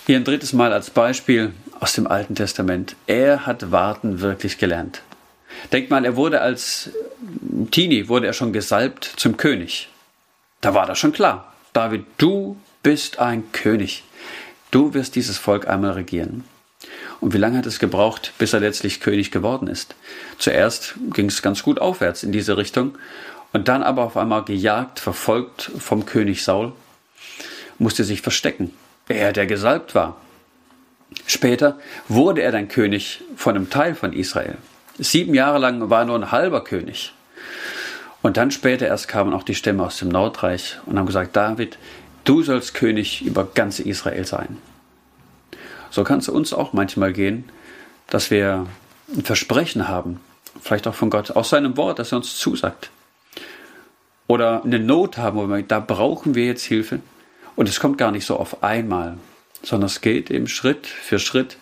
hier 0.06 0.18
ein 0.18 0.24
drittes 0.24 0.52
Mal 0.52 0.74
als 0.74 0.90
Beispiel 0.90 1.54
aus 1.80 1.94
dem 1.94 2.06
Alten 2.06 2.34
Testament, 2.34 2.96
er 3.06 3.46
hat 3.46 3.72
Warten 3.72 4.20
wirklich 4.20 4.58
gelernt. 4.58 5.00
Denkt 5.72 5.90
mal, 5.90 6.04
er 6.04 6.16
wurde 6.16 6.40
als 6.40 6.90
Teenie, 7.70 8.08
wurde 8.08 8.26
er 8.26 8.32
schon 8.32 8.52
gesalbt 8.52 9.04
zum 9.16 9.36
König. 9.36 9.88
Da 10.60 10.74
war 10.74 10.86
das 10.86 10.98
schon 10.98 11.12
klar. 11.12 11.52
David, 11.72 12.06
du 12.16 12.56
bist 12.82 13.18
ein 13.18 13.52
König. 13.52 14.04
Du 14.70 14.94
wirst 14.94 15.14
dieses 15.14 15.38
Volk 15.38 15.68
einmal 15.68 15.92
regieren. 15.92 16.44
Und 17.20 17.34
wie 17.34 17.38
lange 17.38 17.58
hat 17.58 17.66
es 17.66 17.78
gebraucht, 17.78 18.32
bis 18.38 18.52
er 18.52 18.60
letztlich 18.60 19.00
König 19.00 19.30
geworden 19.30 19.66
ist? 19.66 19.94
Zuerst 20.38 20.94
ging 21.12 21.26
es 21.26 21.42
ganz 21.42 21.62
gut 21.62 21.80
aufwärts 21.80 22.22
in 22.22 22.32
diese 22.32 22.56
Richtung 22.56 22.96
und 23.52 23.68
dann 23.68 23.82
aber 23.82 24.04
auf 24.04 24.16
einmal 24.16 24.44
gejagt, 24.44 25.00
verfolgt 25.00 25.70
vom 25.78 26.06
König 26.06 26.44
Saul, 26.44 26.72
musste 27.78 28.04
sich 28.04 28.22
verstecken. 28.22 28.72
Er, 29.08 29.32
der 29.32 29.46
gesalbt 29.46 29.94
war. 29.94 30.20
Später 31.26 31.78
wurde 32.08 32.42
er 32.42 32.52
dann 32.52 32.68
König 32.68 33.22
von 33.36 33.56
einem 33.56 33.70
Teil 33.70 33.94
von 33.94 34.12
Israel. 34.12 34.58
Sieben 34.98 35.34
Jahre 35.34 35.58
lang 35.58 35.90
war 35.90 36.00
er 36.00 36.04
nur 36.06 36.16
ein 36.16 36.32
halber 36.32 36.64
König. 36.64 37.12
Und 38.20 38.36
dann 38.36 38.50
später 38.50 38.86
erst 38.86 39.06
kamen 39.06 39.32
auch 39.32 39.44
die 39.44 39.54
Stämme 39.54 39.84
aus 39.84 39.98
dem 39.98 40.08
Nordreich 40.08 40.76
und 40.86 40.98
haben 40.98 41.06
gesagt, 41.06 41.36
David, 41.36 41.78
du 42.24 42.42
sollst 42.42 42.74
König 42.74 43.24
über 43.24 43.44
ganz 43.44 43.78
Israel 43.78 44.26
sein. 44.26 44.58
So 45.90 46.02
kann 46.02 46.18
es 46.18 46.28
uns 46.28 46.52
auch 46.52 46.72
manchmal 46.72 47.12
gehen, 47.12 47.48
dass 48.08 48.30
wir 48.30 48.66
ein 49.14 49.22
Versprechen 49.22 49.88
haben, 49.88 50.20
vielleicht 50.60 50.88
auch 50.88 50.94
von 50.94 51.10
Gott, 51.10 51.30
aus 51.30 51.50
seinem 51.50 51.76
Wort, 51.76 52.00
das 52.00 52.12
er 52.12 52.18
uns 52.18 52.36
zusagt. 52.36 52.90
Oder 54.26 54.64
eine 54.64 54.80
Not 54.80 55.16
haben, 55.16 55.38
wo 55.38 55.46
wir, 55.46 55.62
da 55.62 55.80
brauchen 55.80 56.34
wir 56.34 56.44
jetzt 56.44 56.64
Hilfe. 56.64 57.00
Und 57.56 57.68
es 57.68 57.80
kommt 57.80 57.98
gar 57.98 58.10
nicht 58.10 58.26
so 58.26 58.36
auf 58.36 58.62
einmal, 58.62 59.16
sondern 59.62 59.86
es 59.86 60.00
geht 60.00 60.30
eben 60.30 60.48
Schritt 60.48 60.86
für 60.86 61.18
Schritt, 61.18 61.56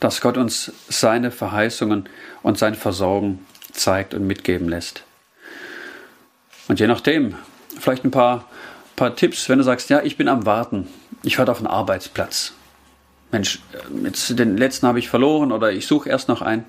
dass 0.00 0.20
Gott 0.20 0.36
uns 0.36 0.72
seine 0.88 1.30
Verheißungen 1.30 2.08
und 2.42 2.58
sein 2.58 2.74
Versorgen 2.74 3.46
zeigt 3.72 4.14
und 4.14 4.26
mitgeben 4.26 4.68
lässt. 4.68 5.04
Und 6.68 6.80
je 6.80 6.86
nachdem, 6.86 7.34
vielleicht 7.78 8.04
ein 8.04 8.10
paar, 8.10 8.44
paar 8.96 9.16
Tipps, 9.16 9.48
wenn 9.48 9.58
du 9.58 9.64
sagst, 9.64 9.90
ja, 9.90 10.02
ich 10.02 10.16
bin 10.16 10.28
am 10.28 10.46
Warten, 10.46 10.88
ich 11.22 11.38
warte 11.38 11.52
auf 11.52 11.58
einen 11.58 11.66
Arbeitsplatz. 11.66 12.52
Mensch, 13.30 13.60
jetzt 14.04 14.38
den 14.38 14.56
letzten 14.56 14.86
habe 14.86 14.98
ich 14.98 15.08
verloren 15.08 15.52
oder 15.52 15.72
ich 15.72 15.86
suche 15.86 16.08
erst 16.08 16.28
noch 16.28 16.40
einen. 16.40 16.64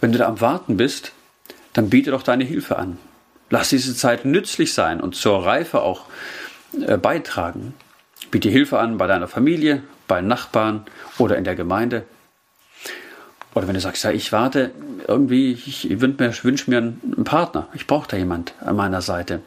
Wenn 0.00 0.12
du 0.12 0.18
da 0.18 0.26
am 0.26 0.40
Warten 0.40 0.76
bist, 0.76 1.12
dann 1.72 1.90
biete 1.90 2.10
doch 2.10 2.22
deine 2.22 2.44
Hilfe 2.44 2.76
an. 2.78 2.98
Lass 3.50 3.70
diese 3.70 3.94
Zeit 3.94 4.24
nützlich 4.24 4.74
sein 4.74 5.00
und 5.00 5.14
zur 5.14 5.44
Reife 5.44 5.82
auch 5.82 6.06
äh, 6.86 6.96
beitragen. 6.96 7.74
Biete 8.30 8.48
Hilfe 8.48 8.78
an 8.78 8.98
bei 8.98 9.06
deiner 9.06 9.28
Familie, 9.28 9.82
bei 10.08 10.20
Nachbarn 10.20 10.84
oder 11.18 11.36
in 11.36 11.44
der 11.44 11.54
Gemeinde. 11.54 12.04
Oder 13.54 13.68
wenn 13.68 13.74
du 13.74 13.80
sagst, 13.80 14.04
ja, 14.04 14.10
ich 14.10 14.32
warte, 14.32 14.72
irgendwie, 15.06 15.52
ich 15.52 15.88
wünsche 16.00 16.22
mir, 16.22 16.34
wünsch 16.42 16.66
mir 16.66 16.78
einen 16.78 17.24
Partner. 17.24 17.68
Ich 17.74 17.86
brauche 17.86 18.08
da 18.08 18.16
jemand 18.16 18.52
an 18.60 18.76
meiner 18.76 19.00
Seite. 19.00 19.40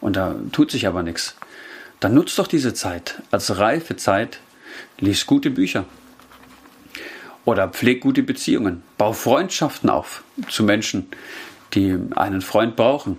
Und 0.00 0.16
da 0.16 0.36
tut 0.52 0.70
sich 0.70 0.86
aber 0.86 1.02
nichts. 1.02 1.36
Dann 2.00 2.14
nutzt 2.14 2.38
doch 2.38 2.46
diese 2.46 2.74
Zeit 2.74 3.22
als 3.30 3.58
reife 3.58 3.96
Zeit. 3.96 4.38
Lies 4.98 5.26
gute 5.26 5.50
Bücher. 5.50 5.84
Oder 7.44 7.68
pfleg 7.68 8.00
gute 8.00 8.22
Beziehungen. 8.22 8.82
Bau 8.98 9.12
Freundschaften 9.12 9.90
auf 9.90 10.22
zu 10.48 10.62
Menschen, 10.62 11.08
die 11.74 11.98
einen 12.14 12.40
Freund 12.40 12.76
brauchen. 12.76 13.18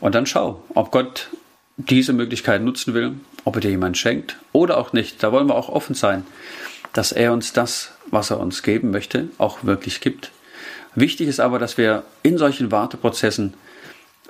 Und 0.00 0.14
dann 0.14 0.26
schau, 0.26 0.62
ob 0.74 0.92
Gott 0.92 1.30
diese 1.76 2.12
Möglichkeit 2.12 2.62
nutzen 2.62 2.94
will, 2.94 3.14
ob 3.44 3.56
er 3.56 3.60
dir 3.60 3.70
jemand 3.70 3.98
schenkt 3.98 4.36
oder 4.52 4.78
auch 4.78 4.92
nicht. 4.92 5.22
Da 5.22 5.32
wollen 5.32 5.48
wir 5.48 5.54
auch 5.54 5.68
offen 5.68 5.94
sein, 5.94 6.24
dass 6.92 7.12
er 7.12 7.32
uns 7.32 7.52
das 7.52 7.95
was 8.10 8.30
er 8.30 8.40
uns 8.40 8.62
geben 8.62 8.90
möchte, 8.90 9.28
auch 9.38 9.64
wirklich 9.64 10.00
gibt. 10.00 10.30
Wichtig 10.94 11.28
ist 11.28 11.40
aber, 11.40 11.58
dass 11.58 11.76
wir 11.76 12.04
in 12.22 12.38
solchen 12.38 12.72
Warteprozessen 12.72 13.54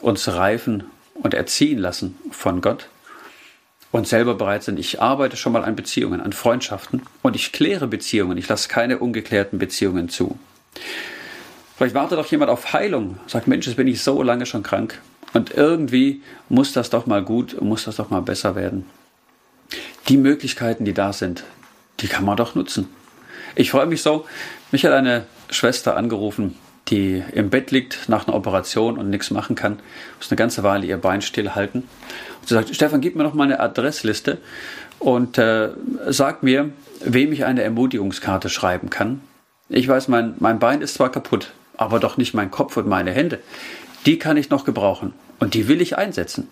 uns 0.01 0.29
reifen 0.29 0.85
und 1.15 1.35
erziehen 1.35 1.79
lassen 1.79 2.17
von 2.31 2.61
Gott 2.61 2.89
und 3.93 4.07
selber 4.07 4.35
bereit 4.35 4.65
sind. 4.65 4.79
Ich 4.79 5.01
arbeite 5.01 5.37
schon 5.37 5.53
mal 5.53 5.65
an 5.65 5.77
Beziehungen, 5.77 6.21
an 6.21 6.33
Freundschaften 6.33 7.03
und 7.23 7.37
ich 7.37 7.53
kläre 7.53 7.87
Beziehungen. 7.87 8.37
Ich 8.37 8.49
lasse 8.49 8.69
keine 8.69 8.99
ungeklärten 8.99 9.59
Beziehungen 9.59 10.09
zu. 10.09 10.39
Vielleicht 11.77 11.95
wartet 11.95 12.19
auch 12.19 12.27
jemand 12.27 12.51
auf 12.51 12.73
Heilung, 12.73 13.19
sagt, 13.27 13.49
Mensch, 13.49 13.67
jetzt 13.67 13.77
bin 13.77 13.87
ich 13.87 14.03
so 14.03 14.23
lange 14.23 14.47
schon 14.47 14.63
krank 14.63 15.01
und 15.35 15.53
irgendwie 15.53 16.23
muss 16.49 16.73
das 16.73 16.91
doch 16.91 17.07
mal 17.07 17.23
gut, 17.23 17.61
muss 17.61 17.85
das 17.85 17.97
doch 17.97 18.11
mal 18.11 18.23
besser 18.23 18.55
werden. 18.55 18.87
Die 20.09 20.17
Möglichkeiten, 20.17 20.85
die 20.85 20.95
da 20.95 21.13
sind, 21.13 21.45
die 22.01 22.09
kann 22.09 22.25
man 22.25 22.37
doch 22.37 22.55
nutzen. 22.55 22.89
Ich 23.57 23.71
freue 23.71 23.87
mich 23.87 24.03
so. 24.03 24.27
Mich 24.71 24.85
hat 24.85 24.93
eine 24.93 25.25
Schwester 25.51 25.97
angerufen, 25.97 26.57
die 26.89 27.25
im 27.33 27.49
Bett 27.49 27.71
liegt 27.71 28.09
nach 28.09 28.29
einer 28.29 28.37
Operation 28.37 28.99
und 28.99 29.09
nichts 29.09 29.31
machen 29.31 29.57
kann, 29.57 29.81
muss 30.19 30.31
eine 30.31 30.37
ganze 30.37 30.63
Weile 30.63 30.87
ihr 30.87 30.99
Bein 30.99 31.23
stillhalten. 31.23 31.83
Und 32.41 32.49
sie 32.49 32.55
sagt, 32.55 32.75
Stefan, 32.75 33.01
gib 33.01 33.17
mir 33.17 33.23
noch 33.23 33.33
mal 33.33 33.45
eine 33.45 33.59
Adressliste 33.59 34.39
und 34.99 35.39
äh, 35.39 35.71
sag 36.09 36.43
mir, 36.43 36.71
wem 37.01 37.33
ich 37.33 37.47
eine 37.47 37.63
Ermutigungskarte 37.63 38.51
schreiben 38.51 38.91
kann. 38.91 39.23
Ich 39.71 39.89
weiß, 39.89 40.09
mein, 40.09 40.35
mein 40.39 40.59
Bein 40.59 40.83
ist 40.83 40.95
zwar 40.95 41.11
kaputt, 41.11 41.53
aber 41.79 41.99
doch 41.99 42.19
nicht 42.19 42.35
mein 42.35 42.51
Kopf 42.51 42.77
und 42.77 42.87
meine 42.87 43.11
Hände. 43.11 43.41
Die 44.05 44.19
kann 44.19 44.37
ich 44.37 44.51
noch 44.51 44.67
gebrauchen 44.67 45.15
und 45.41 45.55
die 45.55 45.67
will 45.67 45.81
ich 45.81 45.97
einsetzen. 45.97 46.49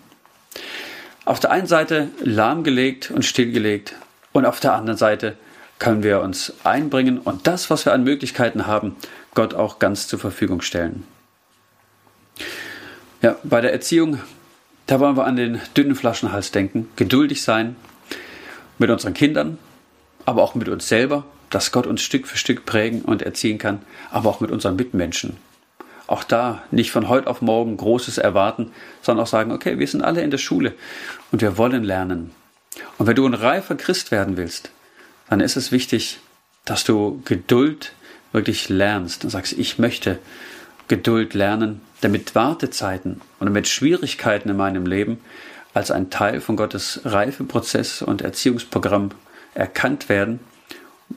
Auf 1.23 1.39
der 1.39 1.51
einen 1.51 1.67
Seite 1.67 2.09
lahmgelegt 2.19 3.11
und 3.11 3.23
stillgelegt 3.23 3.93
und 4.33 4.45
auf 4.45 4.59
der 4.59 4.73
anderen 4.73 4.97
Seite 4.97 5.37
können 5.79 6.03
wir 6.03 6.21
uns 6.21 6.53
einbringen 6.63 7.19
und 7.19 7.47
das, 7.47 7.69
was 7.69 7.85
wir 7.85 7.93
an 7.93 8.03
Möglichkeiten 8.03 8.67
haben, 8.67 8.95
Gott 9.33 9.53
auch 9.53 9.79
ganz 9.79 10.07
zur 10.07 10.19
Verfügung 10.19 10.61
stellen. 10.61 11.05
Ja, 13.21 13.35
bei 13.43 13.61
der 13.61 13.73
Erziehung, 13.73 14.19
da 14.87 14.99
wollen 14.99 15.17
wir 15.17 15.25
an 15.25 15.35
den 15.35 15.59
dünnen 15.75 15.95
Flaschenhals 15.95 16.51
denken, 16.51 16.89
geduldig 16.95 17.43
sein 17.43 17.75
mit 18.77 18.89
unseren 18.89 19.13
Kindern, 19.13 19.57
aber 20.25 20.43
auch 20.43 20.55
mit 20.55 20.69
uns 20.69 20.87
selber, 20.87 21.25
dass 21.49 21.71
Gott 21.71 21.87
uns 21.87 22.01
Stück 22.01 22.27
für 22.27 22.37
Stück 22.37 22.65
prägen 22.65 23.01
und 23.01 23.21
erziehen 23.21 23.57
kann, 23.57 23.81
aber 24.11 24.29
auch 24.29 24.41
mit 24.41 24.51
unseren 24.51 24.75
Mitmenschen. 24.75 25.37
Auch 26.07 26.23
da 26.23 26.63
nicht 26.71 26.91
von 26.91 27.09
heute 27.09 27.27
auf 27.27 27.41
morgen 27.41 27.77
Großes 27.77 28.17
erwarten, 28.17 28.71
sondern 29.01 29.23
auch 29.23 29.29
sagen, 29.29 29.51
okay, 29.51 29.79
wir 29.79 29.87
sind 29.87 30.03
alle 30.03 30.21
in 30.21 30.31
der 30.31 30.37
Schule 30.37 30.73
und 31.31 31.41
wir 31.41 31.57
wollen 31.57 31.83
lernen. 31.83 32.31
Und 32.97 33.07
wenn 33.07 33.15
du 33.15 33.25
ein 33.25 33.33
reifer 33.33 33.75
Christ 33.75 34.11
werden 34.11 34.37
willst, 34.37 34.69
dann 35.29 35.39
ist 35.39 35.55
es 35.55 35.71
wichtig, 35.71 36.19
dass 36.65 36.83
du 36.83 37.21
Geduld 37.25 37.93
wirklich 38.31 38.69
lernst 38.69 39.23
und 39.23 39.29
sagst, 39.29 39.53
ich 39.53 39.79
möchte 39.79 40.19
Geduld 40.87 41.33
lernen, 41.33 41.81
damit 42.01 42.35
Wartezeiten 42.35 43.21
und 43.39 43.47
damit 43.47 43.67
Schwierigkeiten 43.67 44.49
in 44.49 44.57
meinem 44.57 44.85
Leben 44.85 45.19
als 45.73 45.91
ein 45.91 46.09
Teil 46.09 46.41
von 46.41 46.55
Gottes 46.55 47.01
Reifeprozess 47.05 48.01
und 48.01 48.21
Erziehungsprogramm 48.21 49.11
erkannt 49.53 50.09
werden. 50.09 50.39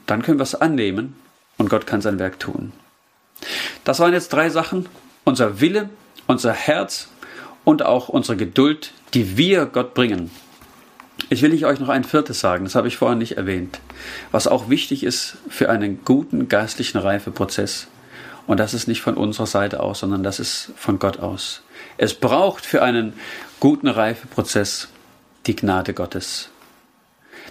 Dann 0.06 0.22
können 0.22 0.38
wir 0.38 0.44
es 0.44 0.54
annehmen 0.54 1.16
und 1.58 1.68
Gott 1.68 1.86
kann 1.86 2.00
sein 2.00 2.18
Werk 2.18 2.38
tun. 2.40 2.72
Das 3.84 4.00
waren 4.00 4.12
jetzt 4.12 4.32
drei 4.32 4.50
Sachen. 4.50 4.86
Unser 5.24 5.60
Wille, 5.60 5.90
unser 6.26 6.52
Herz 6.52 7.08
und 7.64 7.82
auch 7.82 8.08
unsere 8.08 8.36
Geduld, 8.36 8.92
die 9.14 9.36
wir 9.36 9.66
Gott 9.66 9.94
bringen. 9.94 10.30
Ich 11.30 11.42
will 11.42 11.50
nicht 11.50 11.66
euch 11.66 11.80
noch 11.80 11.88
ein 11.88 12.04
viertes 12.04 12.40
sagen, 12.40 12.64
das 12.64 12.74
habe 12.74 12.88
ich 12.88 12.96
vorhin 12.96 13.18
nicht 13.18 13.36
erwähnt, 13.36 13.80
was 14.30 14.46
auch 14.46 14.70
wichtig 14.70 15.04
ist 15.04 15.36
für 15.48 15.68
einen 15.68 16.04
guten 16.04 16.48
geistlichen 16.48 16.98
Reifeprozess. 16.98 17.88
Und 18.46 18.58
das 18.58 18.72
ist 18.72 18.88
nicht 18.88 19.02
von 19.02 19.14
unserer 19.14 19.46
Seite 19.46 19.80
aus, 19.80 19.98
sondern 19.98 20.22
das 20.22 20.40
ist 20.40 20.72
von 20.76 20.98
Gott 20.98 21.18
aus. 21.18 21.62
Es 21.98 22.14
braucht 22.14 22.64
für 22.64 22.82
einen 22.82 23.12
guten 23.60 23.88
Reifeprozess 23.88 24.88
die 25.46 25.54
Gnade 25.54 25.92
Gottes. 25.92 26.48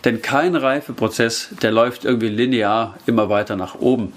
Denn 0.05 0.21
kein 0.21 0.55
Reifeprozess, 0.55 1.49
der 1.61 1.71
läuft 1.71 2.03
irgendwie 2.05 2.29
linear 2.29 2.97
immer 3.05 3.29
weiter 3.29 3.55
nach 3.55 3.75
oben, 3.75 4.13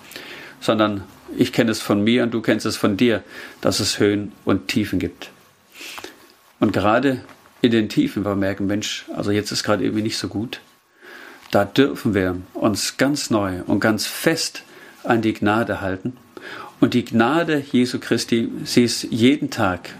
sondern 0.61 1.05
ich 1.36 1.53
kenne 1.53 1.70
es 1.70 1.80
von 1.80 2.03
mir 2.03 2.22
und 2.22 2.32
du 2.32 2.40
kennst 2.40 2.66
es 2.66 2.76
von 2.76 2.96
dir, 2.96 3.22
dass 3.61 3.80
es 3.80 3.98
Höhen 3.98 4.32
und 4.44 4.68
Tiefen 4.68 4.98
gibt. 4.98 5.30
Und 6.61 6.72
gerade 6.72 7.22
in 7.62 7.70
den 7.70 7.88
Tiefen 7.88 8.24
wir 8.24 8.36
merken, 8.36 8.66
Mensch, 8.66 9.06
also 9.14 9.30
jetzt 9.30 9.50
ist 9.50 9.64
gerade 9.64 9.84
irgendwie 9.84 10.02
nicht 10.02 10.18
so 10.18 10.28
gut. 10.28 10.61
Da 11.50 11.64
dürfen 11.64 12.14
wir 12.14 12.36
uns 12.54 12.96
ganz 12.96 13.30
neu 13.30 13.62
und 13.66 13.80
ganz 13.80 14.06
fest 14.06 14.62
an 15.04 15.20
die 15.20 15.34
Gnade 15.34 15.80
halten. 15.80 16.16
Und 16.80 16.94
die 16.94 17.04
Gnade 17.04 17.62
Jesu 17.72 17.98
Christi, 17.98 18.50
sie 18.64 18.84
ist 18.84 19.02
jeden 19.11 19.50
Tag 19.50 19.90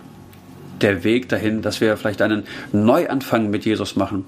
der 0.81 1.05
Weg 1.05 1.29
dahin, 1.29 1.61
dass 1.61 1.81
wir 1.81 1.97
vielleicht 1.97 2.23
einen 2.23 2.45
Neuanfang 2.73 3.51
mit 3.51 3.65
Jesus 3.65 3.97
machen 3.97 4.25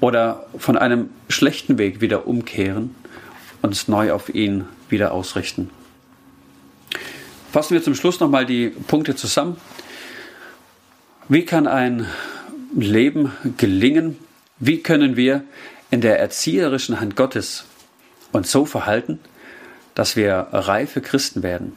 oder 0.00 0.46
von 0.58 0.76
einem 0.76 1.10
schlechten 1.28 1.78
Weg 1.78 2.00
wieder 2.00 2.26
umkehren 2.26 2.94
und 3.62 3.70
uns 3.70 3.86
neu 3.86 4.12
auf 4.12 4.34
ihn 4.34 4.64
wieder 4.88 5.12
ausrichten. 5.12 5.70
Fassen 7.52 7.74
wir 7.74 7.82
zum 7.82 7.94
Schluss 7.94 8.18
nochmal 8.18 8.46
die 8.46 8.68
Punkte 8.68 9.14
zusammen. 9.14 9.56
Wie 11.28 11.44
kann 11.44 11.68
ein 11.68 12.06
Leben 12.76 13.32
gelingen? 13.56 14.18
Wie 14.58 14.82
können 14.82 15.16
wir 15.16 15.44
in 15.90 16.00
der 16.00 16.18
erzieherischen 16.18 17.00
Hand 17.00 17.16
Gottes 17.16 17.64
uns 18.32 18.50
so 18.50 18.66
verhalten, 18.66 19.20
dass 19.94 20.16
wir 20.16 20.48
reife 20.52 21.00
Christen 21.00 21.42
werden? 21.42 21.74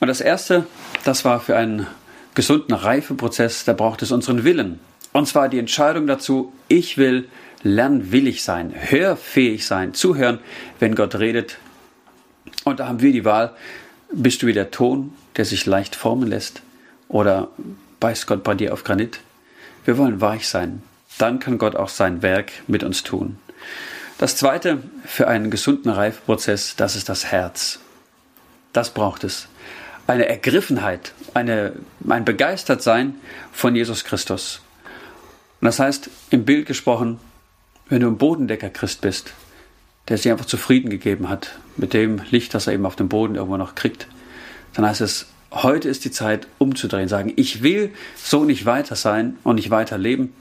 Und 0.00 0.08
das 0.08 0.20
Erste, 0.20 0.66
das 1.04 1.24
war 1.24 1.40
für 1.40 1.56
einen 1.56 1.86
gesunden 2.34 2.74
Reifeprozess, 2.74 3.64
da 3.64 3.72
braucht 3.72 4.02
es 4.02 4.12
unseren 4.12 4.44
Willen. 4.44 4.80
Und 5.12 5.26
zwar 5.26 5.48
die 5.48 5.58
Entscheidung 5.58 6.06
dazu, 6.06 6.52
ich 6.68 6.96
will 6.96 7.28
lernwillig 7.62 8.42
sein, 8.42 8.72
hörfähig 8.74 9.66
sein, 9.66 9.92
zuhören, 9.92 10.38
wenn 10.78 10.94
Gott 10.94 11.16
redet. 11.16 11.58
Und 12.64 12.80
da 12.80 12.88
haben 12.88 13.02
wir 13.02 13.12
die 13.12 13.24
Wahl, 13.24 13.54
bist 14.12 14.42
du 14.42 14.46
wie 14.46 14.52
der 14.52 14.70
Ton, 14.70 15.12
der 15.36 15.44
sich 15.44 15.66
leicht 15.66 15.94
formen 15.94 16.28
lässt, 16.28 16.62
oder 17.08 17.48
beißt 18.00 18.26
Gott 18.26 18.42
bei 18.42 18.54
dir 18.54 18.72
auf 18.72 18.84
Granit. 18.84 19.20
Wir 19.84 19.98
wollen 19.98 20.20
weich 20.20 20.48
sein. 20.48 20.82
Dann 21.18 21.38
kann 21.38 21.58
Gott 21.58 21.76
auch 21.76 21.88
sein 21.88 22.22
Werk 22.22 22.52
mit 22.66 22.82
uns 22.82 23.02
tun. 23.02 23.38
Das 24.18 24.36
zweite 24.36 24.82
für 25.04 25.28
einen 25.28 25.50
gesunden 25.50 25.90
Reifeprozess, 25.90 26.76
das 26.76 26.96
ist 26.96 27.08
das 27.08 27.26
Herz. 27.26 27.78
Das 28.72 28.90
braucht 28.90 29.24
es. 29.24 29.48
Eine 30.06 30.28
Ergriffenheit, 30.28 31.12
eine, 31.34 31.74
ein 32.08 32.24
Begeistertsein 32.24 33.14
von 33.52 33.76
Jesus 33.76 34.04
Christus. 34.04 34.60
Und 35.60 35.66
das 35.66 35.78
heißt, 35.78 36.10
im 36.30 36.44
Bild 36.44 36.66
gesprochen, 36.66 37.20
Wenn 37.90 38.02
du 38.02 38.06
ein 38.06 38.18
Bodendecker-Christ 38.18 39.00
bist, 39.00 39.32
der 40.08 40.16
sich 40.16 40.30
einfach 40.30 40.46
zufrieden 40.46 40.90
gegeben 40.90 41.28
hat 41.28 41.58
mit 41.76 41.92
dem 41.92 42.22
Licht, 42.30 42.54
das 42.54 42.68
er 42.68 42.72
eben 42.72 42.86
auf 42.86 42.94
dem 42.94 43.08
Boden 43.08 43.34
irgendwo 43.34 43.56
noch 43.56 43.74
kriegt, 43.74 44.06
dann 44.74 44.86
heißt 44.86 45.00
es, 45.00 45.26
heute 45.52 45.88
ist 45.88 46.04
die 46.04 46.10
Zeit 46.10 46.46
umzudrehen, 46.58 47.08
sagen, 47.08 47.32
ich 47.36 47.62
will 47.62 47.92
so 48.16 48.44
nicht 48.44 48.66
weiter 48.66 48.96
sein 48.96 49.36
und 49.42 49.56
nicht 49.56 49.70
weiter 49.70 49.98
leben. 49.98 50.32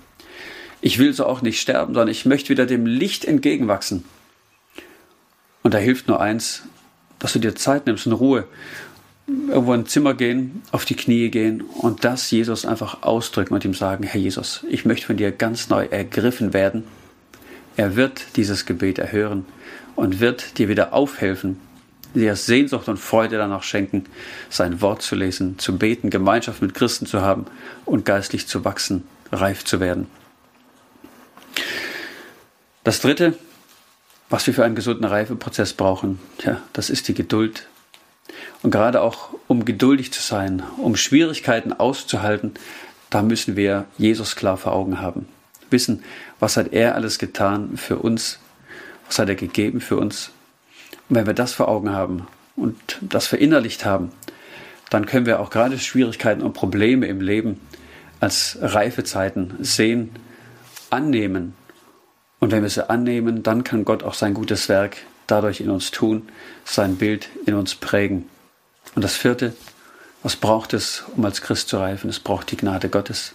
Ich 0.82 0.98
will 1.00 1.14
so 1.14 1.26
auch 1.26 1.42
nicht 1.42 1.60
sterben, 1.60 1.94
sondern 1.94 2.10
ich 2.10 2.26
möchte 2.26 2.50
wieder 2.50 2.66
dem 2.66 2.86
Licht 2.86 3.26
entgegenwachsen. 3.26 4.06
Und 5.62 5.74
da 5.74 5.78
hilft 5.78 6.08
nur 6.08 6.22
eins, 6.22 6.64
dass 7.20 7.34
du 7.34 7.40
dir 7.40 7.56
Zeit 7.56 7.86
nimmst 7.86 8.06
in 8.06 8.14
Ruhe, 8.14 8.48
irgendwo 9.28 9.74
in 9.74 9.82
ein 9.82 9.86
Zimmer 9.86 10.14
gehen, 10.14 10.62
auf 10.72 10.86
die 10.86 10.96
Knie 10.96 11.30
gehen 11.30 11.62
und 11.62 12.06
das 12.06 12.32
Jesus 12.32 12.66
einfach 12.66 13.04
ausdrücken 13.04 13.54
und 13.54 13.66
ihm 13.66 13.74
sagen, 13.74 14.04
Herr 14.04 14.20
Jesus, 14.20 14.66
ich 14.70 14.86
möchte 14.86 15.08
von 15.08 15.18
dir 15.18 15.32
ganz 15.32 15.70
neu 15.70 15.86
ergriffen 15.86 16.54
werden. 16.54 16.86
Er 17.76 17.96
wird 17.96 18.38
dieses 18.38 18.66
Gebet 18.66 19.00
erhören 19.00 19.46
und 19.96 20.20
wird 20.20 20.58
dir 20.58 20.70
wieder 20.70 20.94
aufhelfen, 20.94 21.60
dir 22.14 22.36
Sehnsucht 22.36 22.88
und 22.88 22.98
Freude 22.98 23.38
danach 23.38 23.64
schenken, 23.64 24.06
sein 24.50 24.82
Wort 24.82 25.02
zu 25.02 25.16
lesen, 25.16 25.60
zu 25.60 25.78
beten, 25.78 26.10
Gemeinschaft 26.10 26.62
mit 26.62 26.74
Christen 26.74 27.06
zu 27.06 27.22
haben 27.22 27.46
und 27.86 28.06
geistlich 28.06 28.48
zu 28.48 28.66
wachsen, 28.66 29.04
reif 29.32 29.64
zu 29.64 29.80
werden. 29.80 30.08
Das 32.84 33.02
Dritte, 33.02 33.38
was 34.30 34.48
wir 34.48 34.54
für 34.54 34.64
einen 34.64 34.76
gesunden 34.76 35.06
Reifeprozess 35.06 35.74
brauchen, 35.74 36.20
ja, 36.44 36.62
das 36.74 36.90
ist 36.90 37.08
die 37.08 37.14
Geduld. 37.14 37.68
Und 38.62 38.72
gerade 38.72 39.02
auch, 39.02 39.30
um 39.48 39.66
geduldig 39.66 40.12
zu 40.12 40.22
sein, 40.22 40.64
um 40.78 40.96
Schwierigkeiten 40.96 41.74
auszuhalten, 41.74 42.54
da 43.10 43.22
müssen 43.22 43.56
wir 43.56 43.86
Jesus 43.98 44.36
klar 44.36 44.58
vor 44.58 44.74
Augen 44.74 45.02
haben. 45.02 45.28
Wissen, 45.70 46.04
was 46.40 46.58
hat 46.58 46.74
er 46.74 46.96
alles 46.96 47.20
getan 47.20 47.78
für 47.78 47.98
uns, 47.98 48.40
was 49.08 49.20
hat 49.20 49.30
er 49.30 49.36
gegeben 49.36 49.82
für 49.82 49.98
uns. 49.98 50.32
Wenn 51.10 51.26
wir 51.26 51.34
das 51.34 51.54
vor 51.54 51.68
Augen 51.68 51.92
haben 51.92 52.28
und 52.56 53.00
das 53.02 53.28
verinnerlicht 53.28 53.84
haben, 53.84 54.12
dann 54.90 55.06
können 55.06 55.26
wir 55.26 55.40
auch 55.40 55.50
gerade 55.50 55.78
Schwierigkeiten 55.78 56.42
und 56.42 56.54
Probleme 56.54 57.08
im 57.08 57.22
Leben 57.22 57.60
als 58.20 58.58
Reifezeiten 58.62 59.56
sehen, 59.60 60.12
annehmen. 60.90 61.56
Und 62.40 62.52
wenn 62.52 62.64
wir 62.64 62.70
sie 62.70 62.90
annehmen, 62.90 63.44
dann 63.44 63.64
kann 63.64 63.86
Gott 63.86 64.04
auch 64.04 64.14
sein 64.14 64.34
gutes 64.34 64.70
Werk 64.70 64.98
dadurch 65.28 65.62
in 65.62 65.70
uns 65.70 65.92
tun, 65.92 66.30
sein 66.66 66.96
Bild 66.96 67.30
in 67.46 67.54
uns 67.54 67.76
prägen. 67.76 68.28
Und 68.96 69.04
das 69.04 69.16
vierte, 69.16 69.54
was 70.24 70.36
braucht 70.36 70.74
es, 70.74 71.04
um 71.16 71.24
als 71.26 71.42
Christ 71.42 71.70
zu 71.70 71.78
reifen? 71.78 72.10
Es 72.10 72.20
braucht 72.20 72.52
die 72.52 72.58
Gnade 72.58 72.90
Gottes. 72.90 73.34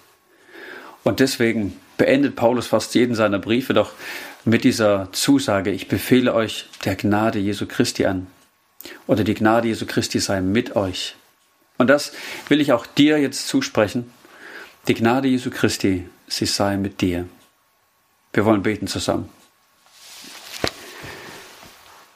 Und 1.02 1.20
deswegen 1.20 1.78
beendet 1.96 2.36
Paulus 2.36 2.66
fast 2.66 2.94
jeden 2.94 3.14
seiner 3.14 3.38
Briefe 3.38 3.74
doch 3.74 3.92
mit 4.44 4.64
dieser 4.64 5.08
Zusage, 5.12 5.70
ich 5.70 5.88
befehle 5.88 6.34
euch 6.34 6.66
der 6.84 6.96
Gnade 6.96 7.38
Jesu 7.38 7.66
Christi 7.66 8.04
an. 8.04 8.26
Oder 9.06 9.24
die 9.24 9.34
Gnade 9.34 9.68
Jesu 9.68 9.86
Christi 9.86 10.20
sei 10.20 10.40
mit 10.40 10.76
euch. 10.76 11.16
Und 11.78 11.88
das 11.88 12.12
will 12.48 12.60
ich 12.60 12.72
auch 12.72 12.86
dir 12.86 13.18
jetzt 13.18 13.48
zusprechen. 13.48 14.12
Die 14.86 14.94
Gnade 14.94 15.28
Jesu 15.28 15.50
Christi, 15.50 16.06
sie 16.28 16.46
sei 16.46 16.76
mit 16.76 17.00
dir. 17.00 17.26
Wir 18.32 18.44
wollen 18.44 18.62
beten 18.62 18.86
zusammen. 18.86 19.28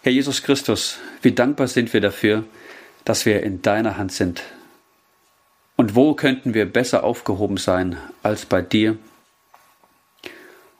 Herr 0.03 0.13
Jesus 0.13 0.43
Christus, 0.43 0.99
wie 1.23 1.33
dankbar 1.33 1.69
sind 1.69 1.93
wir 1.93 2.01
dafür, 2.01 2.45
dass 3.05 3.25
wir 3.25 3.43
in 3.43 3.63
deiner 3.63 3.97
Hand 3.97 4.13
sind. 4.13 4.43
Und 5.77 5.95
wo 5.95 6.15
könnten 6.15 6.55
wir 6.55 6.67
besser 6.67 7.05
aufgehoben 7.05 7.57
sein 7.57 7.97
als 8.23 8.45
bei 8.45 8.61
dir? 8.61 8.99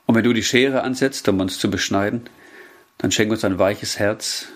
Und 0.09 0.15
wenn 0.15 0.23
du 0.23 0.33
die 0.33 0.41
Schere 0.41 0.81
ansetzt, 0.81 1.29
um 1.29 1.39
uns 1.39 1.59
zu 1.59 1.69
beschneiden, 1.69 2.23
dann 2.97 3.11
schenk 3.11 3.29
uns 3.29 3.45
ein 3.45 3.59
weiches 3.59 3.99
Herz, 3.99 4.47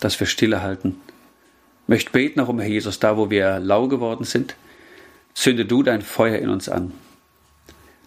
das 0.00 0.20
wir 0.20 0.26
stille 0.26 0.60
halten. 0.60 1.00
Möcht 1.86 2.12
beten 2.12 2.40
auch 2.40 2.48
um 2.48 2.60
Herr 2.60 2.68
Jesus, 2.68 2.98
da 2.98 3.16
wo 3.16 3.30
wir 3.30 3.58
lau 3.58 3.88
geworden 3.88 4.24
sind, 4.24 4.54
zünde 5.32 5.64
du 5.64 5.82
dein 5.82 6.02
Feuer 6.02 6.38
in 6.40 6.50
uns 6.50 6.68
an, 6.68 6.92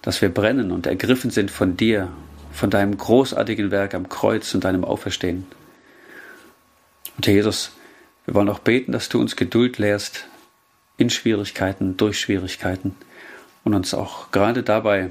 dass 0.04 0.22
wir 0.22 0.30
brennen 0.30 0.72
und 0.72 0.86
ergriffen 0.86 1.32
sind 1.32 1.49
von 1.49 1.76
dir, 1.76 2.10
von 2.54 2.70
deinem 2.70 2.95
großartigen 2.95 3.72
Werk 3.72 3.95
am 3.95 4.08
Kreuz 4.08 4.54
und 4.54 4.64
deinem 4.64 4.86
Auferstehen. 4.86 5.47
Und 7.18 7.26
Herr 7.26 7.34
Jesus, 7.34 7.72
wir 8.28 8.36
wollen 8.36 8.49
auch 8.49 8.60
beten, 8.60 8.91
dass 8.91 9.10
du 9.10 9.20
uns 9.20 9.36
Geduld 9.36 9.80
lehrst 9.80 10.28
in 10.97 11.10
Schwierigkeiten, 11.10 11.97
durch 11.97 12.20
Schwierigkeiten 12.20 12.95
und 13.64 13.74
uns 13.74 13.95
auch 13.95 14.30
gerade 14.30 14.62
dabei 14.62 15.10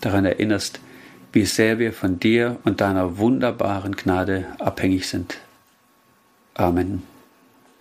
daran 0.00 0.24
erinnerst, 0.24 0.80
wie 1.32 1.44
sehr 1.44 1.78
wir 1.78 1.92
von 1.92 2.18
dir 2.18 2.58
und 2.64 2.80
deiner 2.80 3.18
wunderbaren 3.18 3.96
Gnade 3.96 4.46
abhängig 4.58 5.08
sind. 5.08 5.38
Amen. 6.54 7.09